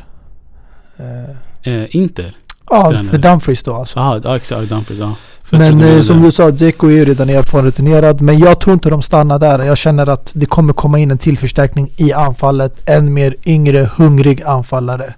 Eh, 0.98 1.36
Eh, 1.64 1.96
Inter? 1.96 2.36
Ja, 2.72 3.04
för 3.10 3.18
Dumfries 3.18 3.64
då 3.64 3.76
alltså. 3.76 4.00
Jaha, 4.00 4.22
ja, 4.24 4.36
exakt. 4.36 4.70
Dumfries, 4.70 5.00
ja. 5.00 5.16
Men 5.50 5.82
eh, 5.82 6.02
som 6.02 6.22
du 6.22 6.32
sa, 6.32 6.52
Dzeko 6.52 6.88
är 6.88 6.92
ju 6.92 7.06
redan 7.06 7.30
erfaren 7.30 7.66
rutinerad. 7.66 8.22
Men 8.22 8.40
jag 8.40 8.60
tror 8.60 8.74
inte 8.74 8.90
de 8.90 9.02
stannar 9.02 9.40
där. 9.40 9.60
Jag 9.64 9.78
känner 9.78 10.10
att 10.10 10.32
det 10.36 10.46
kommer 10.46 10.74
komma 10.74 11.00
in 11.00 11.12
en 11.12 11.18
till 11.18 11.38
förstärkning 11.38 11.92
i 11.98 12.14
anfallet. 12.14 12.90
En 12.90 13.14
mer 13.14 13.36
yngre, 13.46 13.90
hungrig 13.96 14.44
anfallare. 14.44 15.14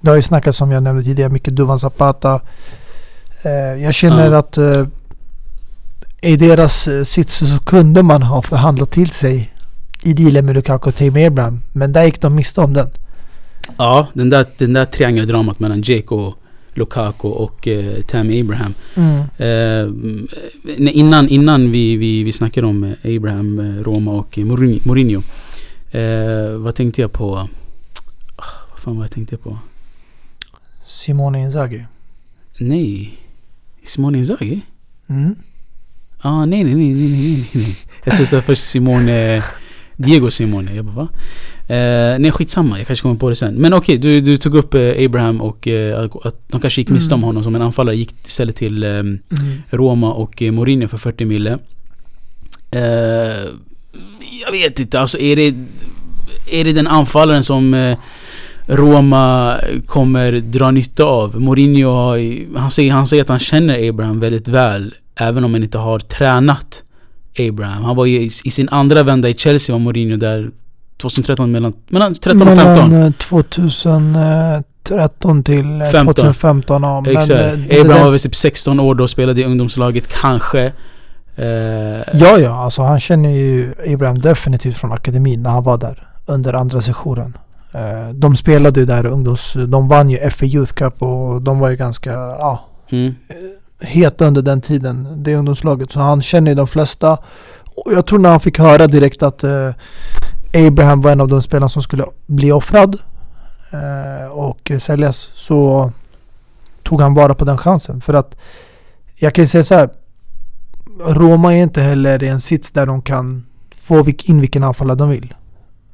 Det 0.00 0.10
har 0.10 0.16
ju 0.16 0.22
snackats 0.22 0.58
som 0.58 0.70
jag 0.72 0.82
nämnde 0.82 1.02
tidigare, 1.02 1.30
mycket 1.30 1.56
Duvan 1.56 1.78
Zapata. 1.78 2.40
Eh, 3.42 3.82
jag 3.82 3.94
känner 3.94 4.30
Ja. 4.30 4.38
att 4.38 4.58
eh, 4.58 4.84
i 6.22 6.36
deras 6.36 6.88
eh, 6.88 7.04
sits 7.04 7.36
så 7.38 7.58
kunde 7.64 8.02
man 8.02 8.22
ha 8.22 8.42
förhandlat 8.42 8.90
till 8.90 9.10
sig 9.10 9.50
i 10.02 10.12
dealen 10.12 10.46
med 10.46 10.54
Lukaku 10.54 10.88
och 10.88 10.96
Tammy 10.96 11.26
Abraham. 11.26 11.62
Men 11.72 11.92
där 11.92 12.04
gick 12.04 12.20
de 12.20 12.34
miste 12.34 12.60
om 12.60 12.72
den. 12.72 12.88
Ja, 13.76 14.06
den 14.12 14.30
där, 14.30 14.46
den 14.58 14.72
där 14.72 14.84
triangeldramat 14.84 15.60
mellan 15.60 15.80
Dzeko, 15.80 16.34
Lukaku 16.74 17.28
och 17.28 17.68
eh, 17.68 18.00
Tammy 18.02 18.40
Abraham. 18.40 18.74
Eh, 19.36 19.92
nej, 20.78 20.92
innan 20.94 21.28
innan 21.28 21.70
vi, 21.72 21.96
vi, 21.96 22.22
vi 22.24 22.32
snackade 22.32 22.66
om 22.66 22.84
eh, 22.84 23.16
Abraham, 23.16 23.58
eh, 23.60 23.82
Roma 23.82 24.12
och 24.12 24.38
eh, 24.38 24.44
Mourinho. 24.84 25.22
Eh, 25.90 26.56
vad 26.58 26.74
tänkte 26.74 27.00
jag 27.00 27.12
på? 27.12 27.36
Ah, 28.36 28.44
Vad 28.70 28.78
fan 28.78 28.96
vad 28.96 29.04
jag 29.04 29.10
tänkte 29.12 29.36
på? 29.36 29.58
Simone 30.84 31.40
Inzaghi. 31.40 31.84
Nej. 32.58 33.18
Simone 33.84 34.18
Inzaghi? 34.18 34.60
Mm. 35.08 35.34
Ah, 36.22 36.44
nej, 36.46 36.64
nej, 36.64 36.74
nej, 36.74 36.94
nej, 36.94 37.08
nej, 37.10 37.48
nej. 37.52 37.76
Jag 38.04 38.16
tror 38.16 38.26
så 38.26 38.42
först 38.42 38.62
Simone... 38.62 39.42
Diego 40.04 40.30
Simone. 40.30 40.74
Jag 40.74 40.84
bara, 40.84 40.94
va? 40.96 41.08
Eh, 41.74 42.18
nej, 42.18 42.30
skitsamma. 42.30 42.78
Jag 42.78 42.86
kanske 42.86 43.02
kommer 43.02 43.14
på 43.16 43.28
det 43.28 43.34
sen. 43.34 43.54
Men 43.54 43.72
okej, 43.74 43.98
du, 43.98 44.20
du 44.20 44.36
tog 44.36 44.54
upp 44.54 44.74
eh, 44.74 45.04
Abraham 45.04 45.40
och 45.40 45.68
eh, 45.68 46.08
att 46.24 46.48
de 46.48 46.60
kanske 46.60 46.80
gick 46.80 46.88
miste 46.90 47.14
om 47.14 47.20
Mm. 47.20 47.26
honom 47.26 47.44
som 47.44 47.54
en 47.54 47.62
anfallare. 47.62 47.96
Gick 47.96 48.14
istället 48.26 48.56
till 48.56 48.82
eh, 48.84 48.90
Mm. 48.90 49.18
Roma 49.70 50.12
och 50.12 50.42
eh, 50.42 50.52
Mourinho 50.52 50.88
för 50.88 50.98
40 50.98 51.24
mille. 51.24 51.58
Jag 54.44 54.52
vet 54.52 54.80
inte, 54.80 55.00
alltså 55.00 55.18
är 55.18 55.36
det... 55.36 55.54
Är 56.52 56.64
det 56.64 56.72
den 56.72 56.86
anfallaren 56.86 57.42
som 57.42 57.96
Roma 58.66 59.56
kommer 59.86 60.32
dra 60.32 60.70
nytta 60.70 61.04
av? 61.04 61.40
Mourinho 61.40 61.90
han, 62.58 62.70
säger, 62.70 62.92
han 62.92 63.06
säger 63.06 63.22
att 63.22 63.28
han 63.28 63.38
känner 63.38 63.88
Abraham 63.88 64.20
väldigt 64.20 64.48
väl. 64.48 64.94
Även 65.14 65.44
om 65.44 65.52
han 65.54 65.62
inte 65.62 65.78
har 65.78 65.98
tränat 65.98 66.82
Abraham. 67.48 67.84
Han 67.84 67.96
var 67.96 68.06
ju 68.06 68.20
i, 68.20 68.30
i 68.44 68.50
sin 68.50 68.68
andra 68.68 69.02
vända 69.02 69.28
i 69.28 69.34
Chelsea 69.34 69.74
var 69.74 69.80
Mourinho 69.80 70.16
där 70.16 70.50
2013 71.00 71.52
mellan, 71.52 71.72
mellan 71.88 72.14
13 72.14 72.48
och 72.48 72.54
15. 72.54 72.90
Mellan 72.90 73.06
eh, 73.06 73.12
2013 73.12 75.44
till 75.44 75.80
eh, 75.80 75.86
15. 75.86 76.14
2015 76.14 76.82
ja. 76.82 77.00
Men, 77.00 77.12
Exakt. 77.16 77.30
eh, 77.30 77.52
det 77.52 77.80
Abraham 77.80 78.04
var 78.04 78.10
väl 78.10 78.20
typ 78.20 78.34
16 78.34 78.80
år 78.80 78.94
då, 78.94 79.08
spelade 79.08 79.40
i 79.40 79.44
ungdomslaget 79.44 80.08
kanske. 80.08 80.72
Eh, 81.36 81.46
Ja, 82.12 82.38
ja. 82.38 82.64
Alltså 82.64 82.82
han 82.82 83.00
känner 83.00 83.30
ju 83.30 83.74
Abraham 83.86 84.18
definitivt 84.18 84.76
från 84.76 84.92
akademin 84.92 85.42
när 85.42 85.50
han 85.50 85.64
var 85.64 85.78
där. 85.78 86.06
Under 86.26 86.52
andra 86.52 86.80
sessionen. 86.80 87.36
Eh, 87.72 88.08
De 88.14 88.36
spelade 88.36 88.80
ju 88.80 88.86
där 88.86 89.06
ungdoms... 89.06 89.52
De 89.68 89.88
vann 89.88 90.10
ju 90.10 90.30
FA 90.30 90.46
Youth 90.46 90.72
Cup 90.72 91.02
och 91.02 91.42
de 91.42 91.58
var 91.58 91.70
ju 91.70 91.76
ganska 91.76 92.10
ja, 92.12 92.64
mm 92.90 93.14
heta 93.80 94.26
under 94.26 94.42
den 94.42 94.60
tiden. 94.60 95.08
Det 95.16 95.36
ungdomslaget. 95.36 95.92
Så 95.92 96.00
han 96.00 96.22
känner 96.22 96.50
ju 96.50 96.54
de 96.54 96.66
flesta. 96.66 97.18
Och 97.74 97.92
jag 97.92 98.06
tror 98.06 98.18
när 98.18 98.30
han 98.30 98.40
fick 98.40 98.58
höra 98.58 98.86
direkt 98.86 99.22
att 99.22 99.44
eh, 99.44 99.70
Abraham 100.54 101.00
var 101.00 101.12
en 101.12 101.20
av 101.20 101.28
de 101.28 101.42
spelarna 101.42 101.68
som 101.68 101.82
skulle 101.82 102.04
bli 102.26 102.52
offrad 102.52 102.98
eh, 103.70 104.30
och 104.32 104.72
säljas 104.78 105.30
så 105.34 105.92
tog 106.82 107.00
han 107.00 107.14
vara 107.14 107.34
på 107.34 107.44
den 107.44 107.58
chansen. 107.58 108.00
För 108.00 108.14
att 108.14 108.36
jag 109.14 109.34
kan 109.34 109.42
ju 109.42 109.48
säga 109.48 109.64
så 109.64 109.74
här. 109.74 109.90
Roma 111.06 111.54
är 111.54 111.62
inte 111.62 111.82
heller 111.82 112.22
i 112.22 112.28
en 112.28 112.40
sits 112.40 112.70
där 112.70 112.86
de 112.86 113.02
kan 113.02 113.46
få 113.76 114.06
in 114.24 114.40
vilken 114.40 114.64
anfallare 114.64 114.96
de 114.96 115.08
vill. 115.08 115.34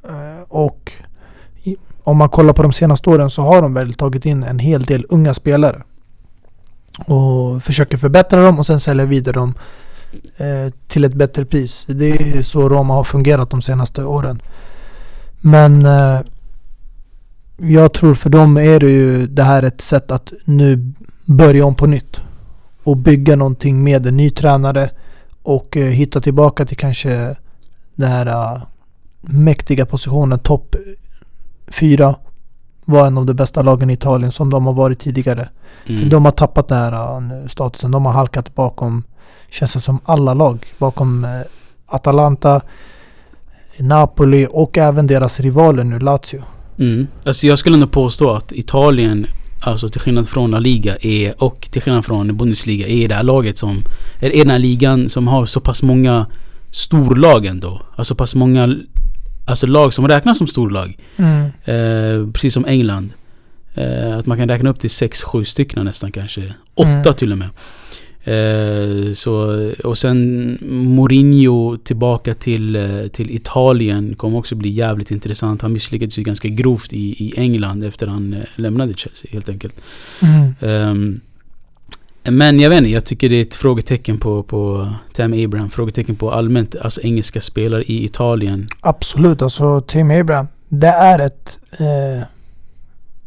Eh, 0.03 0.43
och 0.47 0.91
om 2.03 2.17
man 2.17 2.29
kollar 2.29 2.53
på 2.53 2.63
de 2.63 2.73
senaste 2.73 3.09
åren 3.09 3.29
så 3.29 3.41
har 3.41 3.61
de 3.61 3.73
väl 3.73 3.93
tagit 3.93 4.25
in 4.25 4.43
en 4.43 4.59
hel 4.59 4.83
del 4.83 5.05
unga 5.09 5.33
spelare 5.33 5.81
och 7.05 7.63
försöker 7.63 7.97
förbättra 7.97 8.43
dem 8.43 8.59
och 8.59 8.65
sen 8.65 8.79
sälja 8.79 9.05
vidare 9.05 9.33
dem 9.33 9.53
eh, 10.37 10.73
till 10.87 11.03
ett 11.03 11.13
bättre 11.13 11.45
pris. 11.45 11.85
Det 11.89 12.09
är 12.09 12.41
så 12.41 12.69
Roma 12.69 12.93
har 12.93 13.03
fungerat 13.03 13.49
de 13.49 13.61
senaste 13.61 14.03
åren. 14.03 14.41
Men 15.41 15.85
eh, 15.85 16.19
jag 17.57 17.93
tror 17.93 18.15
för 18.15 18.29
dem 18.29 18.57
är 18.57 18.79
det 18.79 18.89
ju 18.89 19.27
det 19.27 19.43
här 19.43 19.63
ett 19.63 19.81
sätt 19.81 20.11
att 20.11 20.33
nu 20.45 20.93
börja 21.25 21.65
om 21.65 21.75
på 21.75 21.85
nytt 21.85 22.21
och 22.83 22.97
bygga 22.97 23.35
någonting 23.35 23.83
med 23.83 24.07
en 24.07 24.17
ny 24.17 24.29
tränare 24.29 24.89
och 25.43 25.77
eh, 25.77 25.87
hitta 25.87 26.21
tillbaka 26.21 26.65
till 26.65 26.77
kanske 26.77 27.35
den 27.95 28.11
här 28.11 28.25
eh, 28.25 28.61
mäktiga 29.21 29.85
positionen 29.85 30.39
topp 30.39 30.75
4 31.67 32.15
vara 32.87 33.07
en 33.07 33.17
av 33.17 33.25
de 33.25 33.33
bästa 33.33 33.61
lagen 33.61 33.89
i 33.89 33.93
Italien 33.93 34.31
som 34.31 34.49
de 34.49 34.65
har 34.65 34.73
varit 34.73 34.99
tidigare. 34.99 35.49
Mm. 35.87 36.09
de 36.09 36.25
har 36.25 36.31
tappat 36.31 36.67
den 36.67 36.77
här 36.77 36.93
äh, 36.93 37.47
statusen. 37.47 37.91
De 37.91 38.05
har 38.05 38.13
halkat 38.13 38.55
bakom, 38.55 39.03
känns 39.51 39.73
det 39.73 39.79
som, 39.79 39.99
alla 40.05 40.33
lag. 40.33 40.65
Bakom 40.77 41.23
äh, 41.23 41.29
Atalanta, 41.85 42.61
Napoli 43.77 44.47
och 44.51 44.77
även 44.77 45.07
deras 45.07 45.39
rivaler 45.39 45.83
nu, 45.83 45.99
Lazio. 45.99 46.43
Mm. 46.79 47.07
Alltså 47.25 47.47
jag 47.47 47.59
skulle 47.59 47.75
ändå 47.75 47.87
påstå 47.87 48.33
att 48.33 48.51
Italien, 48.51 49.27
alltså 49.61 49.89
till 49.89 50.01
skillnad 50.01 50.29
från 50.29 50.51
La 50.51 50.59
Liga 50.59 50.97
är, 51.01 51.43
och 51.43 51.67
till 51.71 51.81
skillnad 51.81 52.05
från 52.05 52.37
Bundesliga, 52.37 52.87
är 52.87 53.07
det 53.07 53.15
här 53.15 53.23
laget 53.23 53.57
som, 53.57 53.83
är 54.19 54.29
den 54.29 54.49
här 54.49 54.59
ligan 54.59 55.09
som 55.09 55.27
har 55.27 55.45
så 55.45 55.59
pass 55.59 55.83
många 55.83 56.25
storlag 56.71 57.45
ändå. 57.45 57.81
Alltså 57.95 58.15
pass 58.15 58.35
många 58.35 58.75
alltså 59.47 59.67
lag 59.67 59.93
som 59.93 60.07
räknas 60.07 60.37
som 60.37 60.47
storlag. 60.47 60.97
Mm. 61.17 61.45
Eh, 61.65 62.31
precis 62.31 62.53
som 62.53 62.65
England. 62.65 63.09
Eh, 63.73 64.17
att 64.17 64.25
man 64.25 64.37
kan 64.37 64.49
räkna 64.49 64.69
upp 64.69 64.79
till 64.79 64.89
6-7 64.89 65.43
stycken 65.43 65.85
nästan 65.85 66.11
kanske. 66.11 66.53
8 66.73 66.91
mm. 66.91 67.13
till 67.13 67.31
och 67.31 67.37
med. 67.37 67.49
Eh, 68.27 69.13
så, 69.13 69.33
och 69.83 69.97
sen 69.97 70.57
Mourinho 70.69 71.77
tillbaka 71.77 72.33
till, 72.33 72.75
eh, 72.75 73.07
till 73.07 73.31
Italien 73.31 74.15
kommer 74.15 74.37
också 74.37 74.55
bli 74.55 74.69
jävligt 74.69 75.11
intressant. 75.11 75.61
Han 75.61 75.73
misslyckades 75.73 76.19
ju 76.19 76.23
ganska 76.23 76.47
grovt 76.47 76.93
i, 76.93 77.25
i 77.25 77.33
England 77.37 77.83
efter 77.83 78.07
han 78.07 78.33
eh, 78.33 78.39
lämnade 78.55 78.93
Chelsea 78.93 79.31
helt 79.31 79.49
enkelt. 79.49 79.75
Mm. 80.21 81.19
Men 82.31 82.59
jag 82.59 82.69
vet 82.69 82.77
inte, 82.77 82.89
jag 82.89 83.05
tycker 83.05 83.29
det 83.29 83.35
är 83.35 83.41
ett 83.41 83.55
frågetecken 83.55 84.17
på, 84.17 84.43
på 84.43 84.89
Tam 85.13 85.33
Abraham. 85.33 85.69
Frågetecken 85.69 86.15
på 86.15 86.31
allmänt, 86.31 86.75
alltså 86.75 87.01
engelska 87.01 87.41
spelare 87.41 87.83
i 87.83 88.05
Italien. 88.05 88.67
Absolut, 88.79 89.41
alltså 89.41 89.81
Tim 89.81 90.11
Abraham. 90.11 90.47
Det 90.69 90.87
är 90.87 91.19
ett... 91.19 91.59
Eh, 91.71 92.27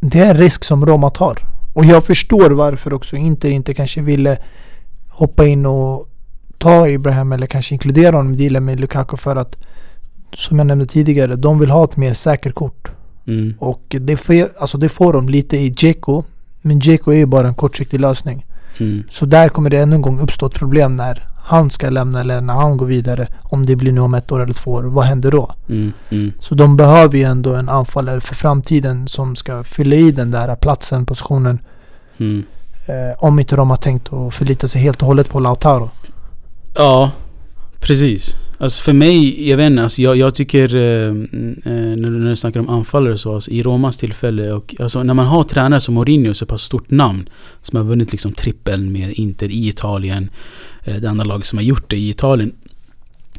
det 0.00 0.18
är 0.18 0.30
en 0.30 0.36
risk 0.36 0.64
som 0.64 0.86
Roma 0.86 1.10
tar. 1.10 1.38
Och 1.74 1.84
jag 1.84 2.04
förstår 2.04 2.50
varför 2.50 2.92
också 2.92 3.16
Inter 3.16 3.50
inte 3.50 3.74
kanske 3.74 4.00
ville 4.00 4.38
hoppa 5.08 5.46
in 5.46 5.66
och 5.66 6.08
ta 6.58 6.94
Abraham 6.94 7.32
eller 7.32 7.46
kanske 7.46 7.74
inkludera 7.74 8.16
honom 8.16 8.34
i 8.34 8.36
dealen 8.36 8.64
med 8.64 8.80
Lukaku 8.80 9.16
för 9.16 9.36
att 9.36 9.56
som 10.34 10.58
jag 10.58 10.66
nämnde 10.66 10.86
tidigare, 10.86 11.36
de 11.36 11.58
vill 11.58 11.70
ha 11.70 11.84
ett 11.84 11.96
mer 11.96 12.14
säkert 12.14 12.54
kort. 12.54 12.90
Mm. 13.26 13.54
Och 13.58 13.96
det 14.00 14.16
får, 14.16 14.34
alltså 14.58 14.78
det 14.78 14.88
får 14.88 15.12
de 15.12 15.28
lite 15.28 15.56
i 15.56 15.70
Dzeko. 15.70 16.22
Men 16.62 16.78
Dzeko 16.78 17.10
är 17.10 17.16
ju 17.16 17.26
bara 17.26 17.48
en 17.48 17.54
kortsiktig 17.54 18.00
lösning. 18.00 18.46
Mm. 18.80 19.04
Så 19.10 19.26
där 19.26 19.48
kommer 19.48 19.70
det 19.70 19.78
ännu 19.78 19.94
en 19.94 20.02
gång 20.02 20.20
uppstå 20.20 20.46
ett 20.46 20.54
problem 20.54 20.96
när 20.96 21.26
han 21.36 21.70
ska 21.70 21.90
lämna 21.90 22.20
eller 22.20 22.40
när 22.40 22.54
han 22.54 22.76
går 22.76 22.86
vidare. 22.86 23.28
Om 23.42 23.66
det 23.66 23.76
blir 23.76 23.92
nu 23.92 24.00
om 24.00 24.14
ett 24.14 24.32
år 24.32 24.42
eller 24.42 24.54
två 24.54 24.70
år. 24.72 24.82
Vad 24.82 25.04
händer 25.04 25.30
då? 25.30 25.54
Mm. 25.68 25.92
Mm. 26.10 26.32
Så 26.38 26.54
de 26.54 26.76
behöver 26.76 27.18
ju 27.18 27.24
ändå 27.24 27.54
en 27.54 27.68
anfallare 27.68 28.20
för 28.20 28.34
framtiden 28.34 29.08
som 29.08 29.36
ska 29.36 29.62
fylla 29.62 29.96
i 29.96 30.12
den 30.12 30.30
där 30.30 30.56
platsen, 30.56 31.06
positionen. 31.06 31.58
Mm. 32.18 32.44
Eh, 32.86 33.24
om 33.24 33.38
inte 33.38 33.56
de 33.56 33.70
har 33.70 33.76
tänkt 33.76 34.12
att 34.12 34.34
förlita 34.34 34.68
sig 34.68 34.82
helt 34.82 35.02
och 35.02 35.06
hållet 35.06 35.28
på 35.28 35.40
Lautaro. 35.40 35.90
Ja, 36.76 37.10
precis. 37.80 38.36
Alltså 38.62 38.82
för 38.82 38.92
mig, 38.92 39.48
jag 39.48 39.56
vet 39.56 39.70
inte, 39.70 39.82
alltså 39.82 40.02
jag, 40.02 40.16
jag 40.16 40.34
tycker 40.34 40.76
eh, 40.76 41.08
mm, 41.08 41.56
eh 41.64 41.72
när, 41.72 42.10
du, 42.10 42.18
när 42.18 42.30
du 42.30 42.36
snackar 42.36 42.60
om 42.60 42.68
anfallare 42.68 43.18
så, 43.18 43.34
alltså 43.34 43.50
i 43.50 43.62
Romas 43.62 43.96
tillfälle 43.96 44.52
och 44.52 44.74
alltså 44.78 45.02
när 45.02 45.14
man 45.14 45.26
har 45.26 45.44
tränare 45.44 45.80
som 45.80 45.94
Mourinho, 45.94 46.34
så 46.34 46.46
pass 46.46 46.62
stort 46.62 46.90
namn 46.90 47.28
som 47.62 47.76
har 47.76 47.84
vunnit 47.84 48.12
liksom 48.12 48.32
trippeln 48.32 48.92
med 48.92 49.12
Inter 49.12 49.48
i 49.50 49.68
Italien, 49.68 50.30
eh, 50.84 50.96
det 50.96 51.10
andra 51.10 51.24
laget 51.24 51.46
som 51.46 51.58
har 51.58 51.64
gjort 51.64 51.90
det 51.90 51.96
i 51.96 52.10
Italien. 52.10 52.52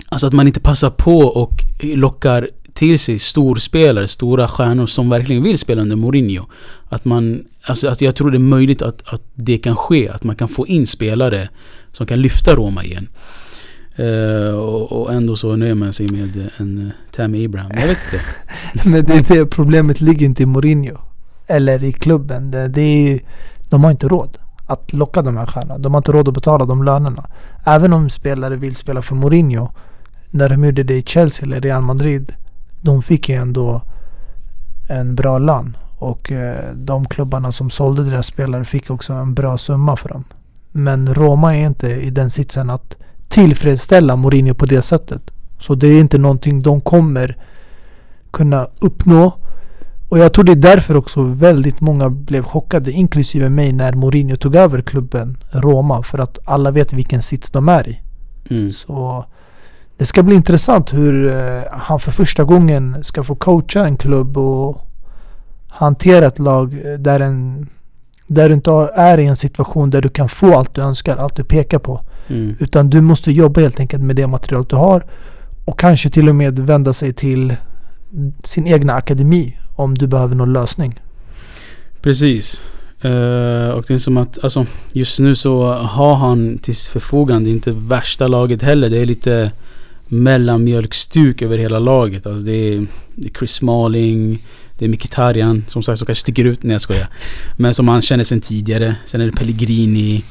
Alltså 0.09 0.28
att 0.28 0.34
man 0.34 0.47
inte 0.47 0.59
passar 0.59 0.89
på 0.89 1.17
och 1.17 1.53
lockar 1.82 2.49
till 2.74 2.99
sig 2.99 3.19
storspelare, 3.19 4.07
stora 4.07 4.47
stjärnor 4.47 4.88
som 4.88 5.09
verkligen 5.09 5.43
vill 5.43 5.57
spela 5.57 5.82
under 5.82 5.95
Mourinho. 5.95 6.45
Att 6.89 7.05
man, 7.05 7.43
alltså 7.63 7.88
att 7.88 8.01
jag 8.01 8.15
tror 8.15 8.32
det 8.32 8.38
är 8.38 8.39
möjligt 8.39 8.82
att, 8.82 9.13
att 9.13 9.22
det 9.34 9.57
kan 9.57 9.76
ske, 9.76 10.09
att 10.09 10.24
man 10.24 10.36
kan 10.36 10.47
få 10.47 10.67
in 10.67 10.88
spelare 10.88 11.49
som 11.91 12.07
kan 12.07 12.22
lyfta 12.22 12.55
Roma 12.55 12.84
igen. 12.84 13.07
Uh, 14.00 14.54
och, 14.54 15.14
ändå 15.14 15.36
så 15.36 15.56
nöjer 15.56 15.76
man 15.76 15.94
sig 15.94 16.08
med 16.12 16.38
eh, 16.38 16.48
en 16.58 16.78
uh, 16.78 16.92
Tammy 17.12 17.46
Abraham. 17.46 17.72
Jag 17.74 17.88
vet 17.88 17.98
inte. 18.14 18.26
Men 18.89 19.06
det 19.06 19.14
är 19.14 19.39
det 19.39 19.46
problemet 19.46 20.02
ligger 20.02 20.26
inte 20.26 20.44
i 20.44 20.46
Mourinho. 20.46 20.98
Eller 21.48 21.84
i 21.84 21.92
klubben. 21.92 22.52
Det, 22.52 22.68
det 22.68 22.82
är, 22.82 23.20
de 23.70 23.84
har 23.84 23.92
inte 23.92 24.08
råd 24.08 24.38
att 24.68 24.94
locka 24.94 25.22
de 25.22 25.38
här 25.38 25.46
stjärnorna. 25.46 25.78
De 25.78 25.94
har 25.94 26.00
inte 26.00 26.12
råd 26.12 26.28
att 26.28 26.34
betala 26.34 26.66
de 26.66 26.84
lönerna. 26.84 27.30
Även 27.66 27.94
om 27.94 28.10
spelare 28.10 28.56
vill 28.56 28.76
spela 28.76 29.02
för 29.02 29.16
Mourinho. 29.16 29.70
När 30.30 30.50
de 30.50 30.64
gjorde 30.64 30.84
det 30.84 30.98
i 30.98 31.04
Chelsea 31.04 31.46
eller 31.46 31.62
Real 31.62 31.82
Madrid 31.82 32.34
de 32.82 33.02
fick 33.02 33.30
ju 33.30 33.36
ändå 33.36 33.82
en 34.88 35.16
bra 35.16 35.38
lön. 35.38 35.78
Och 35.98 36.32
de 36.74 37.06
klubbarna 37.06 37.52
som 37.52 37.70
sålde 37.70 38.04
deras 38.04 38.28
spelare 38.28 38.66
fick 38.66 38.89
också 38.89 39.14
en 39.14 39.34
bra 39.34 39.58
summa 39.58 39.96
för 39.96 40.10
dem. 40.10 40.24
Men 40.72 41.14
Roma 41.14 41.56
är 41.56 41.66
inte 41.66 41.89
i 41.89 42.10
den 42.10 42.30
sitsen 42.30 42.70
att 42.70 42.98
tillfredsställa 43.32 44.15
Mourinho 44.15 44.53
på 44.53 44.65
det 44.65 44.82
sättet. 44.82 45.21
Så 45.59 45.75
det 45.75 45.88
är 45.88 45.99
inte 45.99 46.17
någonting 46.17 46.61
de 46.61 46.82
kommer 46.82 47.38
kunna 48.32 48.67
uppnå. 48.79 49.34
Och 50.09 50.19
jag 50.19 50.34
tror 50.34 50.45
det 50.45 50.51
är 50.51 50.55
därför 50.55 50.97
också 50.97 51.23
väldigt 51.23 51.82
många 51.82 52.09
blev 52.09 52.43
chockade, 52.43 52.91
inklusive 52.91 53.49
mig, 53.49 53.71
när 53.71 53.93
Mourinho 53.93 54.38
tog 54.38 54.55
över 54.55 54.82
klubben 54.82 55.38
Roma. 55.51 56.03
För 56.03 56.19
att 56.19 56.39
alla 56.45 56.71
vet 56.71 56.93
vilken 56.93 57.21
sits 57.21 57.49
de 57.51 57.69
är 57.69 57.89
i. 57.89 57.99
Mm. 58.49 58.71
Så 58.71 59.25
det 59.97 60.05
ska 60.05 60.23
bli 60.23 60.36
intressant 60.36 60.93
hur 60.93 61.23
uh, 61.23 61.61
han 61.71 61.99
för 61.99 62.11
första 62.11 62.43
gången 62.43 63.03
ska 63.03 63.23
få 63.23 63.36
coacha 63.36 63.86
en 63.86 63.97
klubb 63.97 64.38
och 64.38 64.88
hantera 65.67 66.25
ett 66.25 66.39
lag 66.39 66.82
där, 66.99 67.19
en, 67.19 67.69
där 68.27 68.49
du 68.49 68.55
inte 68.55 68.71
är 68.95 69.17
i 69.17 69.25
en 69.25 69.36
situation 69.36 69.89
där 69.89 70.01
du 70.01 70.09
kan 70.09 70.29
få 70.29 70.57
allt 70.57 70.75
du 70.75 70.82
önskar, 70.82 71.17
allt 71.17 71.36
du 71.36 71.43
pekar 71.43 71.79
på. 71.79 72.01
Mm. 72.28 72.55
Utan 72.59 72.89
du 72.89 73.01
måste 73.01 73.32
jobba 73.32 73.61
helt 73.61 73.80
enkelt 73.80 74.03
med 74.03 74.15
det 74.15 74.28
material 74.28 74.65
du 74.69 74.76
har 74.76 75.05
och 75.65 75.80
kanske 75.80 76.09
till 76.09 76.30
och 76.30 76.36
med 76.36 76.59
vända 76.59 76.93
sig 76.93 77.13
till 77.13 77.55
sin 78.43 78.67
egna 78.67 78.93
akademi 78.93 79.57
om 79.76 79.97
du 79.97 80.07
behöver 80.07 80.36
någon 80.36 80.53
lösning. 80.53 80.99
Precis. 82.01 82.61
Uh, 83.05 83.69
och 83.69 83.84
det 83.88 83.93
är 83.93 83.97
som 83.97 84.17
att 84.17 84.43
alltså, 84.43 84.65
just 84.93 85.19
nu 85.19 85.36
så 85.36 85.74
har 85.74 86.15
han 86.15 86.57
till 86.57 86.76
förfogande 86.76 87.49
inte 87.49 87.72
värsta 87.72 88.28
laget 88.28 88.61
heller. 88.61 88.89
Det 88.89 88.97
är 88.97 89.05
lite 89.05 89.51
mellanmjölkstuk 90.07 91.41
över 91.41 91.57
hela 91.57 91.80
laget. 91.80 92.26
Alltså 92.26 92.45
det, 92.45 92.51
är, 92.51 92.88
det 93.15 93.28
är 93.28 93.34
Chris 93.34 93.51
Smalling, 93.51 94.43
det 94.78 94.86
är 94.86 94.89
Mkhitaryan 94.89 95.65
som 95.67 95.84
sagt 95.84 95.99
som 95.99 96.05
kanske 96.05 96.22
sticker 96.22 96.45
ut. 96.45 96.63
när 96.63 96.74
jag 96.74 96.82
skojar. 96.82 97.07
Men 97.57 97.74
som 97.74 97.88
han 97.88 98.01
känner 98.01 98.24
sen 98.24 98.41
tidigare. 98.41 98.95
Sen 99.05 99.22
är 99.22 99.26
det 99.26 99.32
Pellegrini, 99.32 100.24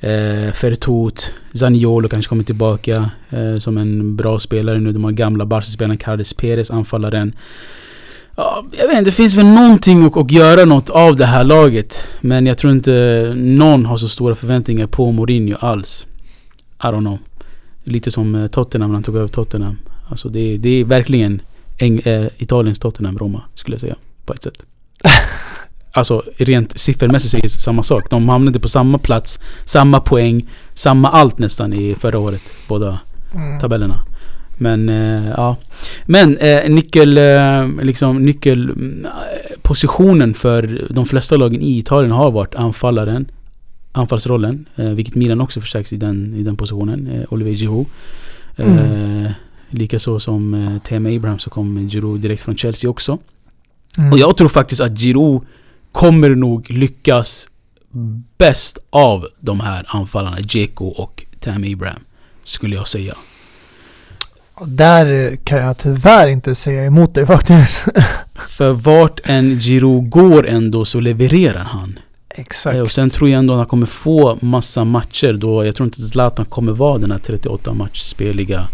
eh, 0.00 0.52
Fertot, 0.52 1.32
Zaniolo 1.52 2.08
kanske 2.08 2.28
kommer 2.28 2.44
tillbaka 2.44 3.10
eh, 3.30 3.56
som 3.58 3.78
en 3.78 4.16
bra 4.16 4.38
spelare 4.38 4.80
nu. 4.80 4.92
De 4.92 5.04
har 5.04 5.12
gamla 5.12 5.46
Barca-spelaren 5.46 5.98
Carles 5.98 6.32
Perez, 6.32 6.70
anfallaren. 6.70 7.34
Ja, 8.36 8.64
jag 8.78 8.88
vet 8.88 8.98
inte, 8.98 9.10
det 9.10 9.14
finns 9.14 9.36
väl 9.36 9.46
någonting 9.46 10.04
att, 10.04 10.16
att 10.16 10.30
göra 10.30 10.64
något 10.64 10.90
av 10.90 11.16
det 11.16 11.26
här 11.26 11.44
laget. 11.44 12.08
Men 12.20 12.46
jag 12.46 12.58
tror 12.58 12.72
inte 12.72 13.32
någon 13.36 13.86
har 13.86 13.96
så 13.96 14.08
stora 14.08 14.34
förväntningar 14.34 14.86
på 14.86 15.12
Mourinho 15.12 15.56
alls. 15.60 16.06
I 16.78 16.86
don't 16.86 17.00
know. 17.00 17.18
Lite 17.84 18.10
som 18.10 18.34
eh, 18.34 18.46
Tottenham 18.46 18.90
när 18.90 18.94
han 18.94 19.02
tog 19.02 19.16
över 19.16 19.28
Tottenham. 19.28 19.78
Alltså 20.08 20.28
det, 20.28 20.56
det 20.56 20.68
är 20.68 20.84
verkligen 20.84 21.42
Eng, 21.78 21.98
äh, 21.98 22.26
Italiens 22.38 22.78
Tottenham, 22.78 23.18
Roma, 23.18 23.42
skulle 23.54 23.74
jag 23.74 23.80
säga. 23.80 23.96
På 24.24 24.34
ett 24.34 24.42
sätt. 24.42 24.64
alltså 25.94 26.22
rent 26.36 26.78
siffermässigt 26.78 27.30
säger 27.30 27.48
samma 27.48 27.82
sak. 27.82 28.10
De 28.10 28.28
hamnade 28.28 28.60
på 28.60 28.68
samma 28.68 28.98
plats, 28.98 29.40
samma 29.64 30.00
poäng, 30.00 30.46
samma 30.74 31.08
allt 31.08 31.38
nästan 31.38 31.72
i 31.72 31.94
förra 31.94 32.18
året. 32.18 32.42
Båda 32.68 32.98
mm. 33.34 33.58
tabellerna. 33.58 34.04
Men 34.58 34.88
eh, 34.88 35.28
ja. 35.36 35.56
Men 36.06 36.36
eh, 36.36 36.70
nyckel, 36.70 37.18
eh, 37.18 37.68
liksom 37.82 38.24
nyckelpositionen 38.24 40.34
för 40.34 40.88
de 40.90 41.06
flesta 41.06 41.36
lagen 41.36 41.62
i 41.62 41.78
Italien 41.78 42.12
har 42.12 42.30
varit 42.30 42.54
anfallaren. 42.54 43.30
Anfallsrollen. 43.92 44.68
Eh, 44.76 44.88
vilket 44.88 45.14
Milan 45.14 45.40
också 45.40 45.60
förstärks 45.60 45.92
i 45.92 45.96
den, 45.96 46.34
i 46.34 46.42
den 46.42 46.56
positionen. 46.56 47.06
Eh, 47.06 47.32
Olivier 47.32 47.56
Giroud. 47.56 47.86
Eh, 48.56 48.66
Mm. 48.66 49.28
Likaså 49.70 50.20
som 50.20 50.54
eh, 50.54 50.78
Tem 50.78 51.06
Abraham 51.06 51.38
så 51.38 51.50
kom 51.50 51.88
Giroud 51.88 52.20
direkt 52.20 52.42
från 52.42 52.56
Chelsea 52.56 52.90
också. 52.90 53.18
Mm. 53.98 54.12
Och 54.12 54.18
jag 54.18 54.36
tror 54.36 54.48
faktiskt 54.48 54.80
att 54.80 54.98
Giroud 54.98 55.42
kommer 55.94 56.30
nog 56.34 56.70
lyckas 56.70 57.48
bäst 58.38 58.78
av 58.90 59.26
de 59.40 59.60
här 59.60 59.84
anfallarna. 59.88 60.36
Dzeko 60.40 60.86
och 60.86 61.24
Tam 61.40 61.64
Abraham. 61.72 62.00
Skulle 62.44 62.76
jag 62.76 62.88
säga. 62.88 63.14
Där 64.66 65.36
kan 65.44 65.58
jag 65.58 65.78
tyvärr 65.78 66.28
inte 66.28 66.54
säga 66.54 66.84
emot 66.84 67.14
dig 67.14 67.26
faktiskt. 67.26 67.84
För 68.48 68.72
vart 68.72 69.20
en 69.24 69.60
Giroud 69.60 70.10
går 70.10 70.46
ändå 70.48 70.84
så 70.84 71.00
levererar 71.00 71.64
han. 71.64 71.98
Exakt. 72.28 72.76
Eh, 72.76 72.82
Och 72.82 72.90
sen 72.92 73.10
tror 73.10 73.30
jag 73.30 73.38
ändå 73.38 73.52
att 73.52 73.58
han 73.58 73.66
kommer 73.66 73.86
få 73.86 74.38
massa 74.40 74.84
matcher 74.84 75.32
då. 75.32 75.64
Jag 75.64 75.74
tror 75.76 75.84
inte 75.86 76.02
att 76.02 76.08
Zlatan 76.08 76.44
kommer 76.44 76.72
vara 76.72 76.98
den 76.98 77.10
här 77.10 77.18
38 77.18 77.72
matchspeliga 77.72 78.68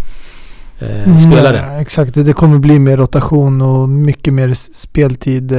eh, 0.78 1.04
Mm, 1.08 1.20
spelaren. 1.20 1.80
exakt, 1.80 2.14
det 2.14 2.32
kommer 2.32 2.58
bli 2.58 2.78
mer 2.78 2.96
rotation 2.96 3.62
och 3.62 3.88
mycket 3.88 4.32
mer 4.34 4.54
speltid. 4.54 5.52
eh, 5.52 5.58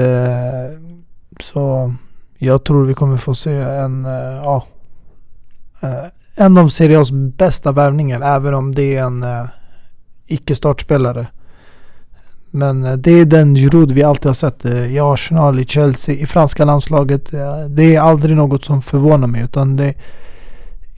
så 1.40 1.94
jag 2.38 2.64
tror 2.64 2.86
vi 2.86 2.94
kommer 2.94 3.18
få 3.18 3.36
se 3.36 3.54
en, 3.54 4.06
eh, 4.06 4.12
ja, 4.44 4.64
eh, 5.82 6.06
en 6.36 6.58
av 6.58 6.70
Serie 6.70 7.00
A's 7.00 7.36
bästa 7.38 7.72
värvningar. 7.72 8.22
Även 8.22 8.54
om 8.54 8.76
det 8.76 8.96
är 8.98 9.04
en 9.04 9.24
eh, 9.24 9.46
icke-startspelare. 10.28 11.28
Men 12.52 13.02
det 13.02 13.12
är 13.12 13.26
den 13.26 13.56
Giroud 13.56 13.92
vi 13.92 14.04
alltid 14.04 14.26
har 14.26 14.34
sett 14.34 14.66
i 14.66 15.00
Arsenal, 15.00 15.60
i 15.60 15.66
Chelsea, 15.66 16.16
i 16.16 16.26
franska 16.26 16.66
landslaget. 16.66 17.32
Det 17.70 17.96
är 17.96 18.02
aldrig 18.02 18.38
något 18.38 18.66
som 18.66 18.82
förvånar 18.82 19.28
mig. 19.28 19.44
Utan 19.44 19.76
det, 19.76 19.94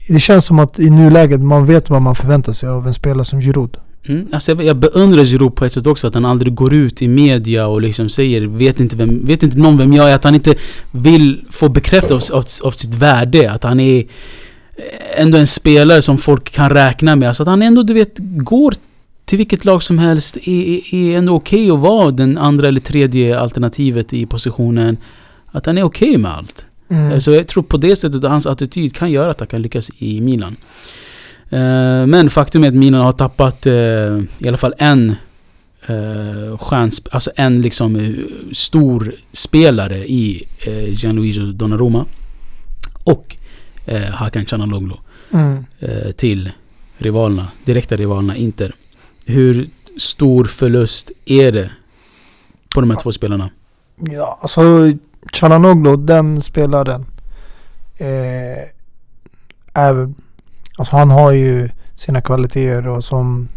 det 0.08 0.20
känns 0.20 0.44
som 0.44 0.58
att 0.58 0.78
i 0.78 0.90
nuläget 0.90 1.40
man 1.40 1.66
vet 1.66 1.90
vad 1.90 2.02
man 2.02 2.14
förväntar 2.14 2.52
sig 2.52 2.68
av 2.68 2.86
en 2.86 2.94
spelare 2.94 3.24
som 3.24 3.40
Giroud. 3.40 3.76
Mm, 4.06 4.28
alltså 4.32 4.52
jag, 4.52 4.64
jag 4.64 4.76
beundrar 4.76 5.24
Giroud 5.24 5.54
på 5.54 5.64
ett 5.64 5.72
sätt 5.72 5.86
också, 5.86 6.06
att 6.06 6.14
han 6.14 6.24
aldrig 6.24 6.54
går 6.54 6.74
ut 6.74 7.02
i 7.02 7.08
media 7.08 7.66
och 7.66 7.80
liksom 7.80 8.08
säger 8.08 8.40
vet 8.46 8.80
inte, 8.80 8.96
vem, 8.96 9.26
vet 9.26 9.42
inte 9.42 9.58
någon 9.58 9.78
vem 9.78 9.92
jag 9.92 10.10
är, 10.10 10.14
att 10.14 10.24
han 10.24 10.34
inte 10.34 10.54
vill 10.90 11.44
få 11.50 11.68
bekräftat 11.68 12.12
av, 12.12 12.22
av, 12.32 12.44
av 12.62 12.70
sitt 12.70 12.94
värde, 12.94 13.52
att 13.52 13.64
han 13.64 13.80
är 13.80 13.98
eh, 13.98 15.20
ändå 15.20 15.38
en 15.38 15.46
spelare 15.46 16.02
som 16.02 16.18
folk 16.18 16.50
kan 16.50 16.70
räkna 16.70 17.16
med. 17.16 17.28
Alltså 17.28 17.42
att 17.42 17.48
han 17.48 17.62
ändå, 17.62 17.82
du 17.82 17.94
vet, 17.94 18.14
går 18.18 18.74
till 19.24 19.38
vilket 19.38 19.64
lag 19.64 19.82
som 19.82 19.98
helst, 19.98 20.36
är, 20.36 20.94
är, 20.94 21.18
ändå 21.18 21.34
okej 21.34 21.70
att 21.70 21.78
vara 21.78 22.10
den 22.10 22.38
andra 22.38 22.68
eller 22.68 22.80
tredje 22.80 23.40
alternativet 23.40 24.12
i 24.12 24.26
positionen. 24.26 24.96
Att 25.46 25.66
han 25.66 25.78
är 25.78 25.82
okej 25.82 26.18
med 26.18 26.30
allt. 26.30 26.66
Mm. 26.88 27.20
Så 27.20 27.30
jag 27.30 27.48
tror 27.48 27.62
på 27.62 27.76
det 27.76 27.96
sättet 27.96 28.24
att 28.24 28.30
hans 28.30 28.46
attityd 28.46 28.94
kan 28.94 29.10
göra 29.10 29.30
att 29.30 29.40
han 29.40 29.48
kan 29.48 29.62
lyckas 29.62 29.90
i 29.98 30.20
Milan. 30.20 30.56
Eh, 31.54 32.06
Men 32.06 32.30
faktum 32.30 32.64
är 32.64 32.68
att 32.68 32.74
Milan 32.74 33.00
har 33.00 33.12
tappat 33.12 33.66
eh, 33.66 33.72
i 34.38 34.48
alla 34.48 34.56
fall 34.56 34.74
en 34.78 35.14
uh, 35.90 36.58
chans, 36.58 37.02
alltså 37.10 37.30
en 37.36 37.62
liksom 37.62 37.96
eh, 37.96 38.10
stor 38.52 39.14
spelare 39.32 39.98
i 39.98 40.48
uh, 40.68 40.88
Gianluigi 40.94 41.52
Donnarumma. 41.52 42.04
Och 43.04 43.36
uh, 43.92 44.00
Hakan 44.10 44.44
Calhanoglu 44.44 44.94
Mm. 45.32 45.64
eh, 45.78 46.10
till 46.12 46.50
rivalerna, 46.98 47.46
direkta 47.64 47.96
rivalerna 47.96 48.36
Inter. 48.36 48.74
Hur 49.26 49.68
stor 49.98 50.44
förlust 50.44 51.10
är 51.24 51.52
det 51.52 51.70
på 52.74 52.80
de 52.80 52.90
här 52.90 52.96
två 52.96 53.12
spelarna? 53.12 53.50
Ja, 53.96 54.38
alltså 54.42 54.60
Chalanoglu, 55.32 55.96
den 55.96 56.42
spelaren. 56.42 57.06
Eh, 57.96 58.68
är, 59.74 60.12
alltså 60.78 60.96
han 60.96 61.10
har 61.10 61.32
ju 61.32 61.70
sina 61.96 62.20
kvaliteter 62.20 62.88
och 62.88 63.04
som 63.04 63.48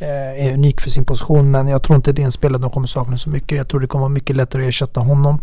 eh, 0.00 0.46
är 0.46 0.52
unik 0.52 0.80
för 0.80 0.90
sin 0.90 1.04
position. 1.04 1.50
Men 1.50 1.68
jag 1.68 1.82
tror 1.82 1.96
inte 1.96 2.12
det 2.12 2.22
är 2.22 2.26
en 2.26 2.32
spelare 2.32 2.62
de 2.62 2.70
kommer 2.70 2.86
sakna 2.86 3.18
så 3.18 3.30
mycket. 3.30 3.58
Jag 3.58 3.68
tror 3.68 3.80
det 3.80 3.86
kommer 3.86 4.00
vara 4.00 4.12
mycket 4.12 4.36
lättare 4.36 4.62
att 4.62 4.68
ersätta 4.68 5.00
honom. 5.00 5.38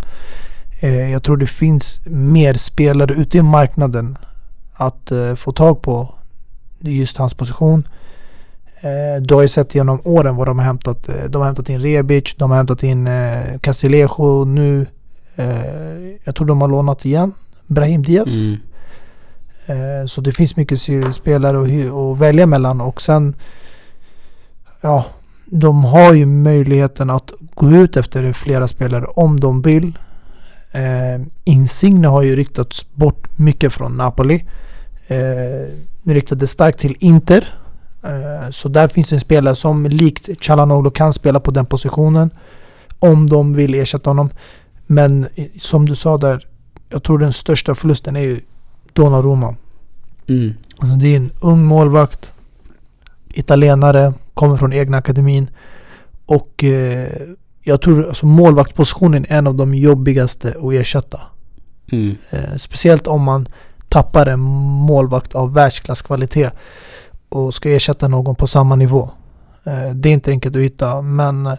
Eh, 0.80 1.12
jag 1.12 1.24
tror 1.24 1.38
det 1.38 1.48
finns 1.48 2.02
mer 2.06 2.54
spelare 2.54 3.14
ute 3.14 3.38
i 3.38 3.42
marknaden 3.42 4.18
att 4.74 5.12
eh, 5.12 5.36
få 5.36 5.52
tag 5.52 5.82
på 5.82 6.16
just 6.80 7.18
hans 7.18 7.34
position. 7.34 7.84
Eh, 8.82 9.22
du 9.22 9.34
har 9.34 9.42
ju 9.42 9.48
sett 9.48 9.76
genom 9.76 10.02
åren 10.04 10.36
vad 10.36 10.48
de 10.48 10.60
har 10.60 10.66
hämtat. 10.66 11.10
Eh, 11.10 11.24
de 11.30 11.38
har 11.38 11.46
hämtat 11.46 11.70
in 11.70 11.82
Rebic, 11.82 12.36
de 12.38 12.50
har 12.50 12.58
hämtat 12.58 12.84
in 12.84 13.08
eh, 13.08 13.60
Castillejo 13.62 14.46
nu. 14.46 14.86
Eh, 15.36 15.46
jag 16.24 16.36
tror 16.36 16.48
de 16.48 16.62
har 16.62 16.68
lånat 16.68 17.06
igen 17.06 17.34
Brahim 17.68 18.04
Diaz. 18.04 18.34
Mm. 18.34 18.58
Eh, 19.70 20.06
så 20.06 20.22
det 20.22 20.32
finns 20.32 20.56
mycket 20.56 20.80
spelare 21.16 21.58
att, 22.12 22.20
välja 22.20 22.46
mellan 22.46 22.82
och 22.82 23.02
sen 23.02 23.36
Ja, 24.82 25.06
de 25.46 25.84
har 25.84 26.14
ju 26.14 26.26
möjligheten 26.26 27.10
att 27.10 27.34
gå 27.56 27.72
ut 27.72 27.98
efter 27.98 28.34
flera 28.34 28.68
spelare 28.68 29.06
om 29.06 29.40
de 29.40 29.62
vill. 29.62 30.00
Eh, 30.72 31.26
Insigne 31.44 32.08
har 32.08 32.22
ju 32.22 32.36
ryktats 32.36 32.86
bort 32.94 33.40
mycket 33.40 33.74
från 33.74 33.98
Napoli. 33.98 34.46
Eh, 35.08 35.74
riktade 36.04 36.48
starkt 36.48 36.80
till 36.80 36.96
Inter. 37.00 37.54
Eh, 38.04 38.50
så 38.52 38.70
där 38.70 38.88
finns 38.88 39.14
en 39.14 39.20
spelare 39.20 39.56
som 39.56 39.86
likt 39.86 40.30
Chalanoglu 40.42 40.92
kan 40.92 41.14
spela 41.14 41.40
på 41.40 41.52
den 41.52 41.66
positionen. 41.66 42.30
Om 43.00 43.30
de 43.30 43.54
vill 43.54 43.76
ersätta 43.76 44.10
honom. 44.10 44.30
Men 44.88 45.28
eh, 45.36 45.46
som 45.60 45.86
du 45.86 45.96
sa 45.96 46.18
där, 46.18 46.48
jag 46.90 47.04
tror 47.04 47.20
den 47.20 47.34
största 47.34 47.76
förlusten 47.76 48.16
är 48.16 48.22
ju 48.22 48.42
Donnarumma. 48.94 49.56
Mm. 50.28 50.54
Alltså 50.78 50.98
det 50.98 51.08
är 51.08 51.18
en 51.18 51.32
ung 51.42 51.64
målvakt. 51.64 52.32
Italienare, 53.34 54.14
kommer 54.34 54.58
från 54.58 54.74
egna 54.74 54.98
akademin. 54.98 55.50
Och 56.26 56.64
eh, 56.64 57.10
jag 57.62 57.82
tror 57.82 58.08
alltså 58.08 58.26
målvaktpositionen 58.26 59.26
är 59.30 59.38
en 59.38 59.48
av 59.48 59.56
de 59.56 59.74
jobbigaste 59.74 60.50
att 60.50 60.74
ersätta. 60.74 61.22
Mm. 61.92 62.16
Eh, 62.30 62.56
speciellt 62.58 63.08
om 63.08 63.22
man 63.24 63.48
tappar 63.90 64.26
en 64.26 64.40
målvakt 64.40 65.36
av 65.36 65.54
världsklasskvalitet 65.54 66.54
och 67.30 67.54
ska 67.54 67.70
ersätta 67.70 68.08
någon 68.08 68.36
på 68.36 68.48
samma 68.48 68.76
nivå. 68.76 69.10
Eh, 69.64 69.90
det 69.96 70.10
är 70.10 70.14
inte 70.14 70.32
enkelt 70.32 70.56
att 70.56 70.62
hitta 70.62 71.02
men 71.02 71.46
eh, 71.46 71.58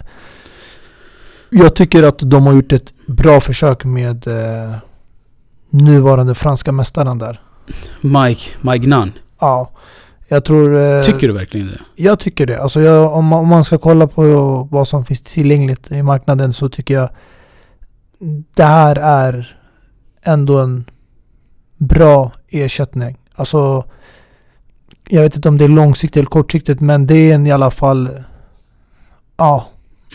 jag 1.51 1.75
tycker 1.75 2.03
att 2.03 2.19
de 2.19 2.47
har 2.47 2.53
gjort 2.53 2.73
ett 2.73 2.93
bra 3.07 3.41
försök 3.41 3.85
med 3.85 4.27
eh, 4.27 4.77
nuvarande 5.71 6.35
franska 6.35 6.73
mästaren 6.73 7.19
där. 7.19 7.41
Mike, 8.01 8.51
Mike 8.61 8.87
Nunn. 8.89 9.13
Ja, 9.41 9.71
jag 10.29 10.45
tror... 10.45 10.79
eh, 10.79 11.01
Tycker 11.01 11.29
du 11.29 11.35
verkligen 11.35 11.67
det? 11.67 11.81
Jag 11.97 12.19
tycker 12.19 12.47
det. 12.47 12.63
Alltså 12.63 12.81
jag, 12.81 13.13
om, 13.13 13.25
man, 13.27 13.39
om 13.41 13.49
man 13.49 13.65
ska 13.65 13.79
kolla 13.79 14.07
på 14.07 14.23
vad 14.71 14.89
som 14.89 15.05
finns 15.05 15.23
tillgängligt 15.23 15.91
i 15.93 16.03
marknaden 16.03 16.53
så 16.53 16.69
tycker 16.69 16.95
jag 16.95 17.09
det 18.55 18.63
här 18.65 18.97
är 18.97 19.57
ändå 20.23 20.59
en 20.59 20.85
bra 21.77 22.33
ersättning. 22.49 23.17
Alltså 23.35 23.85
jag 25.09 25.23
vet 25.23 25.37
inte 25.37 25.49
om 25.49 25.59
det 25.59 25.65
är 25.65 25.69
långsiktigt 25.69 26.17
eller 26.17 26.27
kortsiktigt 26.31 26.81
men 26.81 27.07
det 27.07 27.15
är 27.15 27.35
en, 27.35 27.47
i 27.47 27.53
alla 27.53 27.71
fall 27.71 28.11
ja, 29.37 29.67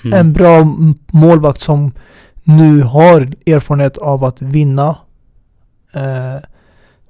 Mm. 0.04 0.20
en 0.20 0.34
bra 0.34 0.76
målvakt 1.12 1.62
som 1.62 1.92
nu 2.44 2.82
har 2.82 3.22
erfarenhet 3.46 3.98
av 3.98 4.24
att 4.24 4.42
vinna. 4.42 4.98
Eh, 5.96 6.42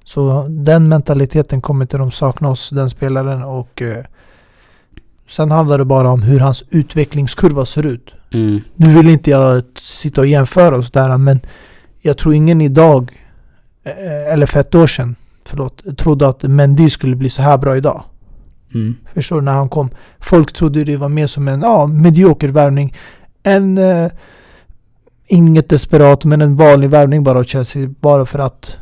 så 0.04 0.46
den 0.48 0.88
mentaliteten 0.88 1.60
kommer 1.60 1.84
inte 1.84 1.98
de 1.98 2.10
sakna 2.10 2.48
hos 2.48 2.70
den 2.70 2.90
spelaren 2.90 3.42
och 3.42 3.82
eh, 3.82 4.04
sen 5.28 5.50
handlar 5.50 5.78
det 5.78 5.84
bara 5.84 6.10
om 6.10 6.22
hur 6.22 6.40
hans 6.40 6.64
utvecklingskurva 6.70 7.64
ser 7.64 7.86
ut. 7.86 8.14
Mm. 8.32 8.60
Nu 8.74 8.94
vill 8.94 9.08
inte 9.08 9.30
jag 9.30 9.62
sitta 9.80 10.20
och 10.20 10.26
jämföra 10.26 10.76
och 10.76 10.84
sådär 10.84 11.18
men 11.18 11.40
jag 12.00 12.18
tror 12.18 12.34
ingen 12.34 12.60
idag, 12.60 13.12
eh, 13.84 14.32
eller 14.32 14.46
för 14.46 14.60
ett 14.60 14.74
år 14.74 14.86
sedan, 14.86 15.16
förlåt, 15.44 15.98
trodde 15.98 16.28
att 16.28 16.42
Mendy 16.42 16.90
skulle 16.90 17.16
bli 17.16 17.30
så 17.30 17.42
här 17.42 17.58
bra 17.58 17.76
idag. 17.76 18.04
Mm. 18.74 18.96
Förstår 19.14 19.36
du? 19.36 19.42
När 19.42 19.52
han 19.52 19.68
kom. 19.68 19.90
Folk 20.20 20.52
trodde 20.52 20.84
det 20.84 20.96
var 20.96 21.08
mer 21.08 21.26
som 21.26 21.48
en 21.48 21.60
ja, 21.60 21.86
medioker 21.86 22.48
värvning. 22.48 22.96
En... 23.42 23.78
Eh, 23.78 24.10
inget 25.26 25.68
desperat 25.68 26.24
men 26.24 26.42
en 26.42 26.56
vanlig 26.56 26.90
värvning 26.90 27.24
bara 27.24 27.38
av 27.38 27.44
Chelsea. 27.44 27.88
Bara 28.00 28.26
för 28.26 28.38
att 28.38 28.76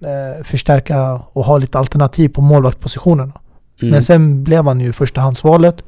eh, 0.00 0.44
förstärka 0.44 1.20
och 1.32 1.44
ha 1.44 1.58
lite 1.58 1.78
alternativ 1.78 2.28
på 2.28 2.42
målvaktspositionerna. 2.42 3.32
Mm. 3.80 3.90
Men 3.90 4.02
sen 4.02 4.44
blev 4.44 4.64
han 4.64 4.80
ju 4.80 4.92
förstahandsvalet. 4.92 5.84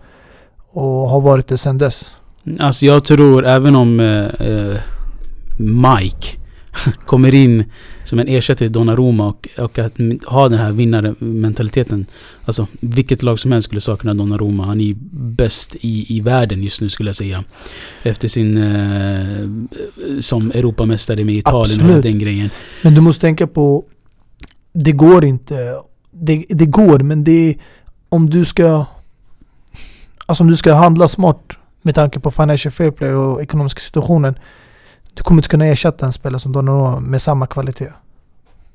Och 0.73 1.11
har 1.11 1.21
varit 1.21 1.49
det 1.49 1.57
sen 1.57 1.79
dess. 1.79 2.13
Alltså 2.59 2.87
jag 2.87 3.05
tror 3.05 3.47
även 3.47 3.77
om 3.77 4.01
eh, 4.01 4.49
eh, 4.49 4.79
Mike 5.59 6.40
kommer 7.07 7.35
in 7.35 7.65
som 8.05 8.19
en 8.19 8.29
ersättare 8.29 8.69
till 8.69 8.73
Donnarumma 8.73 9.27
och, 9.29 9.49
och 9.59 9.79
att 9.79 9.93
ha 10.27 10.49
den 10.49 10.59
här 10.59 10.73
vinnarmentaliteten. 10.73 12.07
Alltså 12.45 12.67
vilket 12.81 13.23
lag 13.23 13.39
som 13.39 13.53
helst 13.53 13.65
skulle 13.65 13.81
sakna 13.81 14.15
Donnarumma. 14.15 14.65
Han 14.65 14.81
är 14.81 14.85
ju 14.85 14.97
bäst 15.13 15.77
i, 15.81 16.17
i 16.17 16.21
världen 16.21 16.63
just 16.63 16.81
nu 16.81 16.89
skulle 16.89 17.09
jag 17.09 17.17
säga. 17.17 17.45
Efter 18.03 18.29
sin... 18.29 18.57
Eh, 18.57 20.21
som 20.21 20.51
Europamästare 20.51 21.25
med 21.25 21.35
Italien 21.35 21.81
och 21.81 21.87
Absolut. 21.87 22.03
den 22.03 22.19
grejen. 22.19 22.51
Men 22.83 22.95
du 22.95 23.01
måste 23.01 23.21
tänka 23.21 23.47
på, 23.47 23.85
det 24.73 24.93
går 24.93 25.25
inte. 25.25 25.81
Det, 26.11 26.45
det 26.49 26.67
går, 26.67 26.99
men 26.99 27.25
det 27.25 27.51
är 27.51 27.57
om 28.09 28.31
du 28.31 28.45
ska... 28.45 28.87
Alltså 30.27 30.45
om 30.45 30.49
du 30.49 30.57
ska 30.57 30.75
handla 30.75 31.09
smart 31.09 31.53
med 31.83 31.95
tanke 31.95 32.21
på 32.21 32.31
financial 32.31 32.73
fair 32.73 32.91
play 32.91 33.13
och 33.13 33.43
ekonomiska 33.43 33.81
situationen. 33.81 34.35
Du 35.21 35.25
kommer 35.25 35.39
inte 35.39 35.49
kunna 35.49 35.67
ersätta 35.67 36.07
en 36.07 36.13
spelare 36.13 36.41
som 36.41 36.53
Donnarumma 36.53 37.01
med 37.01 37.23
samma 37.23 37.47
kvalitet. 37.47 37.89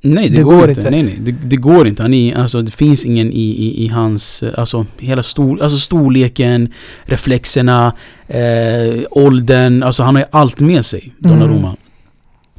Nej 0.02 0.30
det, 0.30 0.38
Det 0.38 0.44
går, 0.44 0.52
går 0.56 0.70
inte. 0.70 0.82
inte. 0.82 0.92
Nej, 0.92 1.04
nej. 1.04 1.18
Det, 1.22 1.32
det 1.32 1.56
går 1.56 1.88
inte. 1.88 2.02
Han 2.02 2.14
är, 2.14 2.36
alltså, 2.38 2.62
det 2.62 2.72
finns 2.72 3.06
ingen 3.06 3.32
i, 3.32 3.42
i, 3.42 3.86
i 3.86 3.88
hans... 3.88 4.44
eh, 4.44 4.54
Alltså 4.60 4.86
hela 4.98 5.24
stor, 5.24 5.62
alltså, 5.64 5.78
storleken, 5.78 6.74
reflexerna, 7.04 7.94
eh, 8.28 9.04
åldern. 9.12 9.84
Alltså 9.84 10.04
han 10.04 10.16
har 10.16 10.22
ju 10.22 10.28
allt 10.32 10.60
med 10.60 10.86
sig, 10.86 11.14
Donnarumma. 11.20 11.76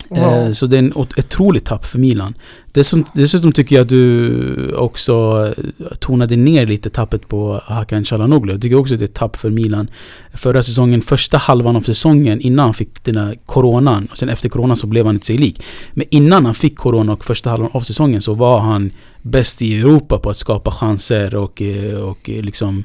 Wow. 0.08 0.18
Eh, 0.18 0.52
så 0.52 0.66
det 0.66 0.76
är 0.76 0.78
en 0.78 0.92
otroligt 0.94 1.64
tapp 1.64 1.84
för 1.84 1.98
Milan. 1.98 2.34
Dessutom, 2.72 3.04
dessutom 3.14 3.52
tycker 3.52 3.76
jag 3.76 3.82
att 3.82 3.88
du 3.88 4.72
också 4.74 5.46
eh, 5.78 5.96
tonade 5.98 6.36
ner 6.36 6.66
lite 6.66 6.90
tappet 6.90 7.28
på 7.28 7.60
Hakan 7.64 8.04
Calhanoglu. 8.04 8.52
Jag 8.52 8.62
tycker 8.62 8.76
också 8.76 8.94
att 8.94 9.00
det 9.00 9.04
är 9.04 9.08
ett 9.08 9.14
tapp 9.14 9.36
för 9.36 9.50
Milan. 9.50 9.90
Förra 10.34 10.62
säsongen, 10.62 11.02
första 11.02 11.38
halvan 11.38 11.76
av 11.76 11.80
säsongen 11.80 12.40
innan 12.40 12.64
han 12.64 12.74
fick 12.74 13.04
den 13.04 13.16
här 13.16 13.36
coronan. 13.46 14.08
Och 14.10 14.18
sen 14.18 14.28
efter 14.28 14.48
coronan 14.48 14.76
så 14.76 14.86
blev 14.86 15.06
han 15.06 15.14
inte 15.14 15.26
sig 15.26 15.38
lik. 15.38 15.62
Men 15.92 16.06
innan 16.10 16.44
han 16.44 16.54
fick 16.54 16.76
corona 16.76 17.12
och 17.12 17.24
första 17.24 17.50
halvan 17.50 17.70
av 17.72 17.80
säsongen 17.80 18.22
så 18.22 18.34
var 18.34 18.58
han 18.58 18.90
bäst 19.22 19.62
i 19.62 19.80
Europa 19.80 20.18
på 20.18 20.30
att 20.30 20.36
skapa 20.36 20.70
chanser 20.70 21.34
och, 21.34 21.62
eh, 21.62 22.00
och 22.00 22.28
liksom 22.28 22.84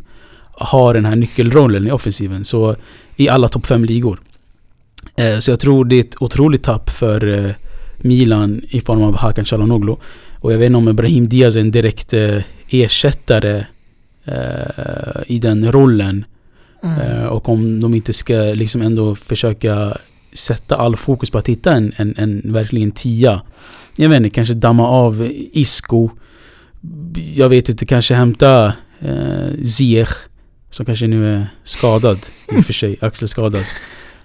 ha 0.51 0.93
den 0.93 1.05
här 1.05 1.15
nyckelrollen 1.15 1.87
i 1.87 1.91
offensiven. 1.91 2.45
Så 2.45 2.75
i 3.15 3.29
alla 3.29 3.47
topp 3.47 3.65
5 3.65 3.85
ligor. 3.85 4.19
Så 5.39 5.51
jag 5.51 5.59
tror 5.59 5.85
det 5.85 5.95
är 5.95 5.99
ett 5.99 6.21
otroligt 6.21 6.63
tapp 6.63 6.89
för 6.89 7.27
eh, 7.27 7.51
Milan 7.97 8.61
i 8.69 8.81
form 8.81 9.03
av 9.03 9.17
Hakan 9.17 9.45
Calhanoglu. 9.45 9.95
Och 10.39 10.53
jag 10.53 10.57
vet 10.57 10.65
inte 10.65 10.77
om 10.77 10.95
Brahim 10.95 11.29
Diaz 11.29 11.55
är 11.55 11.61
en 11.61 11.71
direkt 11.71 12.13
eh, 12.13 12.37
ersättare 12.69 13.65
eh, 14.25 15.21
i 15.27 15.39
den 15.39 15.71
rollen. 15.71 16.25
Mm. 16.83 16.99
Eh, 16.99 17.25
och 17.25 17.49
om 17.49 17.79
de 17.79 17.93
inte 17.93 18.13
ska 18.13 18.33
liksom 18.33 18.81
ändå 18.81 19.15
försöka 19.15 19.97
sätta 20.33 20.75
all 20.75 20.95
fokus 20.95 21.29
på 21.29 21.37
att 21.37 21.49
hitta 21.49 21.73
en, 21.73 21.93
en, 21.95 22.15
en 22.17 22.53
verkligen 22.53 22.91
tia. 22.91 23.41
Jag 23.97 24.09
vet 24.09 24.17
inte, 24.17 24.29
kanske 24.29 24.53
damma 24.53 24.87
av 24.87 25.29
Isco. 25.53 26.09
Jag 27.35 27.49
vet 27.49 27.69
inte, 27.69 27.85
kanske 27.85 28.13
hämta 28.13 28.73
eh, 28.99 29.63
Ziyech. 29.63 30.09
Som 30.69 30.85
kanske 30.85 31.07
nu 31.07 31.35
är 31.35 31.47
skadad 31.63 32.17
i 32.51 32.59
och 32.59 32.65
för 32.65 32.73
sig, 32.73 32.97
axelskadad. 33.01 33.63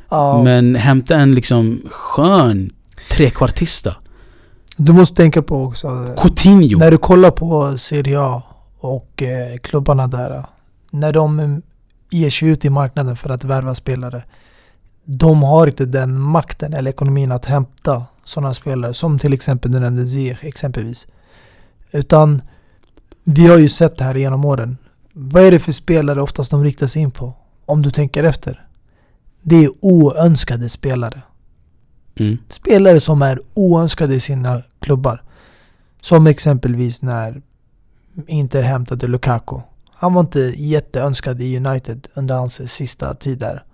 Ja, 0.08 0.42
Men 0.42 0.74
hämta 0.74 1.16
en 1.16 1.34
liksom 1.34 1.82
skön 1.90 2.70
trekvartista. 3.10 3.96
du 4.76 4.92
måste 4.92 5.16
tänka 5.16 5.42
på 5.42 5.62
också. 5.62 6.14
Coutinho. 6.18 6.78
När 6.78 6.90
du 6.90 6.98
kollar 6.98 7.30
på 7.30 7.78
Serie 7.78 8.20
A 8.20 8.42
och 8.78 9.22
eh, 9.22 9.58
klubbarna 9.58 10.06
där. 10.06 10.46
När 10.90 11.12
de 11.12 11.40
eh, 11.40 11.48
ger 12.10 12.30
sig 12.30 12.48
ut 12.48 12.64
i 12.64 12.70
marknaden 12.70 13.16
för 13.16 13.30
att 13.30 13.44
värva 13.44 13.74
spelare. 13.74 14.24
De 15.04 15.42
har 15.42 15.66
inte 15.66 15.84
den 15.84 16.20
makten 16.20 16.74
eller 16.74 16.90
ekonomin 16.90 17.32
att 17.32 17.44
hämta 17.44 18.04
sådana 18.24 18.54
spelare. 18.54 18.94
Som 18.94 19.18
till 19.18 19.32
exempel 19.32 19.72
du 19.72 19.80
nämnde 19.80 20.08
Ziyech 20.08 20.44
exempelvis. 20.44 21.06
Utan 21.90 22.42
vi 23.24 23.46
har 23.46 23.58
ju 23.58 23.68
sett 23.68 23.98
det 23.98 24.04
här 24.04 24.14
genom 24.14 24.44
åren. 24.44 24.76
Vad 25.12 25.42
är 25.42 25.50
det 25.50 25.58
för 25.58 25.72
spelare 25.72 26.22
oftast 26.22 26.50
de 26.50 26.64
riktar 26.64 26.86
sig 26.86 27.02
in 27.02 27.10
på? 27.10 27.32
Om 27.66 27.82
du 27.82 27.90
tänker 27.90 28.24
efter. 28.24 28.65
Det 29.48 29.64
är 29.64 29.70
oönskade 29.80 30.68
spelare. 30.68 31.22
Mm. 32.16 32.38
Spelare 32.48 33.00
som 33.00 33.22
är 33.22 33.40
oönskade 33.54 34.14
i 34.14 34.20
sina 34.20 34.62
klubbar. 34.80 35.22
Som 36.00 36.26
exempelvis 36.26 37.02
när 37.02 37.42
Inter 38.26 38.62
hämtade 38.62 39.06
Lukaku. 39.06 39.60
Han 39.90 40.14
var 40.14 40.20
inte 40.20 40.40
jätteönskad 40.56 41.42
i 41.42 41.56
United 41.56 42.08
under 42.14 42.34
hans 42.34 42.72
sista 42.72 43.14
tid 43.14 43.38
där. 43.38 43.64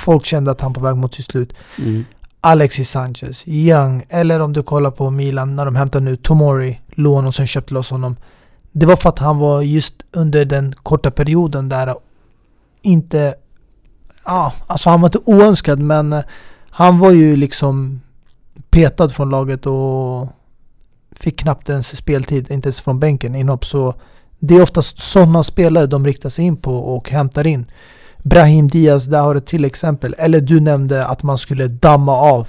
Folk 0.00 0.24
kände 0.24 0.50
att 0.50 0.60
han 0.60 0.72
var 0.72 0.80
på 0.80 0.86
väg 0.86 0.96
mot 0.96 1.14
sitt 1.14 1.24
slut. 1.24 1.52
Mm. 1.78 2.04
Alexis 2.40 2.90
Sanchez, 2.90 3.42
Young, 3.46 4.04
eller 4.08 4.40
om 4.40 4.52
du 4.52 4.62
kollar 4.62 4.90
på 4.90 5.10
Milan 5.10 5.56
när 5.56 5.64
de 5.64 5.76
hämtade 5.76 6.04
nu 6.04 6.16
Tomori, 6.16 6.80
lån 6.88 7.26
och 7.26 7.34
sen 7.34 7.46
köpte 7.46 7.74
loss 7.74 7.90
honom. 7.90 8.16
Det 8.72 8.86
var 8.86 8.96
för 8.96 9.08
att 9.08 9.18
han 9.18 9.38
var 9.38 9.62
just 9.62 9.94
under 10.12 10.44
den 10.44 10.74
korta 10.82 11.10
perioden 11.10 11.68
där 11.68 11.94
inte... 12.82 13.34
Ja, 14.24 14.52
alltså 14.66 14.90
han 14.90 15.00
var 15.00 15.08
inte 15.08 15.18
oönskad 15.24 15.78
men 15.78 16.12
eh, 16.12 16.22
han 16.70 16.98
var 16.98 17.10
ju 17.10 17.36
liksom 17.36 18.00
petad 18.70 19.08
från 19.08 19.30
laget 19.30 19.66
och 19.66 20.28
fick 21.16 21.40
knappt 21.40 21.68
ens 21.68 21.96
speltid, 21.96 22.50
inte 22.50 22.66
ens 22.66 22.80
från 22.80 23.00
bänken 23.00 23.34
inhopp. 23.34 23.66
Så 23.66 23.94
det 24.38 24.54
är 24.54 24.62
oftast 24.62 25.02
sådana 25.02 25.42
spelare 25.42 25.86
de 25.86 26.06
riktar 26.06 26.28
sig 26.28 26.44
in 26.44 26.56
på 26.56 26.76
och 26.76 27.10
hämtar 27.10 27.46
in. 27.46 27.66
Brahim 28.22 28.68
Diaz, 28.68 29.04
där 29.06 29.22
har 29.22 29.34
du 29.34 29.40
till 29.40 29.64
exempel. 29.64 30.14
Eller 30.18 30.40
du 30.40 30.60
nämnde 30.60 31.06
att 31.06 31.22
man 31.22 31.38
skulle 31.38 31.68
damma 31.68 32.12
av 32.12 32.48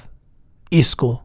Isco. 0.69 1.17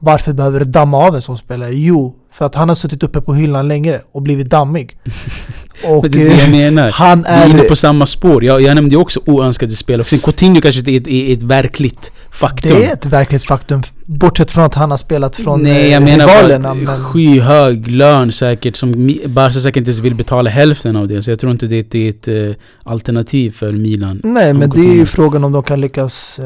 Varför 0.00 0.32
behöver 0.32 0.60
du 0.60 0.64
damma 0.64 0.98
av 1.06 1.14
en 1.14 1.22
sån 1.22 1.38
spelare? 1.38 1.70
Jo, 1.72 2.14
för 2.32 2.46
att 2.46 2.54
han 2.54 2.68
har 2.68 2.76
suttit 2.76 3.02
uppe 3.02 3.20
på 3.20 3.34
hyllan 3.34 3.68
längre 3.68 4.00
och 4.12 4.22
blivit 4.22 4.50
dammig. 4.50 4.98
Och 5.84 6.10
det 6.10 6.22
är 6.22 6.28
det 6.28 6.36
jag 6.36 6.44
eh, 6.44 6.50
menar. 6.50 6.90
han 6.90 7.22
Vi 7.22 7.28
är 7.28 7.48
inne 7.48 7.62
är... 7.62 7.68
på 7.68 7.76
samma 7.76 8.06
spår. 8.06 8.44
Jag, 8.44 8.62
jag 8.62 8.74
nämnde 8.74 8.94
ju 8.94 9.00
också 9.00 9.20
oönskade 9.26 9.72
spel. 9.72 10.00
Och 10.00 10.08
sen 10.08 10.18
Coutinho 10.18 10.60
kanske 10.60 10.78
inte 10.78 10.90
är 10.90 11.00
ett, 11.00 11.08
är 11.08 11.32
ett 11.36 11.42
verkligt 11.42 12.12
faktum. 12.30 12.78
Det 12.78 12.86
är 12.86 12.92
ett 12.92 13.06
verkligt 13.06 13.44
faktum. 13.44 13.82
Bortsett 14.04 14.50
från 14.50 14.64
att 14.64 14.74
han 14.74 14.90
har 14.90 14.98
spelat 14.98 15.36
från 15.36 15.62
Nej, 15.62 15.90
jag 15.90 16.02
eh, 16.02 16.04
menar 16.04 16.26
rivalerna. 16.26 16.74
Men 16.74 17.00
skyhög 17.04 17.90
lön 17.90 18.32
säkert 18.32 18.76
som 18.76 18.92
Barca 19.26 19.60
säkert 19.60 19.76
inte 19.76 19.90
ens 19.90 20.00
vill 20.00 20.14
betala 20.14 20.50
hälften 20.50 20.96
av 20.96 21.08
det. 21.08 21.22
Så 21.22 21.30
jag 21.30 21.38
tror 21.38 21.52
inte 21.52 21.66
det, 21.66 21.90
det 21.90 22.06
är 22.06 22.10
ett 22.10 22.28
eh, 22.28 22.62
alternativ 22.82 23.50
för 23.50 23.72
Milan. 23.72 24.20
Nej, 24.24 24.52
men 24.54 24.70
det 24.70 24.76
är 24.76 24.82
ju 24.82 24.84
Coutinho. 24.84 25.06
frågan 25.06 25.44
om 25.44 25.52
de 25.52 25.62
kan 25.62 25.80
lyckas 25.80 26.38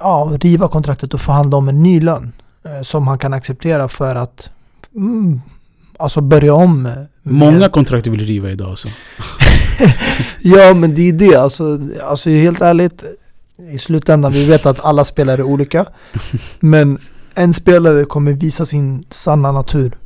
ja, 0.00 0.36
riva 0.40 0.68
kontraktet 0.68 1.14
och 1.14 1.20
förhandla 1.20 1.56
om 1.56 1.68
en 1.68 1.82
ny 1.82 2.00
lön. 2.00 2.32
Eh, 2.64 2.82
som 2.82 3.08
han 3.08 3.18
kan 3.18 3.32
acceptera 3.32 3.88
för 3.88 4.14
att 4.14 4.50
mm, 4.94 5.40
alltså 5.98 6.20
börja 6.20 6.54
om. 6.54 6.82
med- 6.82 7.06
Många 7.22 7.68
kontrakt 7.68 8.06
vill 8.06 8.20
riva 8.26 8.50
idag 8.50 8.68
alltså. 8.68 8.88
Ja, 10.40 10.74
men 10.74 10.94
det 10.94 11.08
är 11.08 11.12
det. 11.12 11.36
Alltså, 11.36 11.78
alltså 12.04 12.30
helt 12.30 12.60
ärligt. 12.60 13.02
I 13.72 13.78
slutändan, 13.78 14.32
vi 14.32 14.46
vet 14.46 14.66
att 14.66 14.84
alla 14.84 15.04
spelare 15.04 15.36
är 15.40 15.42
olika. 15.42 15.86
men 16.60 16.98
en 17.34 17.54
spelare 17.54 18.04
kommer 18.04 18.32
visa 18.32 18.64
sin 18.64 19.04
sanna 19.10 19.52
natur. 19.52 19.98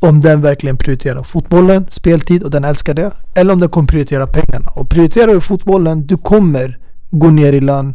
Om 0.00 0.20
den 0.20 0.42
verkligen 0.42 0.76
prioriterar 0.76 1.22
fotbollen, 1.22 1.86
speltid 1.90 2.42
och 2.42 2.50
den 2.50 2.64
älskar 2.64 2.94
det. 2.94 3.10
Eller 3.34 3.52
om 3.52 3.60
den 3.60 3.68
kommer 3.68 3.88
prioritera 3.88 4.26
pengarna. 4.26 4.68
Och 4.74 4.88
prioriterar 4.90 5.34
du 5.34 5.40
fotbollen, 5.40 6.06
du 6.06 6.16
kommer 6.16 6.78
gå 7.10 7.30
ner 7.30 7.52
i 7.52 7.60
lön, 7.60 7.94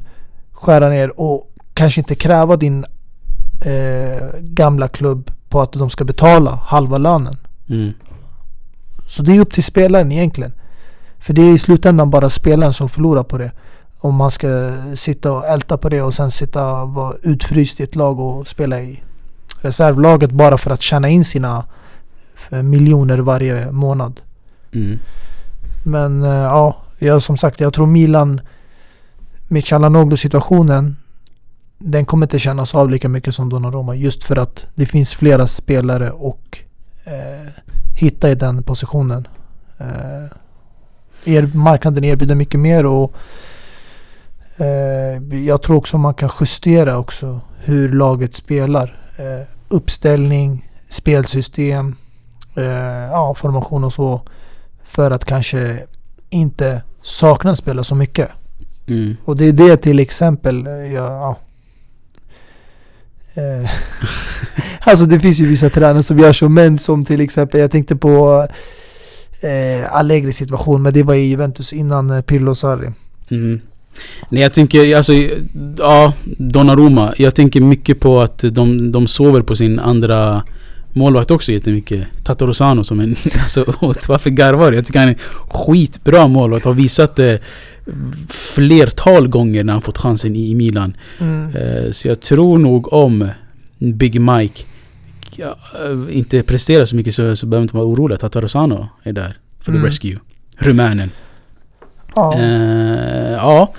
skära 0.64 0.89
ner 0.89 1.20
och 1.20 1.51
kanske 1.74 2.01
inte 2.01 2.16
kräva 2.16 2.57
din 2.57 2.86
eh, 3.66 4.28
gamla 4.39 4.88
klubb 4.88 5.32
på 5.49 5.61
att 5.61 5.74
de 5.74 5.89
ska 5.89 6.03
betala 6.03 6.55
halva 6.55 6.97
lönen. 6.97 7.38
Mm. 7.70 7.93
Så 9.07 9.24
det 9.24 9.36
är 9.36 9.39
upp 9.39 9.53
till 9.53 9.64
spelaren 9.64 10.11
egentligen. 10.11 10.53
För 11.20 11.34
det 11.34 11.41
är 11.41 11.53
i 11.53 11.57
slutändan 11.57 12.09
bara 12.09 12.30
spelaren 12.30 12.74
som 12.74 12.89
förlorar 12.89 13.24
på 13.24 13.38
det. 13.38 13.51
Om 13.99 14.16
man 14.16 14.32
ska 14.32 14.74
sitta 14.95 15.32
och 15.32 15.47
älta 15.47 15.78
på 15.78 15.89
det 15.89 16.01
och 16.01 16.14
sen 16.14 16.32
sitta 16.32 16.82
och 16.82 16.93
vara 16.93 17.16
utfryst 17.22 17.80
i 17.80 17.84
ett 17.84 17.95
lag 17.95 18.20
och 18.20 18.47
spela 18.47 18.82
i 18.82 19.03
reservlaget 19.61 20.32
bara 20.32 20.57
för 20.57 20.72
att 20.72 20.82
tjäna 20.82 21.09
in 21.09 21.26
sina 21.26 21.66
eh, 22.49 22.61
miljoner 22.64 23.18
varje 23.18 23.72
månad. 23.72 24.22
Mm. 24.74 24.99
Men 25.86 26.24
eh, 26.24 26.30
ja, 26.30 26.78
jag, 26.99 27.22
som 27.22 27.38
sagt 27.38 27.59
jag 27.59 27.74
tror 27.74 27.88
Milan 27.88 28.41
med 29.54 29.66
Calhanoglu 29.66 30.18
situationen 30.18 30.95
den 31.78 32.06
kommer 32.06 32.26
inte 32.26 32.39
kännas 32.39 32.76
av 32.76 32.89
lika 32.89 33.10
mycket 33.10 33.36
som 33.36 33.49
Donnarumma 33.49 33.95
just 33.95 34.24
för 34.24 34.36
att 34.36 34.66
det 34.76 34.86
finns 34.86 35.14
flera 35.14 35.47
spelare 35.47 36.12
och 36.12 36.60
eh, 37.04 37.51
hitta 37.95 38.30
i 38.32 38.36
den 38.36 38.64
positionen. 38.64 39.28
Eh, 39.78 40.26
er, 41.26 41.58
marknaden 41.58 42.04
erbjuder 42.04 42.36
mycket 42.36 42.60
mer 42.60 42.86
och 42.86 43.16
eh, 44.58 45.38
jag 45.45 45.62
tror 45.62 45.78
också 45.78 45.97
man 45.97 46.14
kan 46.14 46.30
justera 46.39 46.97
också 46.97 47.41
hur 47.58 47.89
laget 47.89 48.36
spelar. 48.36 49.10
Eh, 49.18 49.47
uppställning, 49.68 50.70
spelsystem, 50.89 51.95
eh, 52.56 52.64
ja, 53.12 53.34
formation 53.34 53.84
och 53.84 53.93
så. 53.93 54.22
För 54.84 55.12
att 55.12 55.26
kanske 55.26 55.80
inte 56.30 56.82
sakna 57.01 57.56
spelare 57.56 57.84
så 57.84 57.95
mycket. 57.95 58.30
Mm. 58.88 59.18
Och 59.26 59.38
det 59.38 59.46
är 59.46 59.54
det 59.54 59.78
till 59.78 60.00
exempel, 60.00 60.68
eh, 60.68 60.74
jag, 60.74 61.12
ja, 61.12 61.40
Eh, 63.34 63.70
alltså 64.80 65.06
det 65.06 65.20
finns 65.20 65.42
ju 65.42 65.48
vissa 65.48 65.70
tränare 65.70 66.04
som 66.04 66.20
gör 66.20 66.34
så, 66.34 66.50
men 66.50 66.80
som 66.80 67.06
till 67.06 67.22
exempel, 67.22 67.60
jag 67.60 67.72
tänkte 67.72 67.96
på 67.96 68.48
eh, 69.42 69.96
Allegri 69.96 70.34
situation, 70.34 70.82
men 70.82 70.94
det 70.94 71.04
var 71.04 71.14
i 71.14 71.26
Juventus 71.26 71.74
innan 71.74 72.12
eh, 72.12 72.22
Pirlo 72.22 72.56
Sarri. 72.56 72.90
Mm. 73.30 73.62
Nej 74.30 74.42
jag 74.42 74.54
tänker, 74.54 74.98
alltså, 74.98 75.14
ja, 75.78 76.14
Donnarumma. 76.24 77.14
Jag 77.18 77.36
tänker 77.36 77.62
mycket 77.62 78.00
på 78.00 78.22
att 78.22 78.44
de, 78.52 78.92
de 78.92 79.08
sover 79.08 79.42
på 79.42 79.56
sin 79.56 79.80
andra 79.80 80.44
målvakt 80.94 81.32
också 81.32 81.52
jättemycket. 81.52 82.08
Tato 82.24 82.46
Rosano 82.46 82.84
som 82.84 83.00
en... 83.00 83.16
Alltså 83.42 83.66
varför 84.08 84.30
garvar 84.30 84.72
du? 84.72 84.78
Jag 84.78 84.86
tycker 84.86 85.00
han 85.00 85.10
är 85.10 85.18
skitbra 85.50 86.28
målvakt. 86.28 86.66
Har 86.66 86.74
visat 86.74 87.16
det 87.16 87.40
flertal 88.30 89.28
gånger 89.28 89.64
när 89.64 89.74
han 89.74 89.82
fått 89.82 89.98
chansen 89.98 90.36
i 90.36 90.56
Milan. 90.56 90.98
Mm. 91.20 91.56
Eh, 91.56 91.92
Så 91.92 92.08
jag 92.08 92.20
tror 92.22 92.58
nog 92.58 92.94
om 92.94 93.30
Big 93.78 94.22
Mike 94.22 94.64
eh, 95.38 96.18
inte 96.18 96.44
presterar 96.44 96.86
så 96.86 96.96
mycket 96.96 97.16
så, 97.16 97.36
så 97.36 97.46
behöver 97.46 97.60
man 97.62 97.64
inte 97.64 97.76
vara 97.76 97.86
orolig. 97.86 98.20
Tata 98.20 98.42
Rosano 98.42 98.88
är 99.04 99.14
där 99.14 99.38
för 99.62 99.72
Mm. 99.72 99.82
the 99.84 99.88
rescue. 99.88 100.18
Rumänen. 100.58 101.10
Ja. 102.16 102.40
Eh, 102.40 103.32
ja. 103.32 103.74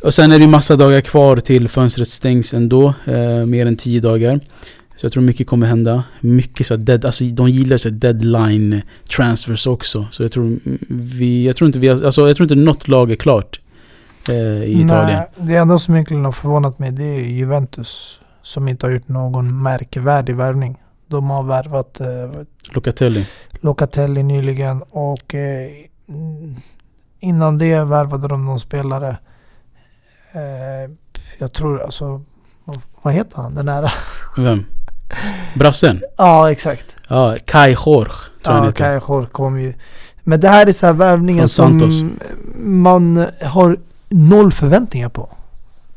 Och 0.00 0.14
sen 0.14 0.32
är 0.32 0.38
det 0.38 0.46
massa 0.46 0.76
dagar 0.76 1.00
kvar 1.00 1.36
till 1.36 1.68
fönstret 1.68 2.08
stängs 2.08 2.54
ändå. 2.54 2.94
Eh, 3.04 3.46
mer 3.46 3.66
än 3.66 3.76
10 3.76 4.00
dagar. 4.00 4.40
Så 4.96 5.06
jag 5.06 5.12
tror 5.12 5.22
mycket 5.22 5.46
kommer 5.46 5.66
hända. 5.66 6.04
Mycket 6.20 6.66
så 6.66 6.76
dead, 6.76 7.04
alltså 7.04 7.24
de 7.24 7.48
gillar 7.48 7.76
så 7.76 7.90
deadline 7.90 8.82
transfers 9.16 9.66
också. 9.66 10.06
Så 10.10 10.22
jag 10.22 10.32
tror 10.32 10.58
vi, 10.88 11.46
jag 11.46 11.56
tror 11.56 11.66
inte 11.66 11.78
vi 11.78 11.88
har, 11.88 12.04
alltså 12.04 12.26
jag 12.26 12.36
tror 12.36 12.44
inte 12.44 12.54
något 12.54 12.88
lag 12.88 13.10
är 13.10 13.16
klart. 13.16 13.60
Eh, 14.28 14.34
I 14.34 14.82
Italien. 14.84 15.22
Nej, 15.36 15.46
det 15.48 15.56
enda 15.56 15.78
som 15.78 15.94
egentligen 15.94 16.24
har 16.24 16.32
förvånat 16.32 16.78
mig 16.78 16.92
det 16.92 17.04
är 17.04 17.20
Juventus. 17.20 18.20
Som 18.42 18.68
inte 18.68 18.86
har 18.86 18.90
gjort 18.92 19.08
någon 19.08 19.62
märkvärdig 19.62 20.36
värvning. 20.36 20.76
De 21.06 21.30
har 21.30 21.42
värvat 21.42 22.00
eh, 22.00 22.06
Locatelli. 22.72 23.26
Locatelli 23.60 24.22
nyligen 24.22 24.82
och 24.82 25.34
eh, 25.34 25.70
innan 27.20 27.58
det 27.58 27.84
värvade 27.84 28.28
de 28.28 28.44
någon 28.44 28.60
spelare. 28.60 29.18
Eh, 30.32 30.90
jag 31.38 31.52
tror 31.52 31.82
alltså, 31.82 32.22
vad, 32.64 32.80
vad 33.02 33.14
heter 33.14 33.36
han? 33.36 33.54
Den 33.54 33.68
här? 33.68 33.92
Vem? 34.36 34.64
Brassen? 35.54 36.00
ja 36.16 36.50
exakt. 36.50 36.86
Ja, 37.08 37.36
Kai 37.44 37.76
Jorge 37.86 38.12
Ja. 38.44 38.72
Kai 38.72 39.00
Jorge 39.08 39.28
kom 39.32 39.60
ju. 39.60 39.72
Men 40.24 40.40
det 40.40 40.48
här 40.48 40.66
är 40.66 40.72
så 40.72 40.86
här 40.86 40.92
värvningar 40.92 41.46
Från 41.46 41.90
som 41.90 42.18
man 42.56 43.26
har 43.42 43.76
noll 44.08 44.52
förväntningar 44.52 45.08
på. 45.08 45.28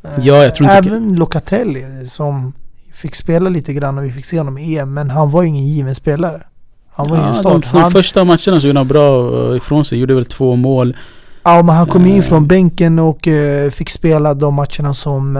Ja, 0.02 0.36
jag 0.44 0.56
tror 0.56 0.70
inte- 0.76 0.90
Även 0.90 1.16
Locatelli 1.16 1.86
som 2.08 2.54
fick 2.94 3.16
spela 3.16 3.50
lite 3.50 3.74
grann 3.74 3.98
och 3.98 4.04
vi 4.04 4.12
fick 4.12 4.26
se 4.26 4.38
honom 4.38 4.58
i 4.58 4.78
EM. 4.78 4.94
Men 4.94 5.10
han 5.10 5.32
var 5.32 5.42
ju 5.42 5.48
ingen 5.48 5.66
given 5.66 5.96
spelare. 5.96 6.44
Han 6.92 7.08
var 7.08 7.16
ju 7.16 7.22
ingen 7.22 7.34
Ja, 7.36 7.40
start. 7.40 7.72
de 7.72 7.78
Han, 7.80 7.92
första 7.92 8.24
matcherna 8.24 8.60
så 8.60 8.68
gjorde 8.68 8.80
han 8.80 8.88
bra 8.88 9.32
eh, 9.52 9.58
ifrån 9.58 9.86
sig. 9.86 10.00
Gjorde 10.00 10.16
väl 10.16 10.26
två 10.26 10.56
mål. 10.56 10.96
ja, 11.44 11.62
men 11.64 11.76
han 11.76 11.88
kom 11.88 12.06
in 12.06 12.18
Eh. 12.20 12.24
från 12.26 12.48
bänken 12.48 13.00
och 13.00 13.28
eh, 13.28 13.70
fick 13.70 13.90
spela 13.90 14.34
de 14.34 14.54
matcherna 14.54 14.94
som 14.94 15.34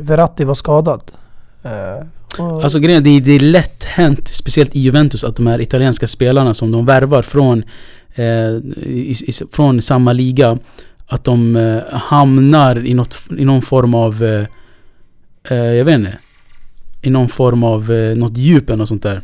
Verratti 0.00 0.44
var 0.44 0.54
skadad. 0.54 1.02
Eh, 1.66 2.06
alltså 2.38 2.78
grejen 2.78 3.00
är, 3.00 3.04
det 3.04 3.10
är, 3.10 3.20
det 3.20 3.32
är 3.32 3.40
lätt 3.40 3.84
hänt, 3.84 4.28
speciellt 4.28 4.76
i 4.76 4.80
Juventus, 4.80 5.24
att 5.24 5.36
de 5.36 5.46
här 5.46 5.60
italienska 5.60 6.06
spelarna 6.06 6.54
som 6.54 6.70
de 6.72 6.86
värvar 6.86 7.22
från, 7.22 7.64
eh, 8.14 8.24
i, 8.24 9.16
i, 9.26 9.32
från 9.52 9.82
samma 9.82 10.12
liga, 10.12 10.58
att 11.06 11.24
de 11.24 11.56
eh, 11.56 11.82
hamnar 11.92 12.86
i, 12.86 12.94
något, 12.94 13.18
i 13.38 13.44
någon 13.44 13.62
form 13.62 13.94
av, 13.94 14.24
eh, 14.24 14.46
eh 15.50 15.74
jag 15.74 15.84
vet 15.84 15.94
inte, 15.94 16.18
i 17.02 17.10
någon 17.10 17.28
form 17.28 17.64
av 17.64 17.92
eh, 17.92 18.16
något 18.16 18.36
djup 18.36 18.70
eller 18.70 18.76
något 18.76 18.88
sånt 18.88 19.02
där. 19.02 19.20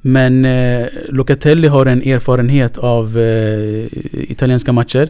Men 0.00 0.44
eh, 0.44 0.86
Locatelli 1.08 1.68
har 1.68 1.86
en 1.86 2.02
erfarenhet 2.02 2.78
av 2.78 3.18
eh, 3.18 3.86
italienska 4.12 4.72
matcher. 4.72 5.08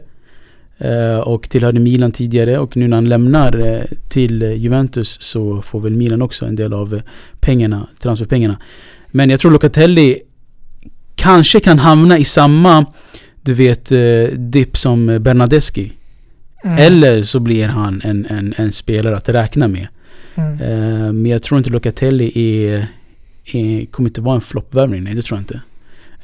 Eh, 0.80 1.18
och 1.18 1.50
tillhörde 1.50 1.80
Milan 1.80 2.12
tidigare 2.12 2.58
och 2.58 2.76
nu 2.76 2.88
när 2.88 2.96
han 2.96 3.08
lämnar 3.08 3.66
eh, 3.66 3.82
till 4.08 4.42
Juventus 4.42 5.22
så 5.22 5.62
får 5.62 5.80
väl 5.80 5.96
Milan 5.96 6.22
också 6.22 6.46
en 6.46 6.56
del 6.56 6.72
av 6.72 6.94
eh, 6.94 7.00
pengarna, 7.40 7.88
transferpengarna. 7.98 8.58
Men 9.10 9.30
jag 9.30 9.40
tror 9.40 9.50
Locatelli 9.50 10.18
kanske 11.14 11.60
kan 11.60 11.78
hamna 11.78 12.18
i 12.18 12.24
samma, 12.24 12.86
du 13.42 13.54
vet, 13.54 13.92
dipp 14.36 14.76
som 14.76 15.06
Bernadeschi. 15.06 15.92
Mm, 16.64 16.76
Eller 16.78 17.22
så 17.22 17.40
blir 17.40 17.68
han 17.68 18.00
en, 18.04 18.26
en, 18.30 18.54
en 18.56 18.72
spelare 18.72 19.16
att 19.16 19.28
räkna 19.28 19.68
med. 19.68 19.88
mm. 20.34 21.22
Men 21.22 21.26
jag 21.26 21.42
tror 21.42 21.58
inte 21.58 21.70
Locatelli 21.70 22.32
är, 22.34 22.86
är, 23.44 23.86
kommer 23.86 24.08
inte 24.08 24.20
vara 24.20 24.34
en 24.34 24.40
floppvärvning, 24.40 25.04
nej 25.04 25.14
det 25.14 25.22
tror 25.22 25.38
jag 25.38 25.42
inte. 25.42 25.60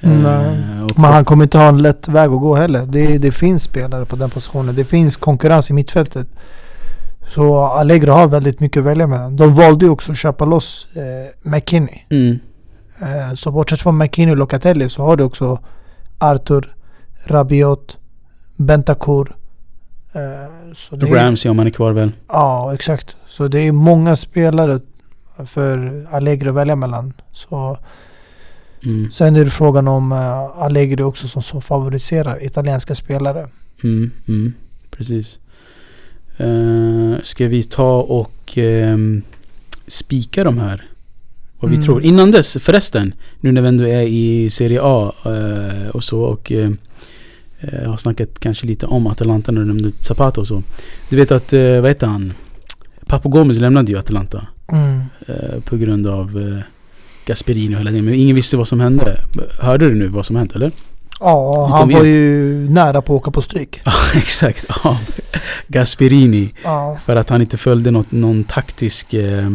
Och- 0.01 0.99
Men 0.99 1.13
han 1.13 1.25
kommer 1.25 1.45
inte 1.45 1.59
ha 1.59 1.69
en 1.69 1.79
lätt 1.83 2.09
väg 2.09 2.31
att 2.31 2.41
gå 2.41 2.55
heller. 2.55 2.87
Det, 2.87 3.19
det 3.19 3.33
finns 3.33 3.63
spelare 3.63 4.05
på 4.05 4.17
den 4.17 4.31
positionen. 4.31 4.75
Det 4.75 4.85
finns 4.85 5.17
konkurrens 5.17 5.71
i 5.71 5.73
mittfältet. 5.73 6.27
Så 7.35 7.59
Allegro 7.65 8.13
har 8.13 8.27
väldigt 8.27 8.61
mycket 8.61 8.81
att 8.81 8.87
välja 8.87 9.07
mellan. 9.07 9.37
De 9.37 9.55
valde 9.55 9.85
ju 9.85 9.91
också 9.91 10.13
att 10.13 10.19
köpa 10.19 10.45
loss 10.45 10.87
eh, 10.95 11.51
McKinney. 11.51 11.99
Mm, 12.11 12.39
Eh, 13.01 13.35
så 13.35 13.51
bortsett 13.53 13.81
från 13.83 13.99
McKinney 13.99 14.33
och 14.33 14.37
Locatelli 14.39 14.91
så 14.91 15.03
har 15.03 15.17
du 15.17 15.25
också 15.25 15.59
Arthur, 16.19 16.75
Rabiot, 17.27 17.97
Bentancur. 18.57 19.37
Eh, 20.13 20.21
så 20.77 20.97
det 20.97 21.09
är- 21.11 21.15
Ramsey 21.15 21.51
om 21.51 21.59
han 21.59 21.67
är 21.67 21.71
kvar 21.71 21.93
väl. 21.93 22.13
Ja, 22.29 22.75
exakt. 22.75 23.17
Så 23.29 23.49
det 23.49 23.59
är 23.59 23.73
många 23.73 24.17
spelare 24.17 24.81
för 25.47 26.07
Allegro 26.11 26.49
att 26.49 26.55
välja 26.55 26.77
mellan. 26.77 27.13
Så 27.33 27.79
Mm, 28.87 29.11
Sen 29.13 29.37
är 29.37 29.45
det 29.45 29.51
frågan 29.51 29.89
om 29.89 30.13
uh, 30.13 30.19
Allegri 30.63 31.03
också 31.03 31.29
som, 31.29 31.43
som 31.43 31.63
favoriserar 31.63 32.45
italienska 32.47 32.95
spelare. 32.95 33.49
mm, 33.85 34.11
mm, 34.29 34.53
precis. 34.91 35.39
Eh, 36.37 37.15
ska 37.23 37.47
vi 37.47 37.63
ta 37.63 38.01
och 38.03 38.53
ehm, 38.59 39.23
spika 39.87 40.45
de 40.45 40.59
här? 40.59 40.85
Vad 41.61 41.71
vi 41.71 41.77
Mm. 41.77 41.85
tror. 41.87 42.03
Innan 42.03 42.31
dess 42.31 42.57
förresten, 42.61 43.15
nu 43.41 43.53
när 43.53 43.63
vi 43.63 43.69
ändå 43.69 43.85
är 43.89 44.03
i 44.03 44.51
Serie 44.51 44.81
A 44.83 45.13
eh, 45.25 45.89
och 45.89 46.05
så 46.05 46.21
och 46.23 46.53
eh, 46.53 46.71
eh, 47.61 47.89
har 47.91 47.97
snackat 47.97 48.39
kanske 48.41 48.67
lite 48.67 48.87
om 48.87 49.07
Atalanta 49.07 49.53
när 49.53 49.61
du 49.61 49.67
nämnde 49.67 49.91
Zapata 50.01 50.41
och 50.41 50.47
så. 50.47 50.63
Du 51.11 51.17
vet 51.17 51.31
att, 51.33 51.53
vad 51.53 51.87
heter 51.89 52.07
han? 52.07 52.33
Papo 53.07 53.29
Gomez 53.29 53.59
lämnade 53.59 53.93
ju 53.93 53.99
Atalanta 53.99 54.47
Mm. 54.73 55.01
på 55.65 55.77
grund 55.77 56.07
av 56.07 56.61
Gasperini 57.27 57.75
och 57.75 57.79
hela 57.79 57.91
det. 57.91 58.03
Men 58.03 58.15
ingen 58.15 58.37
visste 58.37 58.57
vad 58.57 58.69
som 58.69 58.81
hände. 58.81 59.21
Hörde 59.59 59.89
du 59.89 59.95
nu 59.95 60.07
vad 60.07 60.27
som 60.27 60.37
hände 60.37 60.55
eller? 60.55 60.73
Ja, 61.21 61.69
han 61.71 61.89
var 61.91 62.05
ut. 62.05 62.17
ju 62.17 62.69
nära 62.71 63.03
på 63.03 63.15
att 63.15 63.21
åka 63.21 63.31
på 63.31 63.43
stryk. 63.43 63.81
Ja, 63.85 63.93
exakt. 64.15 64.67
Av 64.83 64.97
Gasperini. 65.69 66.53
Ja. 66.65 66.99
För 67.05 67.17
att 67.17 67.29
han 67.29 67.41
inte 67.41 67.57
följde 67.57 67.91
något, 67.91 68.13
någon 68.13 68.45
taktisk 68.45 69.15
eh, 69.15 69.51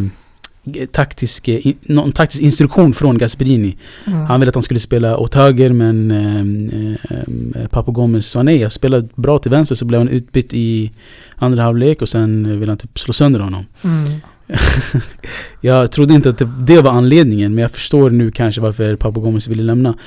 taktisk, 0.92 1.48
eh, 1.48 1.68
in, 1.68 1.78
någon 1.82 2.12
taktisk 2.12 2.44
instruktion 2.44 2.94
från 2.94 3.18
Gasperini. 3.18 3.78
Mm. 4.08 4.26
Han 4.26 4.40
ville 4.40 4.50
att 4.50 4.56
han 4.56 4.64
skulle 4.64 4.80
spela 4.80 5.18
åt 5.18 5.36
höger 5.36 5.70
men 5.70 6.12
eh, 6.12 7.18
eh, 7.62 7.68
Papo 7.68 7.92
Gomez 7.92 8.28
sa 8.28 8.44
nej. 8.44 8.58
Jag 8.58 8.72
spelade 8.72 9.08
bra 9.16 9.40
till 9.40 9.52
vänster 9.52 9.76
så 9.76 9.86
blev 9.86 10.02
han 10.02 10.10
utbytt 10.10 10.54
i 10.54 10.92
andra 11.36 11.64
halvlek 11.64 12.02
och 12.02 12.10
sen 12.10 12.60
ville 12.60 12.72
han 12.72 12.78
typ 12.78 13.00
slå 13.00 13.14
sönder 13.14 13.40
honom. 13.40 13.66
Mm. 13.84 14.22
Jag 15.62 15.92
trodde 15.92 16.14
inte 16.14 16.30
att 16.30 16.38
det, 16.38 16.50
det 16.60 16.82
var 16.82 16.92
anledningen 16.92 17.56
men 17.56 17.62
jag 17.62 17.72
förstår 17.72 18.10
nu 18.10 18.32
kanske 18.32 18.62
varför 18.62 18.96
Papo 18.96 19.22
Gomez 19.22 19.48
ville 19.48 19.64
lämna. 19.64 19.98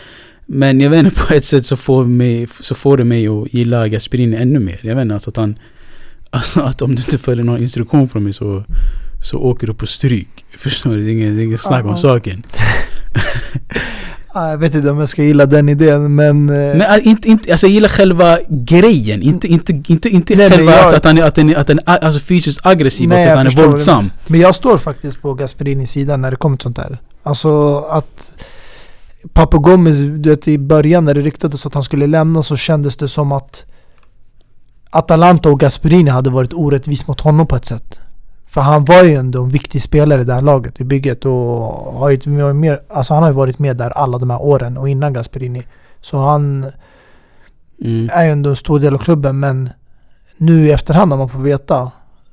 Men 0.46 0.80
jag 0.80 0.90
vet 0.90 1.04
inte, 1.04 1.20
på 1.28 1.34
ett 1.34 1.44
sätt 1.44 1.66
så 1.66 1.76
får, 1.76 2.04
mig, 2.04 2.46
så 2.60 2.74
får 2.74 2.96
det 2.96 3.04
mig 3.04 3.28
att 3.28 3.54
gilla 3.54 3.88
Gasperini 3.88 4.36
ännu 4.36 4.58
mer. 4.58 4.80
Jag 4.82 4.94
vet 4.94 5.02
inte, 5.02 5.14
alltså 5.14 5.30
att 5.30 5.36
han... 5.36 5.58
Alltså 6.30 6.60
att 6.60 6.82
om 6.82 6.94
du 6.94 7.02
inte 7.02 7.18
följer 7.18 7.44
någon 7.44 7.62
instruktion 7.62 8.08
från 8.08 8.24
mig 8.24 8.32
så, 8.32 8.64
så 9.22 9.38
åker 9.38 9.66
du 9.66 9.74
på 9.74 9.86
stryk. 9.86 10.44
Förstår 10.58 10.96
du? 10.96 11.04
Det 11.04 11.10
är 11.10 11.40
inget, 11.40 11.60
snack 11.60 11.84
om 11.84 11.96
saken. 11.96 12.42
Ja, 14.34 14.50
Jag 14.50 14.58
vet 14.58 14.74
inte 14.74 14.90
om 14.90 14.98
jag 14.98 15.08
ska 15.08 15.22
gilla 15.22 15.46
den 15.46 15.68
idén 15.68 16.14
men... 16.14 16.48
eh, 16.48 16.54
Men 16.54 16.80
äh, 16.80 17.06
inte, 17.08 17.28
inte, 17.28 17.52
alltså 17.52 17.66
jag 17.66 17.74
gillar 17.74 17.88
själva 17.88 18.38
grejen. 18.48 19.22
Inte, 19.22 19.46
inte, 19.46 19.72
inte, 19.88 20.08
inte 20.08 20.36
Nej, 20.36 20.50
själva 20.50 20.72
jag- 20.72 20.94
att, 20.94 21.04
han 21.04 21.18
är, 21.18 21.22
att 21.22 21.36
han 21.36 21.50
är, 21.50 21.54
att 21.56 21.68
han 21.68 21.78
är 21.86 22.04
alltså 22.04 22.20
fysiskt 22.20 22.60
aggressiv 22.66 23.08
Nej, 23.08 23.24
och 23.26 23.30
att 23.32 23.36
han 23.38 23.46
är 23.46 23.66
våldsam. 23.68 24.10
Men 24.26 24.40
jag 24.40 24.54
står 24.54 24.78
faktiskt 24.78 25.22
på 25.22 25.34
Gasperinis 25.34 25.90
sida 25.90 26.16
när 26.16 26.30
det 26.30 26.36
kommer 26.36 26.56
till 26.56 26.62
sånt 26.62 26.76
där. 26.76 26.98
Alltså 27.22 27.78
att 27.78 28.30
Papo 29.32 29.58
Gomez, 29.58 29.98
du 29.98 30.30
vet 30.30 30.48
i 30.48 30.58
början 30.58 31.04
när 31.04 31.14
det 31.14 31.20
ryktades 31.20 31.66
att 31.66 31.74
han 31.74 31.82
skulle 31.82 32.06
lämna 32.06 32.42
så 32.42 32.56
kändes 32.56 32.96
det 32.96 33.08
som 33.08 33.32
att 33.32 33.64
Atalanta 34.90 35.48
och 35.50 35.60
Gasperini 35.60 36.10
hade 36.10 36.30
varit 36.30 36.52
orättvis 36.52 37.06
mot 37.06 37.20
honom 37.20 37.46
på 37.46 37.56
ett 37.56 37.66
sätt. 37.66 37.98
För 38.54 38.60
han 38.60 38.84
var 38.84 39.02
ju 39.02 39.14
ändå 39.14 39.42
en 39.42 39.48
viktig 39.48 39.82
spelare 39.82 40.20
i 40.20 40.24
det 40.24 40.34
här 40.34 40.40
laget, 40.42 40.80
i 40.80 40.84
bygget 40.84 41.24
och 41.24 41.32
har 41.94 42.10
ju 42.10 42.52
mer, 42.52 42.80
alltså 42.88 43.14
han 43.14 43.22
har 43.22 43.30
ju 43.30 43.36
varit 43.36 43.58
med 43.58 43.76
där 43.76 43.90
alla 43.90 44.18
de 44.18 44.30
här 44.30 44.42
åren 44.42 44.76
och 44.76 44.88
innan 44.88 45.12
Gasperini. 45.12 45.62
Så 46.00 46.18
han 46.18 46.66
Mm. 47.80 48.10
är 48.12 48.24
ju 48.24 48.30
ändå 48.30 48.50
en 48.50 48.56
stor 48.56 48.78
del 48.80 48.94
av 48.94 48.98
klubben 48.98 49.40
men 49.40 49.70
nu 50.36 50.66
i 50.66 50.72
efterhand 50.72 51.08
när 51.08 51.16
man 51.16 51.28
får 51.28 51.38
veta 51.38 51.82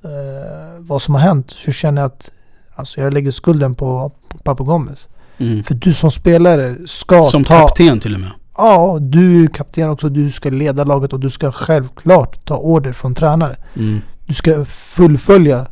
eh, 0.03 0.79
vad 0.79 1.01
som 1.01 1.15
har 1.15 1.21
hänt 1.21 1.51
så 1.51 1.71
känner 1.71 2.01
jag 2.01 2.07
att 2.07 2.29
alltså 2.75 3.01
jag 3.01 3.13
lägger 3.13 3.31
skulden 3.31 3.75
på 3.75 4.11
Papu 4.43 4.63
Gomez. 4.63 5.07
Mm. 5.37 5.63
För 5.63 5.73
du 5.73 5.93
som 5.93 6.11
spelare 6.11 6.75
ska 6.85 7.23
Som 7.23 7.43
ta... 7.43 7.67
kapten 7.67 7.99
till 7.99 8.13
och 8.13 8.19
med. 8.19 8.31
Ja, 8.57 8.97
du 9.01 9.43
är 9.43 9.47
kapten 9.47 9.89
också. 9.89 10.09
Du 10.09 10.31
ska 10.31 10.49
leda 10.49 10.83
laget 10.83 11.13
och 11.13 11.19
du 11.19 11.29
ska 11.29 11.51
självklart 11.51 12.45
ta 12.45 12.57
order 12.57 12.93
från 12.93 13.15
tränare. 13.15 13.55
Mm. 13.75 14.01
Du 14.25 14.33
ska 14.33 14.65
fullfölja 14.65 15.67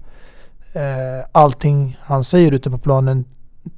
eh, 0.74 1.26
allting 1.32 1.97
han 2.01 2.24
säger 2.24 2.51
ute 2.51 2.70
på 2.70 2.78
planen 2.78 3.26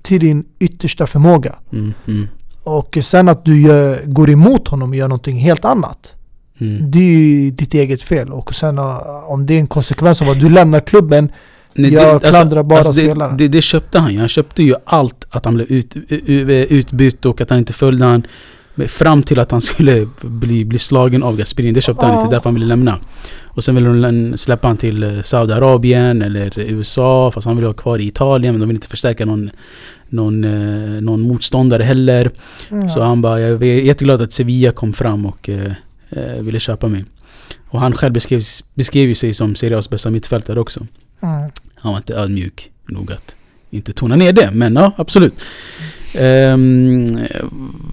till 0.02 0.20
din 0.20 0.46
yttersta 0.60 1.08
förmåga. 1.08 1.56
Mm. 1.72 1.94
Mm. 2.08 2.28
Och 2.64 2.98
sen 3.02 3.30
att 3.30 3.46
du 3.46 3.62
gör, 3.62 4.06
går 4.06 4.30
emot 4.30 4.68
honom 4.68 4.90
och 4.90 4.96
gör 4.96 5.08
någonting 5.08 5.38
helt 5.38 5.66
annat. 5.66 6.14
Mm. 6.60 6.92
Det 6.92 7.00
är 7.00 7.18
ju 7.18 7.52
ditt 7.52 7.74
eget 7.74 8.04
fel. 8.04 8.30
Och 8.30 8.56
sen 8.56 8.80
uh, 8.80 9.32
om 9.32 9.46
det 9.46 9.54
är 9.54 9.60
en 9.60 9.68
konsekvens 9.68 10.22
av 10.22 10.30
att 10.30 10.40
du 10.40 10.50
lämnar 10.50 10.80
klubben. 10.80 11.32
Nej, 11.74 11.94
Jag 11.94 12.22
klandrar 12.22 12.64
bara 12.64 12.84
spelaren. 12.84 13.38
det, 13.38 13.44
det, 13.44 13.48
det 13.48 13.62
köpte 13.62 14.00
han 14.00 14.14
ju. 14.14 14.20
Han 14.20 14.28
köpte 14.28 14.64
ju 14.64 14.76
allt 14.86 15.26
att 15.30 15.46
han 15.46 15.54
blev 15.54 15.68
ut, 15.68 15.96
utbytt 16.72 17.26
och 17.26 17.42
att 17.42 17.50
han 17.50 17.60
inte 17.60 17.74
följde 17.74 18.06
han. 18.06 18.24
Fram 18.88 19.24
till 19.24 19.40
att 19.40 19.52
han 19.52 19.62
skulle 19.62 20.08
bli, 20.22 20.66
bli 20.66 20.80
slagen 20.80 21.24
av 21.24 21.38
Gasperini. 21.38 21.74
Det 21.74 21.82
köpte 21.82 22.06
han 22.06 22.16
Ja. 22.16 22.22
inte, 22.22 22.36
därför 22.36 22.44
han 22.50 22.54
ville 22.54 22.66
lämna. 22.66 22.98
Och 23.46 23.64
sen 23.64 23.76
ville 23.76 23.90
de 23.90 24.38
släppa 24.38 24.68
han 24.68 24.78
till 24.78 25.04
eh, 25.04 25.22
Saudiarabien 25.22 26.22
eller 26.22 26.60
USA. 26.60 27.32
Fast 27.32 27.48
han 27.48 27.56
ville 27.56 27.68
vara 27.68 27.78
kvar 27.78 28.00
i 28.00 28.08
Italien. 28.08 28.54
Men 28.54 28.60
de 28.60 28.68
ville 28.70 28.78
inte 28.78 28.88
förstärka 28.88 29.26
någon, 29.26 29.50
någon, 30.10 30.44
eh, 30.44 31.02
någon 31.02 31.22
motståndare 31.22 31.84
heller. 31.84 32.32
Så 32.90 33.02
han 33.02 33.22
bara, 33.22 33.40
jag 33.40 33.64
är 33.64 33.82
jätteglad 33.82 34.22
att 34.22 34.34
Sevilla 34.34 34.72
kom 34.72 34.94
fram 34.94 35.26
och 35.26 35.50
eh, 35.50 35.72
eh, 36.10 36.42
ville 36.42 36.60
köpa 36.60 36.88
mig. 36.88 37.06
Och 37.70 37.80
han 37.80 37.94
själv 37.94 38.14
beskrev, 38.14 38.42
beskrev 38.74 39.14
sig 39.14 39.34
som 39.34 39.56
Serie 39.56 39.78
A's 39.78 39.90
bästa 39.92 40.10
mittfältare 40.10 40.60
också. 40.60 40.88
Mm. 41.24 41.50
Han 41.76 41.92
var 41.92 41.98
inte 41.98 42.14
ödmjuk 42.16 42.72
nog 42.88 43.12
att 43.12 43.36
inte 43.70 43.94
tona 43.94 44.16
ner 44.16 44.34
det. 44.34 44.50
Men 44.54 44.76
ja, 44.76 44.92
absolut. 44.98 45.34
Ehm, 46.16 47.20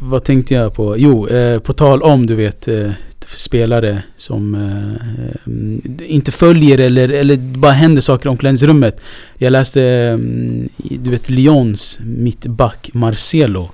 vad 0.00 0.24
tänkte 0.24 0.54
jag 0.54 0.74
på? 0.74 0.98
Jo, 0.98 1.26
eh, 1.28 1.60
på 1.60 1.72
tal 1.72 2.02
om 2.02 2.26
du 2.26 2.34
vet 2.34 2.68
eh, 2.68 2.90
spelare 3.36 4.02
som 4.16 4.54
eh, 4.54 6.10
inte 6.10 6.32
följer 6.32 6.78
eller, 6.78 7.08
eller 7.08 7.36
bara 7.36 7.72
händer 7.72 8.00
saker 8.02 8.26
i 8.28 8.30
omklädningsrummet. 8.30 9.00
Jag 9.38 9.50
läste, 9.50 9.82
eh, 9.82 10.18
du 10.98 11.10
vet 11.10 11.30
Lyons 11.30 11.98
mittback 12.02 12.90
Marcelo. 12.92 13.70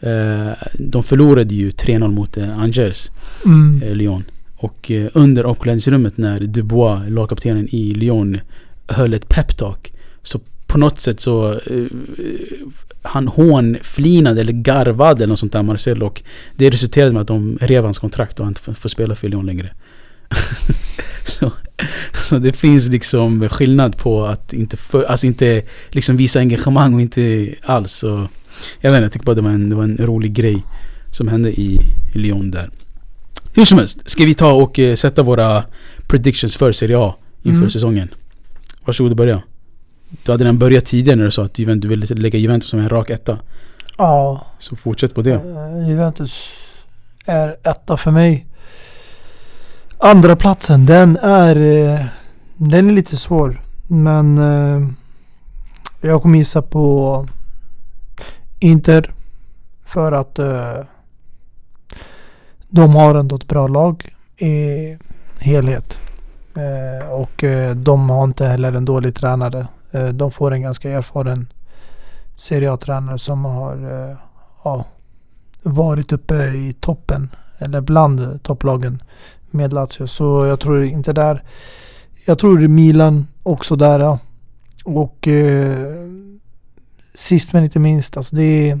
Eh, 0.00 0.50
de 0.74 1.02
förlorade 1.02 1.54
ju 1.54 1.70
3-0 1.70 2.08
mot 2.08 2.36
eh, 2.36 2.58
Angers 2.58 3.10
Mm. 3.46 3.82
eh, 3.82 3.94
Lyon. 3.94 4.24
Och 4.56 4.90
under 5.14 5.46
omklädningsrummet 5.46 6.18
när 6.18 6.40
Dubois, 6.40 7.00
lagkaptenen 7.08 7.68
i 7.74 7.94
Lyon, 7.94 8.38
höll 8.86 9.14
ett 9.14 9.28
peptalk. 9.28 9.92
Så 10.22 10.40
på 10.70 10.78
något 10.78 11.00
sätt 11.00 11.20
så 11.20 11.52
eh, 11.52 11.84
han 13.02 13.28
hånflinade 13.28 14.40
eller 14.40 14.52
garvade 14.52 15.18
eller 15.24 15.26
något 15.32 15.38
sånt 15.38 15.52
där 15.52 15.62
Marcelo 15.62 16.06
och 16.06 16.22
det 16.56 16.70
resulterade 16.70 17.12
med 17.12 17.20
att 17.22 17.28
de 17.28 17.58
rev 17.60 17.84
hans 17.84 17.98
kontrakt 17.98 18.40
och 18.40 18.44
han 18.46 18.50
inte 18.50 18.62
får- 18.62 18.74
får 18.74 18.88
spela 18.88 19.14
för 19.14 19.28
Lyon 19.28 19.46
längre. 19.46 19.70
så, 21.24 21.52
så 22.28 22.38
det 22.38 22.52
finns 22.52 22.88
liksom 22.88 23.48
skillnad 23.48 23.96
på 23.98 24.24
att 24.26 24.52
inte, 24.52 24.76
för, 24.76 25.02
alltså 25.04 25.26
inte 25.26 25.62
liksom 25.90 26.16
visa 26.16 26.38
engagemang 26.38 26.94
och 26.94 27.00
inte 27.00 27.54
alls. 27.62 27.92
Så, 27.92 28.28
jag 28.80 28.90
vet 28.90 28.96
inte, 28.98 29.04
jag 29.04 29.12
tycker 29.12 29.26
bara 29.26 29.34
det 29.34 29.42
var 29.42 29.50
en, 29.50 29.70
det 29.70 29.76
var 29.76 29.84
en 29.84 29.96
rolig 29.96 30.32
grej 30.32 30.62
som 31.12 31.28
hände 31.28 31.60
i, 31.60 31.78
i 32.14 32.18
Lyon 32.18 32.50
där. 32.50 32.70
Hur 33.54 33.64
som 33.64 33.78
helst, 33.78 34.10
ska 34.10 34.24
vi 34.24 34.34
ta 34.34 34.52
och 34.52 34.78
eh, 34.78 34.94
sätta 34.94 35.22
våra 35.22 35.64
predictions 36.08 36.56
för 36.56 36.72
Serie 36.72 36.98
A 36.98 37.14
inför 37.42 37.58
Mm. 37.58 37.70
säsongen? 37.70 38.08
Varsågod 38.84 39.10
och 39.10 39.16
börja. 39.16 39.42
Du 40.24 40.32
hade 40.32 40.44
den 40.44 40.58
börjat 40.58 40.84
tidigare 40.84 41.16
när 41.16 41.24
du 41.24 41.30
sa 41.30 41.44
att 41.44 41.54
du 41.54 41.88
ville 41.88 42.06
lägga 42.06 42.38
Juventus 42.38 42.70
som 42.70 42.80
en 42.80 42.88
rak 42.88 43.10
etta. 43.10 43.38
Ja, 43.98 44.46
Så 44.58 44.76
fortsätt 44.76 45.14
på 45.14 45.22
det. 45.22 45.32
eh, 45.34 45.88
Juventus 45.88 46.48
är 47.26 47.56
etta 47.62 47.96
för 47.96 48.10
mig. 48.10 48.46
Andra 49.98 50.36
platsen 50.36 50.86
den 50.86 51.16
är, 51.16 51.56
eh, 51.56 52.04
den 52.56 52.88
är 52.90 52.92
lite 52.94 53.16
svår. 53.16 53.60
Men 53.88 54.38
eh, 54.38 54.88
jag 56.00 56.22
kommer 56.22 56.38
gissa 56.38 56.62
på 56.62 57.26
Inter. 58.60 59.14
För 59.86 60.12
att 60.12 60.38
de 62.68 62.94
har 62.94 63.14
ändå 63.14 63.36
ett 63.36 63.46
bra 63.48 63.68
lag 63.68 64.14
i 64.36 64.96
helhet. 65.38 65.98
Och 67.10 67.44
de 67.76 68.10
har 68.10 68.24
inte 68.24 68.46
heller 68.46 68.72
en 68.72 68.84
dålig 68.84 69.14
tränare. 69.14 69.66
Eh, 69.90 70.08
de 70.08 70.30
får 70.30 70.52
en 70.52 70.62
ganska 70.62 70.90
erfaren 70.90 71.52
Serie 72.36 72.72
A-tränare 72.72 73.18
som 73.18 73.44
har 73.44 73.74
eh, 73.74 74.16
ja, 74.64 74.84
varit 75.62 76.12
uppe 76.12 76.34
i 76.34 76.74
toppen. 76.80 77.28
Eller 77.58 77.80
bland 77.80 78.42
topplagen 78.42 79.02
med 79.50 79.72
Lazio. 79.72 80.06
Så 80.06 80.46
jag 80.46 80.60
tror 80.60 80.84
inte 80.84 81.12
där. 81.12 81.42
Jag 82.26 82.38
tror 82.38 82.68
Milan 82.68 83.26
också 83.42 83.76
där. 83.76 84.00
Ja. 84.00 84.18
Och 84.84 85.28
eh, 85.28 86.06
sist 87.14 87.52
men 87.52 87.64
inte 87.64 87.78
minst. 87.78 88.16
Alltså 88.16 88.36
det 88.36 88.70
är 88.70 88.80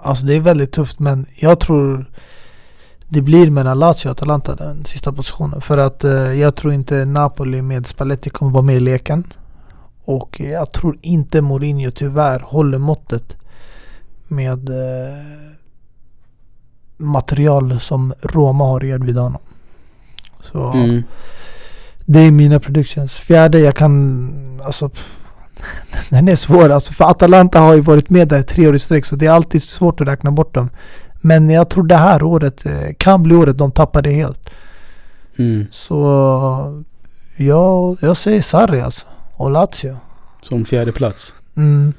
Alltså 0.00 0.26
det 0.26 0.34
är 0.34 0.40
väldigt 0.40 0.72
tufft 0.72 0.98
men 0.98 1.26
jag 1.34 1.60
tror 1.60 2.10
det 3.08 3.22
blir 3.22 3.50
mellan 3.50 3.78
Lazio 3.78 4.08
och 4.08 4.12
Atalanta 4.12 4.54
den 4.54 4.84
sista 4.84 5.12
positionen. 5.12 5.60
För 5.60 5.78
att 5.78 6.04
eh, 6.04 6.12
jag 6.12 6.54
tror 6.56 6.72
inte 6.72 7.04
Napoli 7.04 7.62
med 7.62 7.86
Spalletti 7.86 8.30
kommer 8.30 8.52
vara 8.52 8.62
med 8.62 8.76
i 8.76 8.80
leken. 8.80 9.32
Och 10.04 10.40
jag 10.40 10.72
tror 10.72 10.98
inte 11.02 11.40
Mourinho 11.40 11.90
tyvärr 11.90 12.40
håller 12.40 12.78
måttet 12.78 13.36
med 14.28 14.68
eh, 14.68 15.18
material 16.96 17.80
som 17.80 18.14
Roma 18.22 18.64
har 18.64 18.84
erbjudit 18.84 19.22
honom. 19.22 19.40
Så 20.40 20.72
Mm. 20.72 21.02
det 22.04 22.20
är 22.20 22.30
mina 22.30 22.60
predictions. 22.60 23.12
Fjärde, 23.14 23.58
jag 23.58 23.76
kan... 23.76 24.60
Alltså... 24.64 24.90
Den 26.10 26.28
är 26.28 26.36
svår 26.36 26.70
alltså. 26.70 26.92
För 26.92 27.04
Atalanta 27.10 27.60
har 27.60 27.74
ju 27.74 27.80
varit 27.80 28.10
med 28.10 28.28
där 28.28 28.42
tre 28.42 28.68
år 28.68 28.74
i 28.74 28.78
sträck 28.78 29.04
så 29.04 29.16
det 29.16 29.26
är 29.26 29.30
alltid 29.30 29.62
svårt 29.62 30.00
att 30.00 30.08
räkna 30.08 30.30
bort 30.30 30.54
dem. 30.54 30.70
Men 31.20 31.50
jag 31.50 31.70
tror 31.70 31.84
det 31.84 31.96
här 31.96 32.22
året 32.22 32.66
eh, 32.66 32.94
kan 32.98 33.22
bli 33.22 33.34
året 33.34 33.58
de 33.58 33.72
tappar 33.72 34.02
det 34.02 34.12
helt. 34.12 34.50
Mm. 35.38 35.66
Så... 35.70 36.84
Jag, 37.36 37.98
jag 38.00 38.16
säger 38.16 38.42
Sarri 38.42 38.80
alltså. 38.80 39.06
Och 39.34 39.50
Lazio. 39.50 39.96
Som 40.42 40.64
fjärde 40.64 40.92
plats. 40.92 41.34
Mm. 41.56 41.92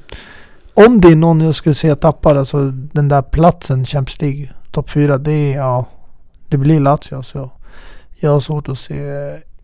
Om 0.74 1.02
det 1.02 1.08
är 1.08 1.16
någon 1.16 1.42
jag 1.42 1.56
skulle 1.56 1.76
säga 1.76 1.96
tappar, 1.96 2.36
alltså 2.36 2.72
den 2.72 3.08
där 3.08 3.22
platsen 3.22 3.86
Champions 3.86 4.22
League, 4.22 4.50
topp 4.72 4.90
4, 4.90 5.18
det 5.18 5.32
är 5.32 5.58
ja, 5.58 5.86
det 6.50 6.58
blir 6.58 6.80
Lazio. 6.80 7.24
Så 7.24 7.52
jag 8.20 8.32
har 8.32 8.40
svårt 8.40 8.70
att 8.70 8.80
se 8.80 8.96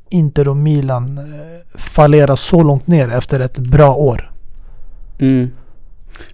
Inter 0.10 0.48
och 0.48 0.58
Milan 0.58 1.18
eh, 1.18 1.80
fallera 1.80 2.38
så 2.38 2.64
långt 2.64 2.88
ner 2.88 3.10
efter 3.10 3.40
ett 3.40 3.58
bra 3.58 3.96
år. 3.96 4.32
Mm. 5.20 5.50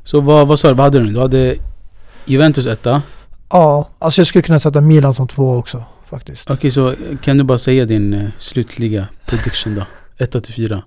Så 0.04 0.22
vad, 0.22 0.48
vad 0.48 0.60
sa 0.60 0.68
du? 0.68 0.74
Vad 0.74 0.86
hade 0.86 1.00
du 1.00 1.06
nu? 1.06 1.14
Du 1.14 1.20
hade 1.20 1.56
Juventus 2.26 2.66
etta. 2.66 3.02
Ja, 3.50 3.90
alltså 4.00 4.22
jag 4.22 4.28
skulle 4.28 4.42
kunna 4.42 4.60
sätta 4.60 4.82
Milan 4.82 5.14
som 5.14 5.28
två 5.28 5.56
också 5.58 5.84
faktiskt. 6.10 6.50
Okej, 6.50 6.72
så 6.72 6.96
kan 7.22 7.38
du 7.38 7.44
bara 7.44 7.58
säga 7.58 7.86
din 7.86 8.14
eh, 8.14 8.30
slutliga 8.38 9.08
prediction 9.26 9.76
då? 9.76 9.86
1 10.18 10.44
till 10.44 10.54
4. 10.54 10.84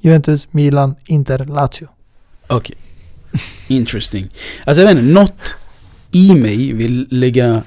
Juventus, 0.00 0.48
Milan, 0.50 0.94
Inter, 1.04 1.38
Lazio. 1.38 1.88
Okej. 2.46 2.76
Interesting. 3.68 4.28
Alltså 4.64 4.82
jag 4.82 4.88
vet 4.88 4.98
inte, 4.98 5.12
något 5.12 5.56
i 6.10 6.34
mig 6.34 6.72
vill 6.72 7.06
lägga 7.10 7.62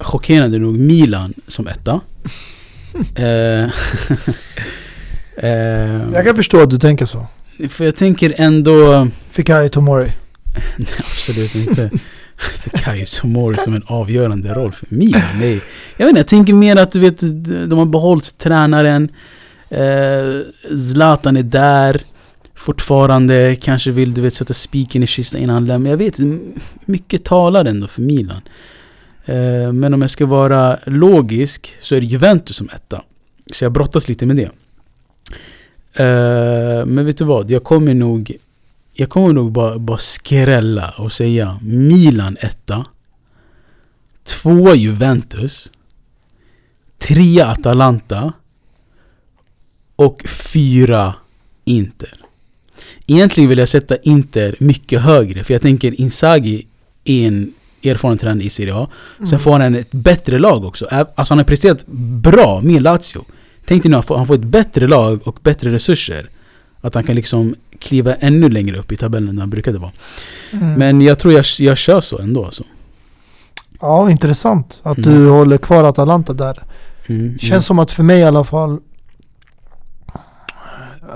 chockerande 0.00 0.58
nog 0.58 0.78
Milan 0.78 1.34
som 1.46 1.66
etta. 1.66 2.00
eh, 3.14 3.64
eh, 5.36 6.12
Jag 6.12 6.24
kan 6.26 6.36
förstå 6.36 6.62
att 6.62 6.70
du 6.70 6.78
tänker 6.78 7.06
så. 7.06 7.26
för 7.68 7.84
jag 7.84 7.96
tänker 7.96 8.34
ändå... 8.36 9.08
Fikayo 9.30 9.68
Tomori. 9.68 10.12
Nej, 10.76 10.88
absolut 10.98 11.54
inte. 11.54 11.90
Fikayo 12.36 13.04
Tomori 13.20 13.56
som 13.56 13.74
en 13.74 13.82
avgörande 13.86 14.54
roll 14.54 14.72
för 14.72 14.86
Milan. 14.90 15.22
Nej. 15.38 15.60
Jag 15.96 16.06
vet 16.06 16.08
inte, 16.08 16.20
jag 16.20 16.26
tänker 16.26 16.54
mer 16.54 16.76
att 16.76 16.92
du 16.92 17.00
vet, 17.00 17.20
de 17.70 17.78
har 17.78 17.86
behållit 17.86 18.38
tränaren. 18.38 19.08
Eh, 19.68 20.40
Zlatan 20.92 21.36
är 21.36 21.42
där. 21.42 22.00
Fortfarande 22.54 23.56
kanske 23.60 23.90
vill 23.90 24.14
du 24.14 24.20
vet 24.20 24.34
sätta 24.34 24.54
spiken 24.54 25.02
i 25.02 25.06
kistan 25.06 25.40
innan 25.40 25.54
han 25.54 25.66
lämnar. 25.66 25.90
Jag 25.90 25.96
vet 25.96 26.18
mycket 26.84 27.24
talar 27.24 27.64
ändå 27.64 27.86
för 27.86 28.02
Milan. 28.02 28.40
Eh, 29.24 29.72
men 29.72 29.94
om 29.94 30.00
jag 30.00 30.10
ska 30.10 30.26
vara 30.26 30.78
logisk 30.86 31.76
så 31.80 31.94
är 31.94 32.00
det 32.00 32.06
Juventus 32.06 32.56
som 32.56 32.68
etta. 32.74 33.02
Så 33.52 33.64
jag 33.64 33.72
brottas 33.72 34.08
lite 34.08 34.26
med 34.26 34.36
det. 34.36 34.50
Eh, 36.02 36.86
men 36.86 37.06
vet 37.06 37.18
du 37.18 37.24
vad? 37.24 37.50
Jag 37.50 37.64
kommer 37.64 37.94
nog 37.94 38.36
jag 38.94 39.08
kommer 39.10 39.32
nog 39.32 39.52
bara, 39.52 39.78
bara 39.78 39.98
skrälla 39.98 40.90
och 40.90 41.12
säga 41.12 41.58
Milan 41.62 42.36
etta. 42.40 42.86
Två 44.24 44.74
Juventus. 44.74 45.72
Trea 46.98 47.46
Atalanta. 47.46 48.32
och 49.96 50.22
fyra 50.28 51.14
Inter. 51.64 52.20
Egentligen 53.06 53.48
vill 53.48 53.58
jag 53.58 53.68
sätta 53.68 53.96
Inter 53.96 54.56
mycket 54.60 55.00
högre, 55.00 55.44
för 55.44 55.54
jag 55.54 55.62
tänker 55.62 56.00
Inzaghi 56.00 56.66
är 57.04 57.26
en 57.28 57.52
erfaren 57.82 58.18
tränare 58.18 58.44
i 58.44 58.50
Serie 58.50 58.74
A. 58.74 58.88
Sen 59.18 59.26
Mm. 59.26 59.38
får 59.40 59.58
han 59.60 59.74
ett 59.74 59.92
bättre 59.92 60.38
lag 60.38 60.64
också. 60.64 60.86
Alltså 60.86 61.32
han 61.34 61.38
har 61.38 61.44
presterat 61.44 61.86
bra 62.22 62.60
med 62.60 62.82
Lazio. 62.82 63.24
Tänk 63.66 63.82
dig 63.82 63.90
nu 63.90 63.96
att 63.96 64.08
han 64.08 64.26
får 64.26 64.34
ett 64.34 64.44
bättre 64.44 64.86
lag 64.86 65.28
och 65.28 65.38
bättre 65.42 65.72
resurser. 65.72 66.28
Att 66.84 66.94
han 66.94 67.04
kan 67.04 67.14
liksom 67.16 67.54
kliva 67.78 68.14
ännu 68.14 68.48
längre 68.48 68.78
upp 68.78 68.92
i 68.92 68.96
tabellen 68.96 69.28
än 69.28 69.38
han 69.38 69.50
brukade 69.50 69.78
vara. 69.78 69.92
Mm. 70.52 70.72
Men 70.74 71.00
jag 71.02 71.18
tror 71.18 71.34
jag, 71.34 71.44
jag 71.60 71.78
kör 71.78 72.00
så 72.00 72.18
ändå 72.18 72.44
alltså. 72.44 72.64
Ja, 73.80 74.10
intressant 74.10 74.80
att 74.82 74.98
Mm. 74.98 75.10
du 75.10 75.28
håller 75.30 75.58
kvar 75.58 75.84
Atalanta 75.84 76.32
där. 76.32 76.62
Mm, 77.06 77.38
Känns 77.38 77.66
som 77.66 77.78
att 77.78 77.90
för 77.90 78.02
mig 78.02 78.18
i 78.20 78.24
alla 78.24 78.44
fall 78.44 78.80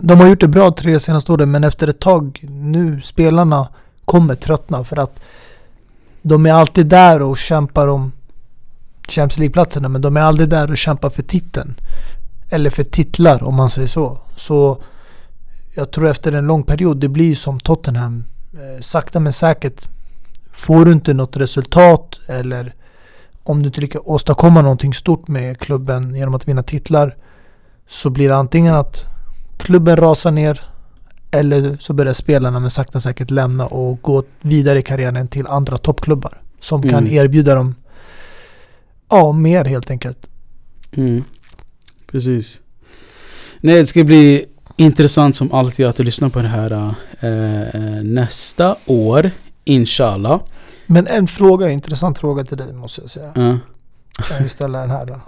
De 0.00 0.20
har 0.20 0.28
gjort 0.28 0.40
det 0.40 0.48
bra 0.48 0.70
tre 0.70 1.00
senaste 1.00 1.32
åren 1.32 1.50
men 1.50 1.64
efter 1.64 1.88
ett 1.88 2.00
tag 2.00 2.44
nu 2.50 3.00
spelarna 3.02 3.68
kommer 4.04 4.34
tröttna 4.34 4.84
för 4.84 4.96
att 4.96 5.20
de 6.22 6.46
är 6.46 6.52
alltid 6.52 6.86
där 6.86 7.22
och 7.22 7.38
kämpar 7.38 7.88
om 7.88 8.12
Champions 9.08 9.38
League-platserna 9.38 9.88
men 9.88 10.02
de 10.02 10.16
är 10.16 10.20
aldrig 10.20 10.48
där 10.48 10.70
och 10.70 10.76
kämpar 10.78 11.10
för 11.10 11.22
titeln. 11.22 11.74
Eller 12.50 12.70
för 12.70 12.84
titlar 12.84 13.42
om 13.44 13.54
man 13.54 13.70
säger 13.70 13.88
så. 13.88 14.18
Så 14.36 14.82
jag 15.78 15.90
tror 15.90 16.08
efter 16.08 16.32
en 16.32 16.46
lång 16.46 16.62
period, 16.62 16.96
det 16.96 17.08
blir 17.08 17.34
som 17.34 17.60
Tottenham. 17.60 18.24
Eh, 18.52 18.80
sakta 18.80 19.20
men 19.20 19.32
säkert 19.32 19.88
får 20.52 20.84
du 20.84 20.92
inte 20.92 21.14
något 21.14 21.36
resultat 21.36 22.20
eller 22.26 22.74
om 23.42 23.62
du 23.62 23.66
inte 23.66 23.80
lyckas 23.80 24.02
åstadkomma 24.04 24.62
någonting 24.62 24.94
stort 24.94 25.28
med 25.28 25.58
klubben 25.58 26.14
genom 26.14 26.34
att 26.34 26.48
vinna 26.48 26.62
titlar 26.62 27.16
så 27.88 28.10
blir 28.10 28.28
det 28.28 28.36
antingen 28.36 28.74
att 28.74 29.04
klubben 29.56 29.96
rasar 29.96 30.30
ner 30.30 30.60
eller 31.30 31.76
så 31.80 31.92
börjar 31.92 32.12
spelarna 32.12 32.60
med 32.60 32.72
sakta 32.72 33.00
säkert 33.00 33.30
lämna 33.30 33.66
och 33.66 34.02
gå 34.02 34.22
vidare 34.40 34.78
i 34.78 34.82
karriären 34.82 35.28
till 35.28 35.46
andra 35.46 35.78
toppklubbar 35.78 36.42
som 36.60 36.82
kan 36.82 37.06
Mm. 37.06 37.12
erbjuda 37.12 37.54
dem 37.54 37.74
ja, 39.10 39.32
mer 39.32 39.64
helt 39.64 39.90
enkelt. 39.90 40.26
Mm. 40.92 41.24
Precis. 42.10 42.60
Nej, 43.60 43.80
det 43.80 43.86
ska 43.86 44.04
bli 44.04 44.46
intressant 44.78 45.36
som 45.36 45.52
alltid 45.52 45.86
att 45.86 45.98
lyssna 45.98 46.30
på 46.30 46.38
det 46.42 46.48
här 46.48 46.94
eh, 47.20 47.62
eh, 47.62 48.02
nästa 48.02 48.76
år. 48.86 49.30
Inshallah. 49.64 50.40
Men 50.86 51.06
en 51.06 51.28
fråga, 51.28 51.70
intressant 51.70 52.18
fråga 52.18 52.44
till 52.44 52.56
dig 52.56 52.72
måste 52.72 53.00
jag 53.00 53.10
säga. 53.10 53.32
Ja. 53.34 53.58
Jag 54.30 54.38
vill 54.38 54.50
ställa 54.50 54.80
den 54.80 54.90
här 54.90 55.06
då. 55.06 55.20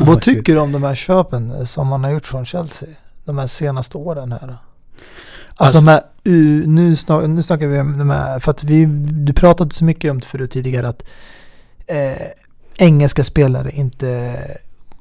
Vad 0.04 0.22
tycker 0.22 0.54
du 0.54 0.60
om 0.60 0.72
de 0.72 0.82
här 0.82 0.94
köpen 0.94 1.50
eh, 1.50 1.64
som 1.64 1.86
man 1.86 2.04
har 2.04 2.10
gjort 2.10 2.26
från 2.26 2.44
Chelsea? 2.46 2.88
De 3.24 3.38
här 3.38 3.46
senaste 3.46 3.98
åren 3.98 4.32
här. 4.32 4.40
Alltså, 4.42 4.58
Alltså- 5.56 5.80
de 5.80 5.90
här, 5.90 6.02
nu, 6.66 6.96
snack, 6.96 7.28
nu 7.28 7.42
snackar 7.42 7.66
vi 7.66 7.80
om 7.80 7.98
de 7.98 8.10
här, 8.10 8.38
för 8.38 8.50
att 8.50 8.64
vi, 8.64 8.84
du 9.10 9.32
pratade 9.32 9.74
så 9.74 9.84
mycket 9.84 10.10
om 10.10 10.20
det 10.20 10.26
förut 10.26 10.50
tidigare 10.50 10.88
att 10.88 11.04
eh, 11.86 12.26
engelska 12.78 13.24
spelare 13.24 13.70
inte 13.70 14.38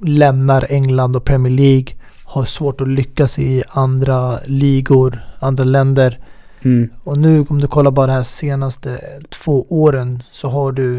lämnar 0.05 0.65
England 0.69 1.15
och 1.15 1.25
Premier 1.25 1.53
League, 1.53 1.87
har 2.35 2.45
svårt 2.45 2.81
att 2.81 2.87
lyckas 2.87 3.39
i 3.39 3.63
andra 3.69 4.39
ligor, 4.45 5.23
andra 5.39 5.63
länder. 5.63 6.19
Mm. 6.61 6.89
Och 7.03 7.17
nu 7.17 7.45
om 7.49 7.61
du 7.61 7.67
kollar 7.67 7.91
bara 7.91 8.07
de 8.07 8.13
här 8.13 8.23
senaste 8.23 8.99
två 9.29 9.65
åren 9.69 10.23
så 10.31 10.49
har 10.49 10.71
du 10.71 10.97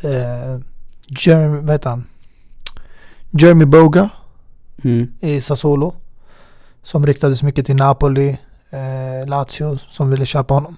eh, 0.00 0.60
Jeremy, 1.20 1.60
vad 1.60 1.70
heter 1.70 1.90
han? 1.90 2.04
Jeremy 3.30 3.64
Boga 3.64 4.08
Mm. 4.84 5.12
i 5.20 5.40
Sassuolo. 5.40 5.94
Som 6.82 7.06
riktades 7.06 7.42
mycket 7.42 7.66
till 7.66 7.76
Napoli, 7.76 8.38
eh, 8.70 9.26
Lazio 9.28 9.78
som 9.88 10.10
ville 10.10 10.26
köpa 10.26 10.54
honom. 10.54 10.76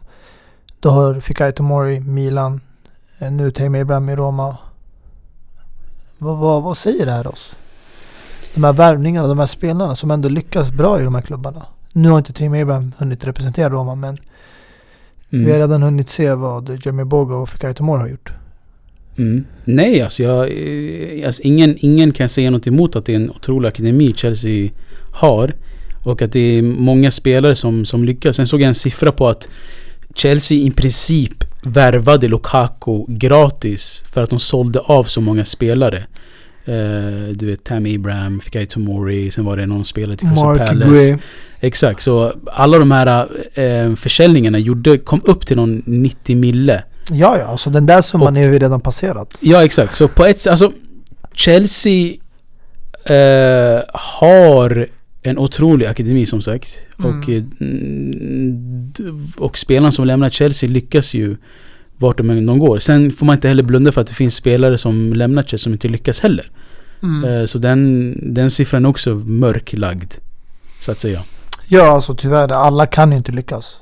Du 0.80 0.88
har 0.88 1.20
Fikayo 1.20 1.52
Tomori, 1.52 2.00
Milan, 2.00 2.60
eh, 3.18 3.30
nu 3.32 3.50
Tammy 3.50 3.80
Abraham 3.80 4.08
i 4.08 4.16
Roma. 4.16 4.56
Vad, 6.18 6.38
vad, 6.38 6.62
vad 6.62 6.76
säger 6.76 7.06
det 7.06 7.12
här 7.12 7.26
oss? 7.26 7.56
De 8.56 8.64
här 8.64 8.72
värvningarna, 8.72 9.28
de 9.28 9.38
här 9.38 9.46
spelarna 9.46 9.94
som 9.96 10.10
ändå 10.10 10.28
lyckas 10.28 10.70
bra 10.70 11.00
i 11.00 11.04
de 11.04 11.14
här 11.14 11.22
klubbarna. 11.22 11.66
Nu 11.92 12.08
har 12.10 12.18
inte 12.18 12.32
Tammy 12.32 12.60
Abraham 12.62 12.92
hunnit 12.98 13.24
representera 13.24 13.68
Roma 13.70 13.94
men 13.94 14.18
vi 15.30 15.38
har 15.38 15.44
Mm. 15.44 15.58
redan 15.60 15.82
hunnit 15.82 16.10
se 16.10 16.34
vad 16.34 16.68
Jeremy 16.70 17.04
Boga 17.04 17.34
och 17.34 17.48
Fikayo 17.48 17.74
Tomori 17.74 18.00
har 18.00 18.08
gjort. 18.08 18.32
Mm. 19.18 19.44
Nej, 19.64 20.02
alltså, 20.02 20.22
jag, 20.22 20.38
eh, 20.50 21.26
alltså 21.26 21.42
ingen, 21.42 21.76
ingen 21.78 22.12
kan 22.12 22.28
säga 22.28 22.50
något 22.50 22.66
emot 22.66 22.96
att 22.96 23.04
det 23.06 23.12
är 23.12 23.16
en 23.16 23.30
otrolig 23.30 23.68
akademi 23.68 24.12
Chelsea 24.16 24.70
har. 25.12 25.54
Och 26.04 26.22
att 26.22 26.32
det 26.32 26.58
är 26.58 26.62
många 26.62 27.10
spelare 27.10 27.54
som, 27.54 27.84
som 27.84 28.04
lyckas. 28.04 28.36
Sen 28.36 28.46
såg 28.46 28.60
jag 28.60 28.68
en 28.68 28.74
siffra 28.74 29.12
på 29.12 29.28
att 29.28 29.48
Chelsea 30.14 30.58
i 30.58 30.70
princip 30.70 31.44
värvade 31.62 32.28
Lukaku 32.28 33.04
gratis 33.08 34.04
för 34.12 34.22
att 34.22 34.30
de 34.30 34.38
sålde 34.38 34.78
av 34.80 35.04
så 35.04 35.20
många 35.20 35.44
spelare. 35.44 36.04
Eh, 36.68 37.28
du 37.34 37.46
vet 37.46 37.64
Tammy 37.64 37.94
Abraham, 37.96 38.40
Fikayo 38.40 38.66
Tomori, 38.66 39.30
sen 39.30 39.44
var 39.44 39.56
det 39.56 39.66
någon 39.66 39.84
spelare 39.84 40.16
till 40.16 40.28
Crystal 40.28 40.56
Mark 40.56 40.68
Palace. 40.68 40.90
Gray. 41.10 41.18
Exakt, 41.60 42.02
så 42.02 42.32
alla 42.52 42.78
de 42.78 42.90
här 42.90 43.26
eh, 43.54 43.94
försäljningarna 43.94 44.58
gjorde, 44.58 44.98
kom 44.98 45.20
upp 45.24 45.46
till 45.46 45.56
någon 45.56 45.82
90 45.86 46.36
mille. 46.36 46.82
Ja, 47.12 47.38
ja, 47.38 47.44
alltså 47.44 47.70
den 47.70 47.86
där 47.86 48.02
summan 48.02 48.36
är 48.36 48.42
ju 48.42 48.58
redan 48.58 48.80
passerat. 48.80 49.38
Ja 49.40 49.64
exakt, 49.64 49.94
så 49.94 50.08
på 50.08 50.24
ett 50.24 50.40
sätt, 50.40 50.50
alltså 50.50 50.72
Chelsea 51.34 52.14
eh, 53.04 53.82
har 53.94 54.86
en 55.22 55.38
otrolig 55.38 55.86
akademi 55.86 56.26
som 56.26 56.42
sagt. 56.42 56.78
Mm. 56.98 57.18
Och, 57.18 57.28
eh, 57.28 57.42
d- 57.42 59.04
och 59.38 59.58
spelarna 59.58 59.92
som 59.92 60.06
lämnar 60.06 60.30
Chelsea 60.30 60.70
lyckas 60.70 61.14
ju 61.14 61.36
vart 61.98 62.16
de 62.18 62.30
än 62.30 62.46
de 62.46 62.58
går. 62.58 62.78
Sen 62.78 63.12
får 63.12 63.26
man 63.26 63.34
inte 63.36 63.48
heller 63.48 63.62
blunda 63.62 63.92
för 63.92 64.00
att 64.00 64.06
det 64.06 64.14
finns 64.14 64.34
spelare 64.34 64.78
som 64.78 65.12
lämnar 65.12 65.42
Chelsea 65.42 65.58
som 65.58 65.72
inte 65.72 65.88
lyckas 65.88 66.20
heller. 66.20 66.50
Mm. 67.02 67.24
Eh, 67.40 67.44
så 67.44 67.58
den, 67.58 68.14
den 68.34 68.50
siffran 68.50 68.84
är 68.84 68.88
också 68.88 69.14
mörklagd. 69.14 70.12
Så 70.80 70.92
att 70.92 71.00
säga. 71.00 71.22
Ja, 71.68 71.86
alltså 71.86 72.14
tyvärr, 72.14 72.52
alla 72.52 72.86
kan 72.86 73.10
ju 73.10 73.16
inte 73.16 73.32
lyckas. 73.32 73.76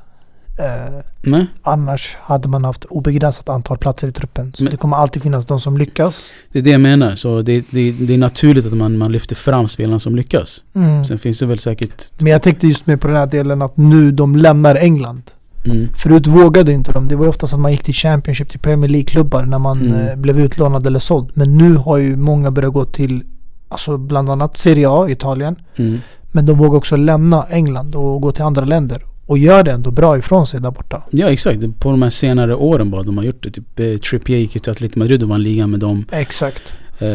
Eh, 0.59 0.95
Nej? 1.23 1.47
annars 1.63 2.17
hade 2.21 2.49
man 2.49 2.65
haft 2.65 2.85
obegränsat 2.85 3.49
antal 3.49 3.79
platser 3.79 4.09
i 4.09 4.13
truppen. 4.13 4.53
Så 4.57 4.65
Men- 4.65 4.71
det 4.71 4.77
kommer 4.77 4.97
alltid 4.97 5.23
finnas 5.23 5.47
de 5.47 5.61
som 5.61 5.79
lyckas. 5.79 6.27
Det 6.53 6.59
är 6.59 6.63
det 6.63 6.71
jag 6.71 6.81
menar. 6.81 7.17
Så 7.17 7.43
det, 7.43 7.65
det, 7.71 7.93
det 7.93 8.15
är 8.15 8.19
naturligt 8.19 8.67
att 8.67 8.73
man, 8.73 8.99
man 8.99 9.13
lyfter 9.13 9.37
fram 9.37 9.69
spelarna 9.69 9.99
som 9.99 10.17
lyckas. 10.17 10.65
Mm. 10.75 11.05
Sen 11.05 11.19
finns 11.19 11.39
det 11.39 11.47
väl 11.47 11.59
säkert... 11.59 12.05
Men 12.19 12.33
jag 12.33 12.43
tänkte 12.43 12.67
just 12.67 12.87
med 12.87 13.01
på 13.01 13.07
den 13.07 13.17
här 13.17 13.27
delen 13.27 13.63
att 13.63 13.77
nu 13.77 14.11
de 14.13 14.37
lämnar 14.37 14.75
England. 14.77 15.23
Mm, 15.65 15.89
Förut 15.97 16.27
vågade 16.27 16.73
inte 16.73 16.93
de. 16.93 17.09
Det 17.09 17.17
var 17.17 17.25
ju 17.25 17.29
oftast 17.29 17.53
att 17.55 17.61
man 17.61 17.73
gick 17.73 17.83
till 17.83 17.95
Championship, 17.95 18.51
till 18.51 18.61
Premier 18.61 18.91
League-klubbar 18.91 19.43
när 19.45 19.59
man 19.59 19.83
Mm. 19.83 20.09
eh, 20.09 20.17
blev 20.17 20.41
utlånad 20.41 20.87
eller 20.87 20.99
såld. 20.99 21.31
Men 21.35 21.57
nu 21.57 21.75
har 21.75 21.99
ju 21.99 22.17
många 22.17 22.51
börjat 22.51 22.73
gå 22.73 22.85
till, 22.85 23.23
alltså 23.69 23.99
bland 23.99 24.31
annat 24.31 24.57
Serie 24.57 24.89
A, 24.91 25.09
Italien. 25.09 25.57
mm. 25.77 25.99
Men 26.33 26.47
de 26.47 26.59
vågar 26.59 26.79
också 26.79 26.97
lämna 26.97 27.43
England 27.51 27.95
och 27.95 28.21
gå 28.21 28.33
till 28.33 28.43
andra 28.43 28.65
länder. 28.65 29.03
Och 29.27 29.39
gör 29.39 29.63
det 29.63 29.73
ändå 29.73 29.91
bra 29.91 30.19
ifrån 30.19 30.47
sig 30.47 30.61
där 30.61 30.71
borta. 30.71 31.03
Ja 31.11 31.27
exakt, 31.27 31.61
på 31.79 31.91
de 31.91 32.03
här 32.03 32.11
senare 32.11 32.55
åren 32.55 32.91
bara 32.91 33.03
de 33.03 33.19
har 33.19 33.25
gjort 33.25 33.43
det. 33.43 33.51
Typ 33.51 33.81
eh, 33.81 33.97
Trippier 33.97 34.39
gick 34.39 34.55
ju 34.55 34.59
till 34.61 34.73
Atletico 34.73 34.99
Madrid 34.99 35.23
och 35.23 35.29
vann 35.29 35.43
ligan 35.43 35.71
med 35.71 35.81
dem. 35.81 36.05
Exakt. 36.11 36.63
Eh, 36.99 37.09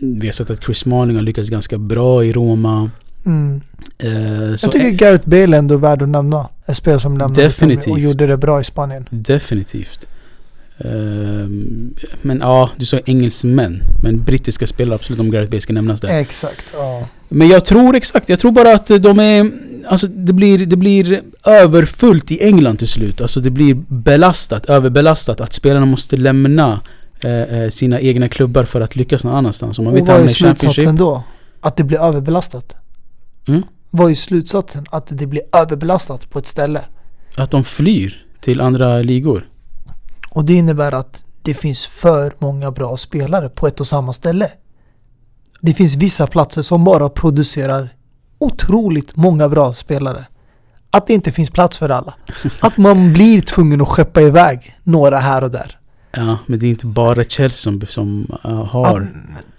vi 0.00 0.20
har 0.26 0.32
sett 0.32 0.50
att 0.50 0.64
Chris 0.64 0.78
Smalling 0.78 1.16
har 1.16 1.22
lyckats 1.22 1.48
ganska 1.50 1.78
bra 1.78 2.24
i 2.24 2.32
Roma. 2.32 2.90
Mm. 3.26 3.60
Så 4.56 4.66
Jag 4.66 4.72
tycker 4.72 4.90
Gareth 4.90 5.28
Bale 5.28 5.56
ändå 5.56 5.74
är 5.74 5.78
värd 5.78 6.02
att 6.02 6.08
nämna. 6.08 6.48
En 6.66 6.74
spelare 6.74 7.00
som 7.00 7.18
lämnade 7.18 7.42
Definitivt. 7.42 7.92
och 7.92 7.98
gjorde 7.98 8.26
det 8.26 8.36
bra 8.36 8.60
i 8.60 8.64
Spanien. 8.64 9.06
Definitivt. 9.10 10.08
Eh, 10.78 10.90
men 12.22 12.38
ja, 12.40 12.70
du 12.76 12.86
sa 12.86 12.98
engelsmän. 13.06 13.82
Men 14.02 14.24
brittiska 14.24 14.66
spelare 14.66 14.94
absolut 14.94 15.20
om 15.20 15.30
Gareth 15.30 15.50
Bale 15.50 15.60
ska 15.60 15.72
nämnas 15.72 16.00
där. 16.00 16.20
Exakt, 16.20 16.72
ja. 16.76 17.08
Men 17.28 17.48
jag 17.48 17.64
tror 17.64 17.96
exakt, 17.96 18.28
jag 18.28 18.38
tror 18.38 18.52
bara 18.52 18.74
att 18.74 18.86
de 18.86 19.18
är... 19.18 19.50
Alltså 19.86 20.06
det 20.06 20.32
blir, 20.32 20.66
det 20.66 20.76
blir 20.76 21.22
överfullt 21.44 22.30
i 22.30 22.42
England 22.42 22.76
till 22.76 22.88
slut. 22.88 23.20
Alltså 23.20 23.40
det 23.40 23.50
blir 23.50 23.74
belastat, 23.88 24.66
överbelastat. 24.66 25.40
Att 25.40 25.52
spelarna 25.52 25.86
måste 25.86 26.16
lämna 26.16 26.80
eh, 27.20 27.32
eh, 27.32 27.70
sina 27.70 28.00
egna 28.00 28.28
klubbar 28.28 28.64
för 28.64 28.80
att 28.80 28.96
lyckas 28.96 29.24
någon 29.24 29.34
annanstans. 29.34 29.78
Om 29.78 29.84
man 29.84 29.92
Och 29.92 29.98
vill 29.98 30.04
vad 30.06 30.20
är 30.20 30.28
slutsatsen 30.28 30.96
då? 30.96 31.22
Att 31.60 31.76
det 31.76 31.84
blir 31.84 31.98
överbelastat? 31.98 32.74
Mm. 33.48 33.62
Vad 33.90 34.10
är 34.10 34.14
slutsatsen? 34.14 34.86
Att 34.90 35.06
det 35.08 35.26
blir 35.26 35.42
överbelastat 35.52 36.30
på 36.30 36.38
ett 36.38 36.46
ställe? 36.46 36.84
Att 37.36 37.50
de 37.50 37.64
flyr 37.64 38.26
till 38.40 38.60
andra 38.60 38.98
ligor. 39.02 39.48
Och 40.30 40.44
det 40.44 40.52
innebär 40.54 40.92
att 40.92 41.24
det 41.42 41.54
finns 41.54 41.86
för 41.86 42.32
många 42.38 42.70
bra 42.70 42.96
spelare 42.96 43.48
på 43.48 43.66
ett 43.66 43.80
och 43.80 43.86
samma 43.86 44.12
ställe. 44.12 44.50
Det 45.60 45.74
finns 45.74 45.96
vissa 45.96 46.26
platser 46.26 46.62
som 46.62 46.84
bara 46.84 47.08
producerar 47.08 47.88
otroligt 48.38 49.16
många 49.16 49.48
bra 49.48 49.74
spelare. 49.74 50.26
Att 50.90 51.06
det 51.06 51.14
inte 51.14 51.32
finns 51.32 51.50
plats 51.50 51.78
för 51.78 51.88
alla. 51.88 52.14
Att 52.60 52.76
man 52.76 53.12
blir 53.12 53.40
tvungen 53.40 53.80
att 53.80 53.88
skeppa 53.88 54.20
iväg 54.20 54.76
några 54.82 55.18
här 55.18 55.44
och 55.44 55.50
där. 55.50 55.78
Ja, 56.12 56.38
men 56.46 56.58
det 56.58 56.66
är 56.66 56.70
inte 56.70 56.86
bara 56.86 57.24
Chelsea 57.24 57.50
som, 57.72 57.80
som 57.86 58.26
eh, 58.44 58.64
har... 58.64 59.12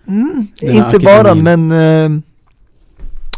Mm, 0.08 0.48
Den 0.60 0.70
här 0.78 0.86
inte 0.86 1.00
bara 1.06 1.20
akademin. 1.20 1.68
men... 1.68 2.16
eh, 2.16 2.22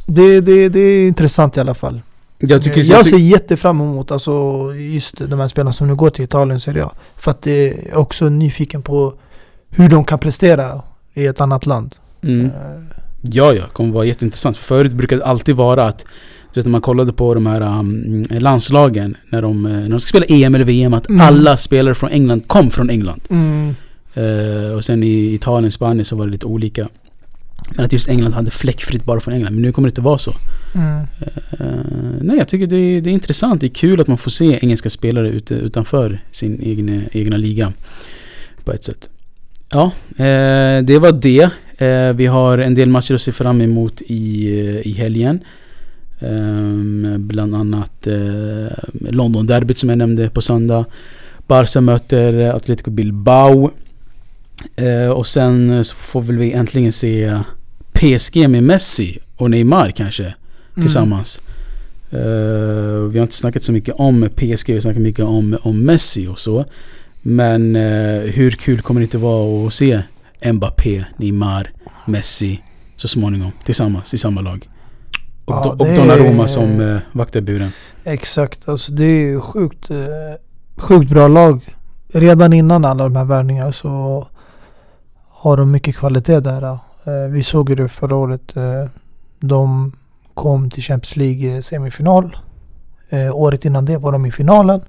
det, 0.08 0.42
det, 0.42 0.70
det 0.70 0.80
är 0.80 1.08
intressant 1.08 1.58
i 1.58 1.60
alla 1.60 1.74
fall. 1.74 2.02
Jag 2.40 2.62
tycker... 2.64 2.92
jag 2.92 3.06
ser 3.06 3.18
jättefram 3.18 3.82
emot 3.82 4.12
alltså, 4.12 4.32
just 4.76 5.18
de 5.18 5.40
här 5.40 5.48
spelarna 5.48 5.74
som 5.74 5.88
nu 5.88 5.96
går 5.96 6.10
till 6.10 6.24
Italien 6.26 6.60
Serie 6.60 6.86
A. 6.86 6.92
För 7.18 7.32
att 7.32 7.42
det 7.42 7.68
är 7.90 7.98
också 7.98 8.30
nyfiken 8.30 8.82
på 8.82 9.14
hur 9.70 9.90
de 9.90 10.06
kan 10.06 10.20
prestera 10.20 10.82
i 11.14 11.26
ett 11.26 11.42
annat 11.42 11.66
land. 11.66 11.96
Mm. 12.24 12.46
Eh, 12.46 12.52
Ja, 13.24 13.54
ja. 13.54 13.64
kommer 13.74 13.94
vara 13.94 14.06
jätteintressant. 14.06 14.58
Förut 14.58 14.94
brukade 14.94 15.22
det 15.22 15.26
alltid 15.26 15.56
vara 15.56 15.88
att 15.88 16.06
du 16.54 16.60
vet 16.60 16.66
när 16.66 16.72
man 16.72 16.82
kollade 16.82 17.14
på 17.14 17.34
de 17.34 17.46
här 17.46 17.62
um, 17.80 18.24
landslagen 18.30 19.18
när 19.30 19.42
de, 19.42 19.66
eh, 19.66 19.72
när 19.72 19.90
de 19.90 20.00
skulle 20.00 20.26
spela 20.26 20.46
EM 20.46 20.56
eller 20.56 20.66
VM 20.66 20.94
att 20.94 21.10
Mm. 21.10 21.22
alla 21.22 21.58
spelare 21.58 21.96
från 21.96 22.10
England 22.10 22.48
kom 22.48 22.70
från 22.72 22.90
England. 22.90 23.22
Mm. 23.30 23.76
Eh, 24.14 24.76
och 24.76 24.86
sen 24.86 25.04
i 25.04 25.34
Italien, 25.34 25.72
Spanien 25.72 26.06
så 26.06 26.16
var 26.16 26.26
det 26.26 26.32
lite 26.32 26.46
olika. 26.46 26.88
Men 27.70 27.86
att 27.86 27.94
just 27.94 28.10
England 28.10 28.34
hade 28.34 28.52
fläckfritt 28.52 29.06
bara 29.06 29.20
från 29.20 29.34
England. 29.34 29.54
Men 29.54 29.62
nu 29.62 29.72
kommer 29.72 29.88
det 29.88 29.92
inte 29.92 30.02
vara 30.02 30.18
så. 30.18 30.36
Mm. 30.76 30.98
Eh, 31.60 32.22
nej, 32.22 32.38
jag 32.38 32.48
tycker 32.48 32.68
det 32.68 32.76
är, 32.76 33.02
det 33.02 33.10
är 33.10 33.14
intressant. 33.14 33.62
Det 33.62 33.68
är 33.68 33.74
kul 33.74 34.02
att 34.02 34.08
man 34.08 34.18
får 34.18 34.32
se 34.32 34.60
engelska 34.62 34.90
spelare 34.90 35.30
ute, 35.30 35.54
utanför 35.54 36.24
sin 36.32 36.62
egna, 36.64 37.02
egna 37.12 37.38
liga. 37.38 37.74
På 38.64 38.72
ett 38.72 38.84
sätt. 38.84 39.10
Ja, 39.70 39.92
eh, 40.10 40.84
det 40.84 41.00
var 41.00 41.12
det. 41.12 41.50
Eh, 41.86 42.14
vi 42.14 42.26
har 42.26 42.58
en 42.58 42.74
del 42.74 42.90
matcher 42.90 43.14
att 43.16 43.22
se 43.22 43.32
fram 43.32 43.62
emot 43.62 44.02
i, 44.02 44.50
i 44.86 44.94
helgen. 44.94 45.40
Bland 47.18 47.56
annat 47.56 48.08
London-derbyt 48.94 49.78
som 49.78 49.90
jag 49.90 49.98
nämnde 49.98 50.30
på 50.30 50.42
söndag. 50.42 50.86
Barca 51.48 51.82
möter 51.82 52.56
Atletico 52.56 52.92
Bilbao. 52.92 53.72
Eh, 54.76 55.10
och 55.12 55.28
sen 55.28 55.70
eh, 55.70 55.82
så 55.82 55.96
får 55.96 56.22
väl 56.22 56.38
vi 56.38 56.52
äntligen 56.52 56.92
se 56.92 57.40
PSG 57.94 58.48
med 58.50 58.64
Messi 58.64 59.20
och 59.38 59.50
Neymar 59.52 59.92
kanske 59.92 60.24
Mm. 60.24 60.82
tillsammans. 60.82 61.42
Eh, 62.12 62.20
vi 63.12 63.20
har 63.20 63.22
inte 63.24 63.36
snackat 63.36 63.64
så 63.64 63.72
mycket 63.74 63.96
om 63.98 64.30
PSG, 64.36 64.68
vi 64.68 64.74
har 64.74 64.80
snackat 64.80 65.02
mycket 65.02 65.26
om, 65.26 65.58
om 65.62 65.82
Messi 65.86 66.28
och 66.28 66.40
så. 66.40 66.66
Men 67.22 67.76
hur 68.26 68.52
kul 68.52 68.82
kommer 68.82 69.00
det 69.02 69.04
inte 69.04 69.18
vara 69.18 69.68
att 69.68 69.74
se 69.74 70.02
Mbappé, 70.54 71.06
Neymar, 71.18 71.72
Messi 72.08 72.62
så 72.96 73.08
småningom 73.08 73.52
tillsammans 73.66 74.14
i 74.14 74.18
samma 74.18 74.42
lag? 74.42 74.70
Och, 75.46 75.54
Ja, 75.54 75.70
och 75.72 75.78
Donnarumma 75.78 76.44
är- 76.44 76.48
som 76.48 76.80
eh, 76.82 76.98
vaktar 77.12 77.42
buren. 77.42 77.72
Exakt, 78.04 78.70
alltså 78.70 78.92
det 78.92 79.04
är 79.06 79.22
ju 79.30 79.40
sjukt, 79.42 79.90
sjukt 80.78 81.10
bra 81.12 81.28
lag. 81.28 81.76
Redan 82.14 82.54
innan 82.54 82.86
alla 82.86 83.04
de 83.04 83.16
här 83.16 83.26
värvningarna 83.26 83.72
så 83.72 84.28
har 85.42 85.58
de 85.58 85.72
mycket 85.72 85.96
kvalitet 85.96 86.40
där. 86.40 86.64
Eh, 86.64 86.78
vi 87.30 87.44
såg 87.44 87.70
ju 87.70 87.76
det 87.76 87.90
förra 87.90 88.16
året. 88.16 88.58
Eh, 88.58 88.86
de 89.40 89.92
kom 90.34 90.70
till 90.70 90.84
Champions 90.84 91.16
League 91.16 91.56
eh, 91.56 91.62
semifinal. 91.62 92.38
Året 93.34 93.66
innan 93.66 93.86
det 93.86 93.98
var 93.98 94.12
de 94.12 94.26
i 94.26 94.32
finalen. 94.32 94.82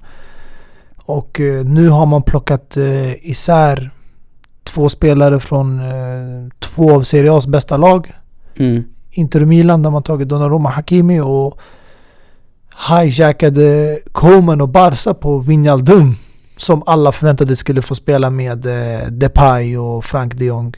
Och 1.05 1.41
nu 1.65 1.89
har 1.89 2.05
man 2.05 2.23
plockat 2.23 2.77
isär 3.21 3.91
två 4.63 4.89
spelare 4.89 5.39
från 5.39 5.81
två 6.59 6.95
av 6.95 7.03
Serie 7.03 7.31
A's 7.31 7.49
bästa 7.49 7.77
lag. 7.77 8.13
Mm. 8.55 8.83
Inter 9.09 9.45
Milan 9.45 9.83
där 9.83 9.89
man 9.89 10.03
tagit 10.03 10.29
Donnarumma 10.29 10.69
Hakimi 10.69 11.19
och 11.19 11.59
hijackade 12.89 13.99
Coman 14.11 14.61
och 14.61 14.69
Barca 14.69 15.13
på 15.13 15.37
Wijnaldum. 15.39 16.15
Som 16.55 16.83
alla 16.85 17.11
förväntade 17.11 17.55
skulle 17.55 17.81
få 17.81 17.95
spela 17.95 18.29
med 18.29 18.65
eh, 18.65 19.07
Depay 19.07 19.77
och 19.77 20.05
Frank 20.05 20.35
de 20.35 20.45
Jong. 20.45 20.73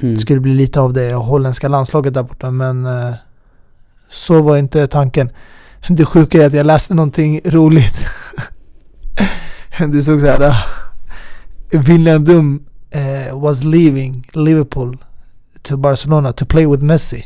Mm. 0.00 0.14
Det 0.14 0.20
skulle 0.20 0.40
bli 0.40 0.54
lite 0.54 0.80
av 0.80 0.92
det 0.92 1.14
holländska 1.14 1.68
landslaget 1.68 2.14
där 2.14 2.22
borta 2.22 2.50
men 2.50 2.86
eh, 2.86 3.14
så 4.08 4.42
var 4.42 4.56
inte 4.56 4.86
tanken. 4.86 5.30
Det 5.88 6.04
sjuka 6.04 6.42
är 6.42 6.46
att 6.46 6.52
jag 6.52 6.66
läste 6.66 6.94
någonting 6.94 7.40
roligt. 7.44 8.06
det 9.92 10.02
såg 10.02 10.20
så 10.20 10.26
här. 10.26 10.42
Uh, 10.42 10.54
Wijnaldum 11.80 12.62
eh, 12.90 13.40
was 13.40 13.64
leaving 13.64 14.26
Liverpool 14.32 14.98
to 15.62 15.76
Barcelona 15.76 16.32
to 16.32 16.46
play 16.46 16.66
with 16.66 16.84
Messi. 16.84 17.24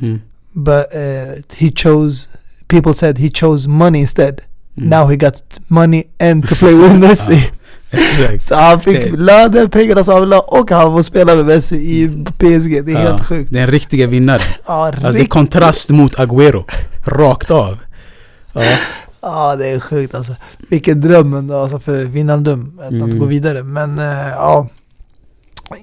Mm. 0.00 0.20
But 0.52 0.94
uh, 0.94 1.42
he 1.52 1.70
chose, 1.70 2.28
people 2.68 2.94
said 2.94 3.18
he 3.18 3.30
chose 3.30 3.68
money 3.68 4.00
instead. 4.00 4.40
Mm. 4.76 4.88
Now 4.90 5.08
he 5.10 5.16
got 5.16 5.34
money 5.68 6.04
and 6.20 6.48
to 6.48 6.54
play 6.54 6.74
with 6.74 6.94
Messi. 6.98 7.50
Exakt. 7.90 8.42
Så 8.42 8.54
han 8.54 8.80
fick 8.80 9.12
lönen, 9.16 9.70
pengarna 9.70 10.04
som 10.04 10.12
han 10.14 10.22
ville 10.22 10.36
ha 10.36 10.42
och 10.42 10.70
han 10.70 10.92
får 10.92 11.02
spela 11.02 11.34
med 11.36 11.44
Messi 11.46 11.76
i 11.76 12.08
PSG. 12.38 12.84
Det 12.84 12.92
är 12.92 12.94
Ja, 12.94 12.98
helt 12.98 13.24
sjukt. 13.26 13.52
Det 13.52 13.58
är 13.58 13.62
en 13.62 13.70
riktiga 13.70 14.06
vinnare. 14.06 14.42
Ja, 14.66 14.86
Alltså 14.86 15.00
det 15.00 15.08
är 15.08 15.12
rikt- 15.12 15.30
kontrast 15.32 15.90
mot 15.90 16.16
Agüero. 16.16 16.64
Rakt 17.04 17.50
av. 17.50 17.78
Ja. 18.52 18.62
ja, 19.20 19.56
det 19.56 19.66
är 19.68 19.80
sjukt 19.80 20.14
alltså. 20.14 20.34
Vilken 20.68 21.00
dröm 21.00 21.34
ändå 21.34 21.62
alltså 21.62 21.78
för 21.78 22.04
Wijnaldum 22.04 22.80
att 22.82 22.90
Mm. 22.92 23.18
gå 23.18 23.24
vidare. 23.24 23.62
Men 23.62 23.98
eh, 23.98 24.28
ja, 24.28 24.68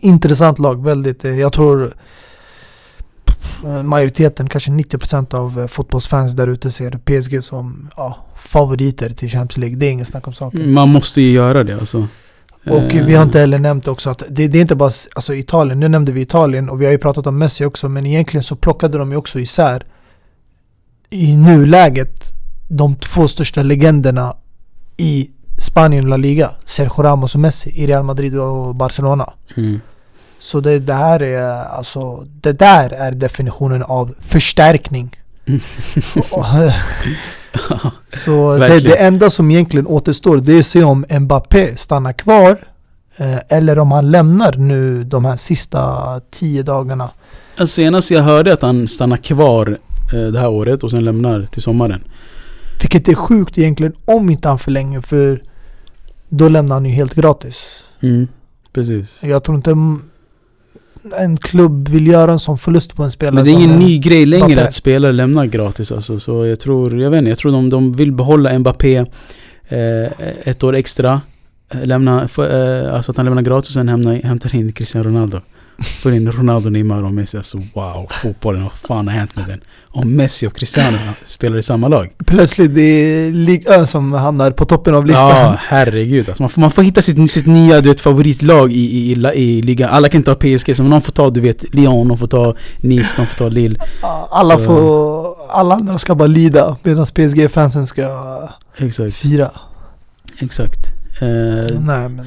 intressant 0.02 0.60
lag. 0.60 0.84
Väldigt. 0.86 1.26
eh, 1.26 1.40
Jag 1.40 1.54
tror 1.54 1.94
majoriteten, 3.84 4.50
kanske 4.50 4.72
90% 4.72 5.36
av 5.36 5.60
eh, 5.60 5.68
fotbollsfans 5.68 6.34
där 6.34 6.48
ute 6.48 6.72
ser 6.72 6.92
PSG 6.92 7.44
som 7.44 7.90
ja, 7.98 8.18
favoriter 8.36 9.10
till 9.10 9.30
Champions 9.30 9.58
League. 9.58 9.78
Det 9.78 9.86
är 9.86 9.92
ingen 9.92 10.06
snack 10.06 10.28
om 10.28 10.34
saken. 10.34 10.74
Man 10.74 10.90
måste 10.90 11.22
ju 11.22 11.32
göra 11.32 11.64
det 11.64 11.74
alltså. 11.74 12.08
Och 12.66 12.96
Eh, 12.96 13.06
vi 13.06 13.16
har 13.16 13.24
inte 13.24 13.40
heller 13.40 13.60
nämnt 13.60 13.88
också 13.88 14.10
att 14.10 14.24
det, 14.30 14.48
det 14.48 14.58
är 14.58 14.62
inte 14.62 14.76
bara 14.76 14.92
alltså 15.16 15.34
Italien, 15.34 15.80
nu 15.80 15.88
nämnde 15.88 16.12
vi 16.12 16.22
Italien 16.22 16.70
och 16.70 16.82
vi 16.82 16.86
har 16.86 16.92
ju 16.92 16.98
pratat 16.98 17.28
om 17.28 17.38
Messi 17.38 17.66
också 17.66 17.90
men 17.90 18.06
egentligen 18.06 18.44
så 18.44 18.56
plockade 18.56 18.98
de 18.98 19.12
ju 19.12 19.18
också 19.18 19.40
isär 19.40 19.86
i 21.10 21.38
nuläget 21.38 22.24
de 22.70 22.96
två 22.96 23.28
största 23.28 23.64
legenderna 23.64 24.36
i 24.98 25.30
Spanien 25.58 26.04
och 26.04 26.10
La 26.10 26.18
Liga, 26.18 26.52
Sergio 26.66 27.04
Ramos 27.04 27.36
och 27.36 27.42
Messi 27.42 27.70
i 27.70 27.88
Real 27.88 28.04
Madrid 28.04 28.40
och 28.40 28.76
Barcelona. 28.76 29.34
Mm. 29.56 29.80
Så 30.40 30.60
det, 30.60 30.80
det 30.80 30.94
här 30.94 31.24
är 31.24 31.66
alltså, 31.66 32.28
det 32.42 32.54
där 32.54 32.94
är 32.94 33.12
definitionen 33.12 33.84
av 33.84 34.16
förstärkning. 34.20 35.16
Så 38.10 38.58
det, 38.58 38.80
det 38.80 38.96
enda 38.96 39.30
som 39.30 39.52
egentligen 39.52 39.88
återstår 39.88 40.38
det 40.38 40.54
är 40.54 40.60
att 40.60 40.66
se 40.66 40.84
om 40.84 41.06
Mbappé 41.10 41.78
stannar 41.78 42.14
kvar 42.14 42.68
eh, 43.18 43.38
eller 43.48 43.80
om 43.80 43.92
han 43.92 44.12
lämnar 44.12 44.54
nu 44.58 45.04
de 45.04 45.26
här 45.26 45.38
sista 45.38 46.22
tio 46.32 46.64
dagarna. 46.64 47.10
Senast 47.66 48.12
jag 48.12 48.24
hörde 48.24 48.54
att 48.54 48.62
han 48.62 48.88
stannar 48.88 49.18
kvar 49.18 49.78
eh, 50.14 50.28
det 50.28 50.40
här 50.40 50.50
året 50.50 50.84
och 50.84 50.92
sen 50.92 51.06
lämnar 51.06 51.46
till 51.46 51.62
sommaren. 51.62 52.02
Vilket 52.82 53.08
är 53.08 53.16
sjukt 53.16 53.58
egentligen 53.58 53.94
om 54.06 54.30
inte 54.30 54.48
han 54.48 54.60
förlänger 54.60 55.02
för 55.02 55.44
då 56.30 56.50
lämnar 56.50 56.76
han 56.76 56.86
ju 56.86 56.92
helt 56.92 57.16
gratis. 57.16 57.84
Mm. 58.02 58.28
Precis. 58.74 59.24
Jag 59.24 59.44
tror 59.44 59.58
inte 59.58 59.76
en 61.14 61.38
klubb 61.38 61.90
vill 61.90 62.08
göra 62.08 62.32
en 62.32 62.40
sån 62.40 62.58
förlust 62.58 62.96
på 62.96 63.04
en 63.04 63.12
spelare 63.12 63.36
Men 63.36 63.44
det 63.44 63.52
är 63.52 63.54
ingen 63.54 63.80
ny 63.80 63.98
grej 63.98 64.26
längre 64.26 64.48
Mbappé. 64.48 64.62
att 64.62 64.74
spelare 64.74 65.12
lämnar 65.12 65.46
gratis 65.46 65.92
alltså. 65.92 66.20
Så 66.20 66.46
jag 66.46 66.60
tror, 66.60 67.02
jag 67.02 67.12
vet 67.12 67.18
inte, 67.18 67.30
jag 67.30 67.38
tror 67.38 67.52
de, 67.52 67.70
de 67.70 67.94
vill 67.94 68.12
behålla 68.12 68.60
Mbappé 68.60 68.96
eh, 68.98 69.06
ett 70.44 70.64
år 70.64 70.76
extra. 70.76 71.22
Eh, 71.74 71.86
Lämna, 71.86 72.28
för, 72.28 72.84
eh, 72.88 72.94
alltså 72.94 73.12
att 73.12 73.18
han 73.18 73.26
lämnar 73.26 73.42
gratis 73.42 73.70
och 73.70 73.74
sen 73.74 73.90
hämtar, 73.90 74.14
hämtar 74.14 74.56
in 74.56 74.72
Cristiano 74.74 75.10
Ronaldo. 75.10 75.40
Får 75.84 76.14
in 76.14 76.32
Ronaldo, 76.32 76.70
Neymar 76.70 77.04
och 77.04 77.14
Messi. 77.14 77.38
Alltså 77.38 77.58
wow, 77.74 78.08
fotbollen, 78.22 78.64
vad 78.64 78.74
fan 78.74 79.08
har 79.08 79.16
hänt 79.16 79.36
med 79.36 79.46
den? 79.48 79.62
Om 79.88 80.16
Messi 80.16 80.48
och 80.48 80.56
Cristiano 80.56 80.98
spelar 81.24 81.58
i 81.58 81.64
samma 81.64 81.88
lag. 81.88 82.10
Plötsligt 82.26 82.76
det 82.76 82.82
är 82.82 83.32
Ligue 83.32 83.88
som 83.88 84.14
hamnar 84.14 84.52
på 84.52 84.66
toppen 84.66 84.96
av 84.96 85.06
listan. 85.06 85.30
Ja, 85.30 85.58
herregud. 85.68 86.30
Alltså 86.30 86.44
man, 86.44 86.50
får, 86.50 86.62
man 86.62 86.72
får 86.72 86.82
hitta 86.84 87.02
sitt, 87.02 87.32
sitt 87.32 87.46
nya 87.46 87.82
du 87.82 87.90
vet, 87.90 88.00
favoritlag 88.00 88.72
i, 88.72 88.76
i, 88.76 89.12
i, 89.36 89.58
i 89.58 89.62
ligan. 89.62 89.90
Alla 89.90 90.10
kan 90.10 90.20
inte 90.20 90.32
ha 90.32 90.36
PSG, 90.36 90.76
så 90.76 90.84
någon 90.84 91.02
får 91.02 91.12
ta 91.12 91.30
du 91.30 91.40
vet 91.40 91.74
Lyon, 91.76 92.08
någon 92.08 92.18
får 92.18 92.28
ta 92.28 92.56
Nice, 92.82 93.16
någon 93.18 93.28
får 93.28 93.36
ta 93.38 93.50
Lille. 93.50 93.80
Alla 94.32 94.58
Så- 94.58 94.66
får, 94.66 95.36
alla 95.50 95.76
andra 95.76 95.98
ska 95.98 96.16
bara 96.16 96.28
lida 96.28 96.78
medan 96.84 97.06
PSG-fansen 97.06 97.86
ska 97.88 98.04
Exakt, 98.78 99.16
fira. 99.16 99.52
exakt. 100.40 100.80
Eh, 101.22 101.80
Nej 101.80 102.10
men 102.10 102.26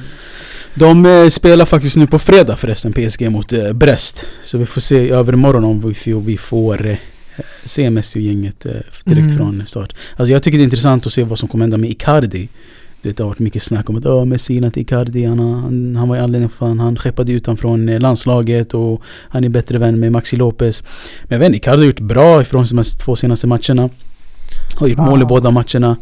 de 0.75 1.05
eh, 1.05 1.27
spelar 1.27 1.65
faktiskt 1.65 1.97
nu 1.97 2.07
på 2.07 2.19
fredag 2.19 2.55
förresten, 2.55 2.93
PSG 2.93 3.29
mot 3.31 3.53
eh, 3.53 3.73
Brest. 3.73 4.25
Så 4.43 4.57
vi 4.57 4.65
får 4.65 4.81
se 4.81 4.95
i 5.05 5.09
övermorgon 5.09 5.63
om 5.63 5.79
vi 5.87 5.93
får, 5.93 6.21
vi 6.21 6.37
får 6.37 6.85
eh, 6.87 6.97
se 7.65 7.89
Messi-gänget 7.89 8.65
eh, 8.65 8.71
direkt 9.05 9.25
Mm. 9.31 9.37
från 9.37 9.63
start. 9.65 9.93
Alltså 10.15 10.31
jag 10.33 10.43
tycker 10.43 10.57
det 10.57 10.61
är 10.61 10.65
intressant 10.65 11.05
att 11.05 11.11
se 11.13 11.23
vad 11.23 11.39
som 11.39 11.49
kommer 11.49 11.63
hända 11.63 11.77
med 11.77 11.89
Icardi. 11.89 12.49
Du 13.01 13.09
vet, 13.09 13.17
det 13.17 13.23
har 13.23 13.27
varit 13.29 13.39
mycket 13.39 13.63
snack 13.63 13.89
om 13.89 13.95
att 13.95 14.05
Åh, 14.05 14.25
Messi 14.25 14.53
gillar 14.53 14.65
inte 14.67 14.79
Icardi, 14.81 15.25
han, 15.25 15.39
han, 15.39 15.95
han 15.95 16.09
var 16.09 16.15
ju 16.15 16.21
anledningen 16.21 16.49
för 16.49 16.71
att 16.71 16.77
han 16.77 16.97
skeppade 16.97 17.31
ut 17.31 17.45
honom 17.45 17.57
från 17.57 17.89
eh, 17.89 17.99
landslaget 17.99 18.73
och 18.73 19.01
han 19.29 19.43
är 19.43 19.49
bättre 19.49 19.77
vän 19.77 19.99
med 19.99 20.11
Maxi 20.11 20.35
Lopez. 20.35 20.83
Men 21.23 21.31
jag 21.35 21.39
vet 21.39 21.45
inte, 21.45 21.57
Icardi 21.57 21.77
har 21.77 21.85
gjort 21.85 21.99
bra 21.99 22.41
ifrån 22.41 22.65
de 22.71 22.83
två 22.83 23.15
senaste 23.15 23.47
matcherna. 23.47 23.89
Har 24.75 24.87
gjort 24.87 24.97
mål 24.97 25.19
i 25.21 25.23
Ah. 25.23 25.27
båda 25.27 25.51
matcherna. 25.51 25.97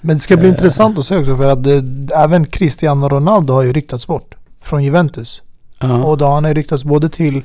Men 0.00 0.16
det 0.16 0.22
ska 0.22 0.36
bli 0.36 0.46
Eh. 0.48 0.52
intressant 0.54 0.98
att 0.98 1.04
se 1.04 1.16
också 1.16 1.36
för 1.36 1.48
att 1.48 1.64
det, 1.64 1.84
även 2.14 2.44
Cristiano 2.44 3.08
Ronaldo 3.08 3.52
har 3.54 3.62
ju 3.62 3.72
ryktats 3.72 4.06
bort 4.06 4.34
från 4.62 4.84
Juventus. 4.84 5.42
Ja. 5.80 6.04
Och 6.04 6.18
då 6.18 6.26
han 6.26 6.44
har 6.44 6.50
ju 6.50 6.54
ryktats 6.54 6.84
både 6.84 7.08
till 7.08 7.42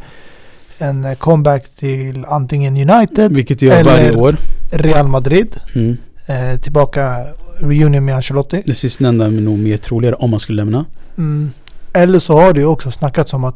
en 0.77 1.05
eh, 1.05 1.15
comeback 1.15 1.69
till 1.75 2.25
antingen 2.27 2.89
United, 2.89 3.35
Vilket 3.35 3.61
gör 3.61 3.75
Eller- 3.75 4.17
år. 4.17 4.35
Real 4.71 5.07
Madrid. 5.07 5.55
Mm. 5.75 5.97
Eh, 6.25 6.59
tillbaka 6.59 7.25
reunion 7.59 8.05
med 8.05 8.15
Ancelotti. 8.15 8.63
Det 8.65 8.73
sistnämnda 8.73 9.25
är 9.25 9.29
nog 9.31 9.57
mer 9.59 9.77
troligare 9.77 10.15
om 10.15 10.29
man 10.31 10.39
skulle 10.39 10.55
lämna. 10.63 10.85
Mm. 11.17 11.51
Eller 11.93 12.19
så 12.19 12.41
har 12.41 12.53
det 12.53 12.59
ju 12.59 12.65
också 12.65 12.91
snackats 12.91 13.33
om 13.33 13.43
att 13.43 13.55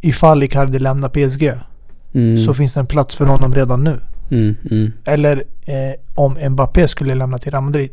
ifall 0.00 0.42
Icardi 0.42 0.78
lämnar 0.78 1.08
PSG 1.08 1.52
Mm. 2.14 2.38
så 2.38 2.54
finns 2.54 2.72
det 2.72 2.80
en 2.80 2.86
plats 2.86 3.14
för 3.14 3.26
honom 3.26 3.54
redan 3.54 3.84
nu. 3.84 4.00
Mm, 4.30 4.56
mm. 4.70 4.92
Eller 5.04 5.36
eh, 5.66 6.00
om 6.14 6.36
Mbappé 6.50 6.88
skulle 6.88 7.14
lämna 7.14 7.38
till 7.38 7.50
Real 7.52 7.64
Madrid. 7.64 7.90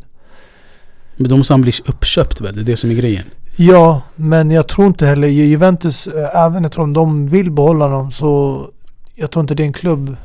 Men 1.24 1.30
då 1.30 1.38
måste 1.38 1.54
han 1.54 1.62
bli 1.62 1.72
uppköpt 1.86 2.42
väl? 2.42 2.56
Det 2.56 2.62
är 2.62 2.66
det 2.66 2.78
som 2.78 2.92
är 2.92 2.96
grejen. 2.96 3.24
Ja, 3.58 4.02
men 4.16 4.52
jag 4.52 4.68
tror 4.68 4.88
inte 4.88 5.06
heller 5.06 5.28
Ju- 5.28 5.44
Juventus, 5.46 6.08
eh, 6.08 6.46
även 6.46 6.66
eftersom 6.66 6.94
de 6.94 7.28
vill 7.28 7.52
behålla 7.52 7.88
dem 7.88 8.12
så 8.12 8.60
jag 9.16 9.32
tror 9.32 9.42
inte 9.42 9.56
det 9.56 9.64
är 9.64 9.68
en 9.68 9.74
klubb 9.74 10.16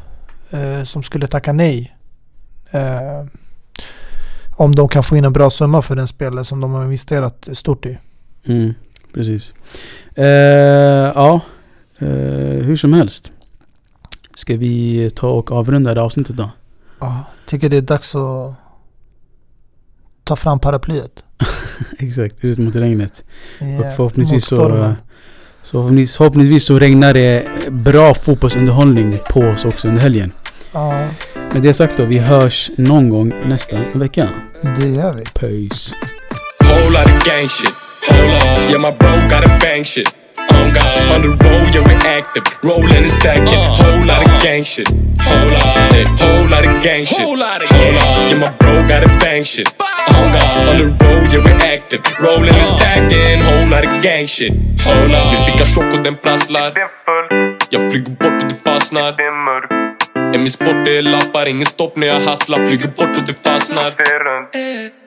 eh, 0.51 0.85
som 0.85 1.03
skulle 1.03 1.27
tacka 1.27 1.53
nej. 1.53 1.97
Eh, 2.71 3.27
om 4.57 4.75
de 4.75 4.89
kan 4.89 5.03
få 5.05 5.17
in 5.17 5.25
en 5.25 5.33
bra 5.33 5.51
summa 5.51 5.83
för 5.83 5.97
den 5.97 6.07
spelare 6.07 6.45
som 6.45 6.61
de 6.61 6.73
har 6.73 6.85
investerat 6.85 7.49
stort 7.53 7.87
i. 7.87 7.99
Mm, 8.47 8.75
precis. 9.15 9.53
Eh, 10.15 10.27
ja, 11.15 11.41
eh, 11.99 12.09
hur 12.65 12.77
som 12.77 12.93
helst. 12.93 13.33
Ska 14.35 14.57
vi 14.57 15.11
ta 15.11 15.29
och 15.29 15.53
avrunda 15.53 15.95
det 15.95 16.01
här 16.01 16.05
avsnittet 16.07 16.37
då? 16.37 16.51
Ja, 17.01 17.25
tycker 17.47 17.69
det 17.69 17.77
är 17.77 17.81
dags 17.83 18.15
att 18.15 18.55
ta 20.29 20.37
fram 20.37 20.59
paraplyet. 20.61 21.11
Exakt, 21.99 22.45
ut 22.45 22.59
mot 22.59 22.77
regnet. 22.77 23.25
Eh, 23.61 23.81
Och 23.81 23.95
förhoppningsvis 23.97 24.47
så, 24.47 24.57
så, 25.63 25.71
förhoppningsvis, 25.71 26.17
förhoppningsvis 26.17 26.65
så 26.65 26.79
regnar 26.79 27.15
det 27.15 27.45
bra 27.71 28.15
fotbollsunderhållning 28.15 29.19
på 29.31 29.41
oss 29.41 29.65
också 29.65 29.89
under 29.89 30.01
helgen. 30.03 30.33
Ja, 30.73 31.09
Med 31.53 31.63
det 31.63 31.75
sagt 31.75 31.97
då, 31.97 32.05
vi 32.05 32.19
hörs 32.19 32.71
någon 32.77 33.09
gång 33.09 33.33
nästa 33.47 33.77
vecka. 33.95 34.29
det 34.81 34.89
gör 34.89 35.13
vi. 35.13 35.25
Peace. 35.25 35.95
Whole 40.59 40.67
lot 40.67 40.67
gang 40.67 40.67
on. 40.67 40.67
Yeah, 40.67 40.75
God. 40.75 41.15
On 41.15 41.23
the 41.23 41.45
road, 41.45 41.75
yeah, 41.75 41.87
we 41.87 41.95
active. 42.07 42.45
Rolling 42.63 42.97
and 42.97 43.11
stacking. 43.11 43.47
Whole 43.47 44.05
lot 44.07 44.23
of 44.27 44.43
gang 44.43 44.63
shit. 44.63 44.89
Hold 45.21 45.53
on. 45.53 45.93
Hey, 45.93 46.05
whole 46.19 46.49
lot 46.49 46.67
of 46.67 46.83
gang 46.83 47.05
shit. 47.05 47.19
Whole 47.19 47.39
lot 47.39 47.63
of 47.63 47.69
Hold 47.69 47.97
on. 47.97 48.31
Yeah, 48.31 48.39
my 48.39 48.51
bro 48.57 48.87
gotta 48.89 49.09
bang 49.19 49.45
shit. 49.45 49.69
God. 49.79 50.69
On 50.69 50.79
the 50.79 51.05
road, 51.05 51.33
yeah, 51.33 51.45
we 51.45 51.53
active. 51.53 52.03
Rolling 52.21 52.55
and 52.55 52.67
stacking. 52.67 53.41
Whole 53.43 53.69
lot 53.69 53.85
of 53.85 54.03
gang 54.03 54.27
shit. 54.27 54.53
Hold 54.83 55.15
on. 55.15 55.31
Vi 55.31 55.53
fick 55.53 55.61
en 55.61 55.67
chock 55.67 55.93
och 55.95 56.03
den 56.05 56.17
prasslar. 56.17 56.73
Jag 57.71 57.91
flyger 57.91 58.11
bort 58.11 58.43
och 58.43 58.49
du 58.49 58.55
fastnar. 58.55 59.09
Är 59.09 59.88
min 60.37 60.51
sport, 60.51 60.85
det 60.85 60.99
är 60.99 61.03
lappar, 61.03 61.47
ingen 61.47 61.67
stopp 61.67 61.97
när 61.97 62.07
jag 62.07 62.21
hasslar. 62.21 62.67
Flyger 62.67 62.89
bort 62.89 63.17
och 63.17 63.27
du 63.27 63.35
fastnar. 63.35 63.95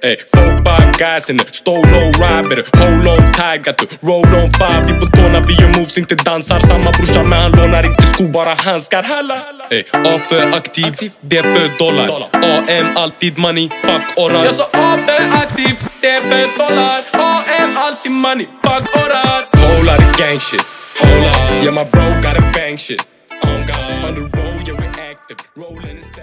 Ey, 0.04 0.18
four 0.36 0.52
five 0.66 0.92
guys 0.98 1.30
in 1.30 1.40
a 1.40 1.44
stole 1.52 1.88
no 1.92 2.12
ride 2.24 2.50
Better 2.50 2.66
hold 2.80 3.08
on 3.08 3.32
tight, 3.32 3.64
got 3.66 3.78
the 3.78 3.88
road 4.02 4.34
on 4.34 4.50
five. 4.54 4.84
Vi 4.88 4.94
på 5.00 5.06
tårna, 5.18 5.40
vi 5.48 5.54
gör 5.54 5.78
moves, 5.78 5.98
inte 5.98 6.16
dansar. 6.16 6.60
Samma 6.60 6.92
brorsa 6.92 7.24
men 7.24 7.40
han 7.40 7.52
lånar 7.52 7.86
inte 7.86 8.04
skor, 8.04 8.28
bara 8.28 8.54
handskar. 8.54 9.04
Halla! 9.04 9.38
Ey, 9.70 9.84
A 9.94 10.20
för 10.30 10.56
aktiv, 10.58 10.94
D 11.22 11.42
för 11.44 11.78
dollar. 11.78 12.30
AM 12.34 12.98
alltid 12.98 13.38
money, 13.38 13.70
fuck 13.84 14.18
oral. 14.18 14.46
Jag 14.46 14.54
sa 14.54 14.64
A 14.64 14.98
för 15.08 15.38
aktiv, 15.38 15.76
D 16.02 16.08
för 16.30 16.58
dollar. 16.58 17.02
AM 17.14 17.78
alltid 17.78 18.12
money, 18.12 18.48
fuck 18.64 18.96
oral. 18.96 19.44
Whole 19.54 19.84
lot 19.92 20.00
of 20.00 20.18
gang 20.18 20.40
shit. 20.40 20.62
Hold 21.00 21.26
on. 21.26 21.64
Yeah 21.64 21.74
my 21.74 21.84
bro 21.92 22.22
got 22.22 22.38
a 22.38 22.52
bang 22.54 22.78
shit. 22.78 23.08
Oh 23.44 23.58
God. 23.68 24.02
On 24.06 24.16
the 24.16 24.22
road, 24.22 24.32
yeah 24.32 24.36
we 24.36 24.41
Rolling 25.56 25.90
instead. 25.90 26.21